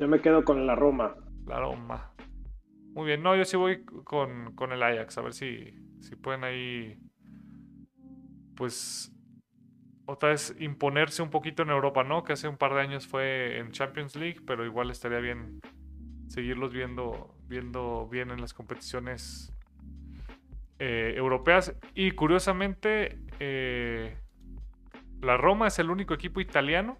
Yo 0.00 0.08
me 0.08 0.20
quedo 0.20 0.44
con 0.44 0.66
la 0.66 0.74
Roma. 0.74 1.14
La 1.46 1.60
Roma. 1.60 2.12
Muy 2.94 3.06
bien, 3.06 3.22
no, 3.22 3.36
yo 3.36 3.44
sí 3.44 3.56
voy 3.56 3.84
con, 3.84 4.72
el 4.72 4.82
Ajax, 4.82 5.18
a 5.18 5.22
ver 5.22 5.34
si, 5.34 5.74
si 6.00 6.16
pueden 6.16 6.44
ahí, 6.44 6.98
pues, 8.56 9.12
otra 10.06 10.30
vez 10.30 10.56
imponerse 10.58 11.22
un 11.22 11.30
poquito 11.30 11.62
en 11.62 11.70
Europa, 11.70 12.04
¿no? 12.04 12.24
Que 12.24 12.32
hace 12.32 12.48
un 12.48 12.56
par 12.56 12.74
de 12.74 12.80
años 12.80 13.06
fue 13.06 13.58
en 13.58 13.70
Champions 13.70 14.16
League, 14.16 14.40
pero 14.46 14.64
igual 14.64 14.90
estaría 14.90 15.18
bien 15.18 15.60
seguirlos 16.28 16.72
viendo, 16.72 17.36
viendo 17.46 18.08
bien 18.08 18.30
en 18.30 18.40
las 18.40 18.54
competiciones 18.54 19.52
eh, 20.78 21.14
europeas. 21.16 21.76
Y 21.94 22.12
curiosamente, 22.12 23.18
eh, 23.40 24.16
la 25.20 25.36
Roma 25.36 25.68
es 25.68 25.78
el 25.78 25.90
único 25.90 26.14
equipo 26.14 26.40
italiano 26.40 26.98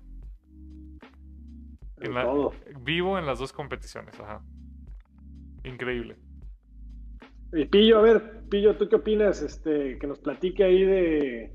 vivo 2.80 3.18
en 3.18 3.26
las 3.26 3.38
dos 3.38 3.52
competiciones, 3.52 4.18
ajá. 4.20 4.42
Increíble. 5.64 6.16
Y 7.52 7.64
Pillo, 7.64 7.98
a 7.98 8.02
ver, 8.02 8.42
Pillo, 8.50 8.76
¿tú 8.76 8.88
qué 8.88 8.96
opinas? 8.96 9.42
Este, 9.42 9.98
que 9.98 10.06
nos 10.06 10.18
platique 10.18 10.64
ahí 10.64 10.84
de 10.84 11.52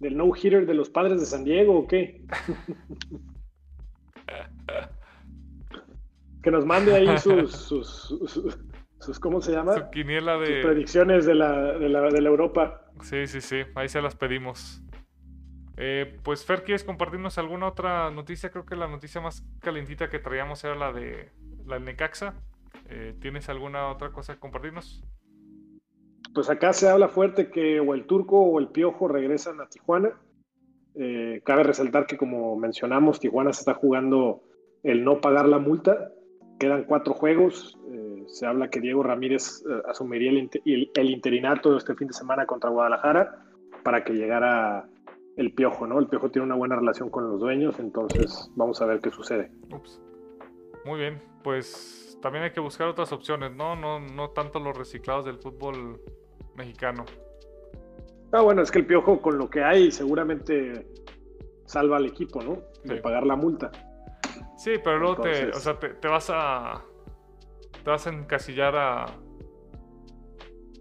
del 0.00 0.16
no 0.16 0.32
hitter 0.34 0.66
de 0.66 0.74
los 0.74 0.88
padres 0.88 1.20
de 1.20 1.26
San 1.26 1.44
Diego 1.44 1.78
o 1.78 1.86
qué? 1.86 2.24
que 6.42 6.50
nos 6.50 6.64
mande 6.64 6.94
ahí 6.94 7.18
sus, 7.18 7.52
sus, 7.52 9.20
¿cómo 9.20 9.42
se 9.42 9.52
llama? 9.52 9.74
Su 9.74 9.90
quiniela 9.90 10.38
de... 10.38 10.46
Sus 10.46 10.56
predicciones 10.64 11.26
de 11.26 11.34
la, 11.34 11.78
de 11.78 11.90
la, 11.90 12.00
de 12.08 12.22
la 12.22 12.28
Europa. 12.28 12.90
Sí, 13.02 13.26
sí, 13.26 13.42
sí, 13.42 13.62
ahí 13.74 13.88
se 13.88 14.00
las 14.00 14.16
pedimos. 14.16 14.82
Eh, 15.82 16.18
pues 16.22 16.44
Fer, 16.44 16.62
¿quieres 16.62 16.84
compartirnos 16.84 17.38
alguna 17.38 17.66
otra 17.66 18.10
noticia? 18.10 18.50
Creo 18.50 18.66
que 18.66 18.76
la 18.76 18.86
noticia 18.86 19.22
más 19.22 19.42
calentita 19.60 20.10
que 20.10 20.18
traíamos 20.18 20.62
era 20.62 20.74
la 20.74 20.92
de 20.92 21.30
la 21.64 21.78
Necaxa. 21.78 22.34
Eh, 22.90 23.14
¿Tienes 23.18 23.48
alguna 23.48 23.88
otra 23.88 24.12
cosa 24.12 24.34
que 24.34 24.40
compartirnos? 24.40 25.02
Pues 26.34 26.50
acá 26.50 26.74
se 26.74 26.90
habla 26.90 27.08
fuerte 27.08 27.50
que 27.50 27.80
o 27.80 27.94
el 27.94 28.04
turco 28.04 28.38
o 28.38 28.60
el 28.60 28.68
piojo 28.68 29.08
regresan 29.08 29.58
a 29.62 29.70
Tijuana. 29.70 30.20
Eh, 30.96 31.40
cabe 31.46 31.62
resaltar 31.62 32.06
que 32.06 32.18
como 32.18 32.56
mencionamos, 32.56 33.18
Tijuana 33.18 33.54
se 33.54 33.60
está 33.60 33.72
jugando 33.72 34.42
el 34.82 35.02
no 35.02 35.22
pagar 35.22 35.48
la 35.48 35.58
multa. 35.58 36.12
Quedan 36.58 36.84
cuatro 36.84 37.14
juegos. 37.14 37.78
se 38.26 38.44
habla 38.44 38.68
que 38.68 38.80
Diego 38.80 39.02
Ramírez 39.02 39.64
asumiría 39.88 40.30
el, 40.30 40.90
el 40.94 41.10
interinato 41.10 41.74
este 41.74 41.94
fin 41.94 42.08
de 42.08 42.12
semana 42.12 42.44
contra 42.44 42.68
Guadalajara 42.68 43.46
para 43.82 44.04
que 44.04 44.12
llegara 44.12 44.89
el 45.40 45.54
Piojo, 45.54 45.86
¿no? 45.86 45.98
El 45.98 46.06
Piojo 46.06 46.30
tiene 46.30 46.44
una 46.44 46.54
buena 46.54 46.76
relación 46.76 47.08
con 47.08 47.30
los 47.30 47.40
dueños, 47.40 47.78
entonces 47.78 48.50
vamos 48.56 48.80
a 48.82 48.86
ver 48.86 49.00
qué 49.00 49.10
sucede. 49.10 49.50
Muy 50.84 51.00
bien, 51.00 51.22
pues 51.42 52.18
también 52.20 52.44
hay 52.44 52.52
que 52.52 52.60
buscar 52.60 52.88
otras 52.88 53.10
opciones, 53.12 53.50
¿no? 53.56 53.74
No, 53.74 54.00
no 54.00 54.30
tanto 54.30 54.60
los 54.60 54.76
reciclados 54.76 55.24
del 55.24 55.38
fútbol 55.38 55.98
mexicano. 56.56 57.06
Ah, 58.32 58.42
bueno, 58.42 58.60
es 58.60 58.70
que 58.70 58.80
el 58.80 58.86
Piojo 58.86 59.22
con 59.22 59.38
lo 59.38 59.48
que 59.48 59.64
hay 59.64 59.90
seguramente 59.90 60.86
salva 61.64 61.96
al 61.96 62.04
equipo, 62.04 62.42
¿no? 62.42 62.58
De 62.84 63.00
pagar 63.00 63.24
la 63.24 63.34
multa. 63.34 63.70
Sí, 64.58 64.72
pero 64.84 64.98
luego 64.98 65.22
te, 65.22 65.48
o 65.48 65.54
sea, 65.54 65.78
te, 65.78 66.06
vas 66.06 66.28
a 66.30 66.84
te 67.82 67.90
vas 67.90 68.06
a 68.06 68.10
encasillar 68.10 68.76
a 68.76 69.06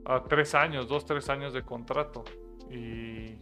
a 0.03 0.23
tres 0.23 0.53
años, 0.53 0.90
dos, 0.90 1.06
tres 1.06 1.30
años 1.30 1.53
de 1.53 1.64
contrato 1.64 2.26
y 2.69 3.38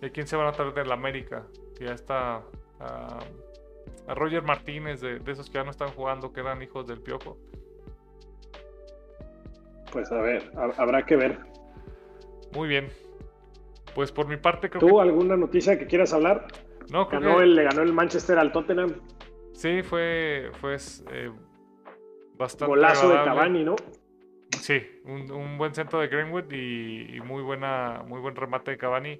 ¿De 0.00 0.10
quién 0.10 0.26
se 0.26 0.36
van 0.36 0.46
a 0.46 0.52
traer 0.52 0.72
de 0.72 0.84
la 0.84 0.94
América? 0.94 1.46
Que 1.76 1.84
ya 1.84 1.92
está 1.92 2.42
a 2.78 4.14
Roger 4.14 4.42
Martínez, 4.42 5.00
de, 5.00 5.20
esos 5.26 5.48
que 5.48 5.54
ya 5.54 5.64
no 5.64 5.70
están 5.70 5.88
jugando, 5.88 6.32
que 6.32 6.40
eran 6.40 6.62
hijos 6.62 6.86
del 6.86 7.00
Piojo. 7.00 7.38
Pues 9.92 10.10
a 10.12 10.20
ver, 10.20 10.50
habrá 10.76 11.04
que 11.04 11.16
ver. 11.16 11.38
Muy 12.54 12.68
bien. 12.68 12.88
Pues 13.94 14.12
por 14.12 14.28
mi 14.28 14.36
parte 14.36 14.70
creo 14.70 14.80
¿Tú 14.80 15.00
alguna 15.00 15.36
noticia 15.36 15.78
que 15.78 15.86
quieras 15.86 16.12
hablar? 16.12 16.46
No, 16.92 17.06
ganó 17.06 17.40
el, 17.40 17.54
le 17.54 17.64
ganó 17.64 17.82
el 17.82 17.92
Manchester 17.92 18.38
al 18.38 18.52
Tottenham. 18.52 18.94
Sí, 19.52 19.82
fue, 19.82 20.50
fue 20.60 20.76
eh, 21.10 21.30
bastante. 22.36 22.66
Golazo 22.66 23.08
de 23.08 23.16
Cavani, 23.16 23.64
¿no? 23.64 23.76
Sí, 24.60 24.80
un, 25.04 25.58
buen 25.58 25.74
centro 25.74 26.00
de 26.00 26.08
Greenwood 26.08 26.50
y, 26.52 27.16
y, 27.16 27.20
muy 27.20 27.42
buena, 27.42 28.04
muy 28.06 28.20
buen 28.20 28.36
remate 28.36 28.72
de 28.72 28.78
Cavani 28.78 29.18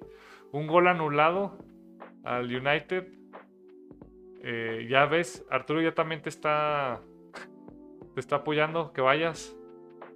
un 0.51 0.67
gol 0.67 0.87
anulado 0.87 1.57
al 2.23 2.45
United. 2.45 3.07
Eh, 4.43 4.87
ya 4.89 5.05
ves, 5.05 5.45
Arturo 5.49 5.81
ya 5.81 5.93
también 5.93 6.21
te 6.21 6.29
está 6.29 7.01
te 8.13 8.19
está 8.19 8.37
apoyando, 8.37 8.91
que 8.93 9.01
vayas. 9.01 9.55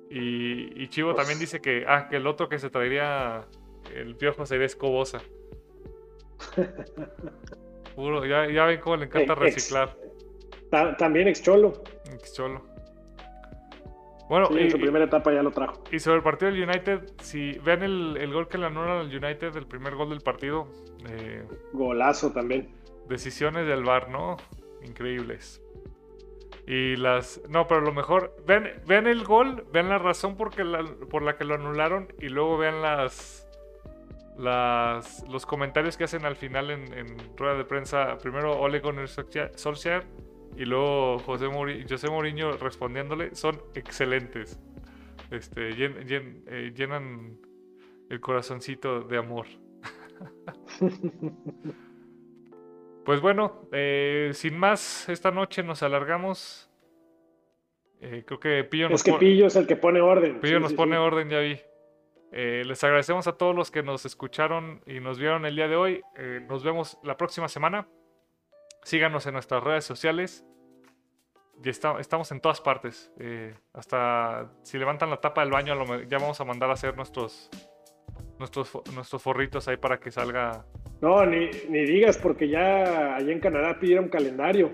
Y, 0.09 0.87
Chivo 0.89 1.13
pues 1.13 1.17
también 1.17 1.39
dice 1.39 1.61
que, 1.61 1.85
ah, 1.87 2.07
que 2.09 2.17
el 2.17 2.27
otro 2.27 2.47
que 2.47 2.59
se 2.59 2.69
traería 2.69 3.47
el 3.93 4.15
piojo 4.15 4.45
sería 4.45 4.65
Escobosa. 4.65 5.21
Puro, 7.95 8.25
ya, 8.25 8.49
ya 8.51 8.65
ven 8.65 8.79
cómo 8.81 8.97
le 8.97 9.05
encanta 9.05 9.35
reciclar. 9.35 9.97
también 10.97 11.27
ex 11.27 11.41
Cholo. 11.41 11.81
Ex 12.13 12.33
Cholo. 12.33 12.74
Bueno, 14.27 14.49
en 14.57 14.71
su 14.71 14.79
primera 14.79 15.05
etapa 15.05 15.31
ya 15.31 15.43
lo 15.43 15.51
trajo. 15.51 15.83
Y 15.91 15.99
sobre 15.99 16.17
el 16.17 16.23
partido 16.23 16.51
del 16.51 16.63
United, 16.63 17.11
si 17.21 17.59
vean 17.59 17.83
el, 17.83 18.33
gol 18.33 18.47
que 18.47 18.57
le 18.57 18.65
anulan 18.65 18.97
al 18.97 19.07
United, 19.07 19.55
el 19.55 19.67
primer 19.67 19.95
gol 19.95 20.09
del 20.09 20.21
partido. 20.21 20.67
Eh, 21.07 21.43
Golazo 21.73 22.31
también. 22.31 22.69
Decisiones 23.07 23.67
del 23.67 23.83
VAR, 23.83 24.09
¿no? 24.09 24.37
Increíbles. 24.83 25.61
Y 26.65 26.95
las. 26.95 27.39
No, 27.49 27.67
pero 27.67 27.81
lo 27.81 27.93
mejor. 27.93 28.35
Ven, 28.47 28.81
vean 28.87 29.05
el 29.05 29.23
gol, 29.23 29.65
vean 29.71 29.89
la 29.89 29.99
razón 29.99 30.35
por, 30.35 30.51
por 31.09 31.21
la 31.21 31.37
que 31.37 31.45
lo 31.45 31.53
anularon 31.53 32.07
y 32.19 32.29
luego 32.29 32.57
vean 32.57 32.81
las. 32.81 33.47
las 34.37 35.23
los 35.29 35.45
comentarios 35.45 35.97
que 35.97 36.05
hacen 36.05 36.25
al 36.25 36.35
final 36.35 36.71
en, 36.71 37.15
rueda 37.37 37.53
de 37.53 37.65
prensa. 37.65 38.17
Primero 38.17 38.59
Ole 38.59 38.79
Gunnar 38.79 39.07
Solskjaer 39.07 40.03
y 40.57 40.65
luego 40.65 41.19
José, 41.19 41.47
José 41.89 42.09
Mourinho 42.09 42.57
respondiéndole. 42.57 43.35
Son 43.35 43.61
excelentes. 43.73 44.59
Este, 45.31 45.69
eh, 45.69 46.73
llenan 46.75 47.37
el 48.09 48.19
corazoncito 48.19 49.01
de 49.01 49.17
amor. 49.17 49.47
Pues 53.05 53.21
bueno, 53.21 53.61
eh, 53.71 54.31
sin 54.33 54.57
más, 54.57 55.07
esta 55.09 55.29
noche 55.29 55.61
nos 55.61 55.83
alargamos. 55.83 56.71
Eh, 58.01 58.23
creo 58.25 58.39
que 58.39 58.63
Pillo 58.63 58.89
nos 58.89 59.01
Es 59.01 59.03
que 59.03 59.13
Pillo 59.19 59.45
es 59.45 59.55
el 59.55 59.67
que 59.67 59.75
pone 59.75 60.01
orden. 60.01 60.39
Pillo 60.39 60.59
nos 60.59 60.73
pone 60.73 60.97
orden, 60.97 61.29
ya 61.29 61.39
vi. 61.39 61.59
Eh, 62.31 62.63
les 62.65 62.83
agradecemos 62.83 63.27
a 63.27 63.33
todos 63.37 63.55
los 63.55 63.69
que 63.69 63.83
nos 63.83 64.05
escucharon 64.07 64.81
y 64.87 64.99
nos 64.99 65.19
vieron 65.19 65.45
el 65.45 65.55
día 65.55 65.67
de 65.67 65.75
hoy. 65.75 66.01
nos 66.49 66.63
vemos 66.63 66.97
la 67.03 67.15
próxima 67.15 67.47
semana. 67.47 67.87
Síganos 68.85 69.27
en 69.27 69.33
nuestras 69.33 69.61
redes 69.61 69.83
sociales. 69.83 70.45
Y 71.61 71.69
estamos 71.69 72.31
en 72.31 72.39
todas 72.39 72.61
partes. 72.61 73.11
hasta 73.73 74.49
si 74.63 74.77
levantan 74.77 75.09
la 75.09 75.17
tapa 75.17 75.41
del 75.41 75.51
baño, 75.51 75.75
ya 76.07 76.17
vamos 76.17 76.39
a 76.39 76.45
mandar 76.45 76.69
a 76.69 76.73
hacer 76.73 76.95
nuestros, 76.95 77.49
nuestros, 78.39 78.71
nuestros 78.93 79.21
forritos 79.21 79.67
ahí 79.67 79.77
para 79.77 79.99
que 79.99 80.11
salga 80.11 80.65
no, 81.01 81.25
ni, 81.25 81.49
digas, 81.69 82.17
porque 82.17 82.47
ya 82.47 83.15
allá 83.15 83.31
en 83.31 83.39
Canadá 83.39 83.79
pidieron 83.79 84.09
calendario. 84.09 84.71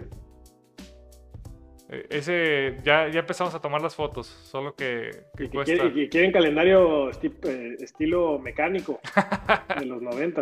E, 1.89 2.05
ese, 2.09 2.77
ya, 2.83 3.09
ya 3.09 3.19
empezamos 3.19 3.53
a 3.53 3.59
tomar 3.59 3.81
las 3.81 3.95
fotos, 3.95 4.27
solo 4.27 4.75
que, 4.75 5.11
y, 5.38 6.07
quieren 6.07 6.31
calendario 6.31 7.09
eh, 7.09 7.75
estilo 7.81 8.39
mecánico 8.39 9.01
de 9.79 9.85
los 9.85 10.01
90. 10.01 10.39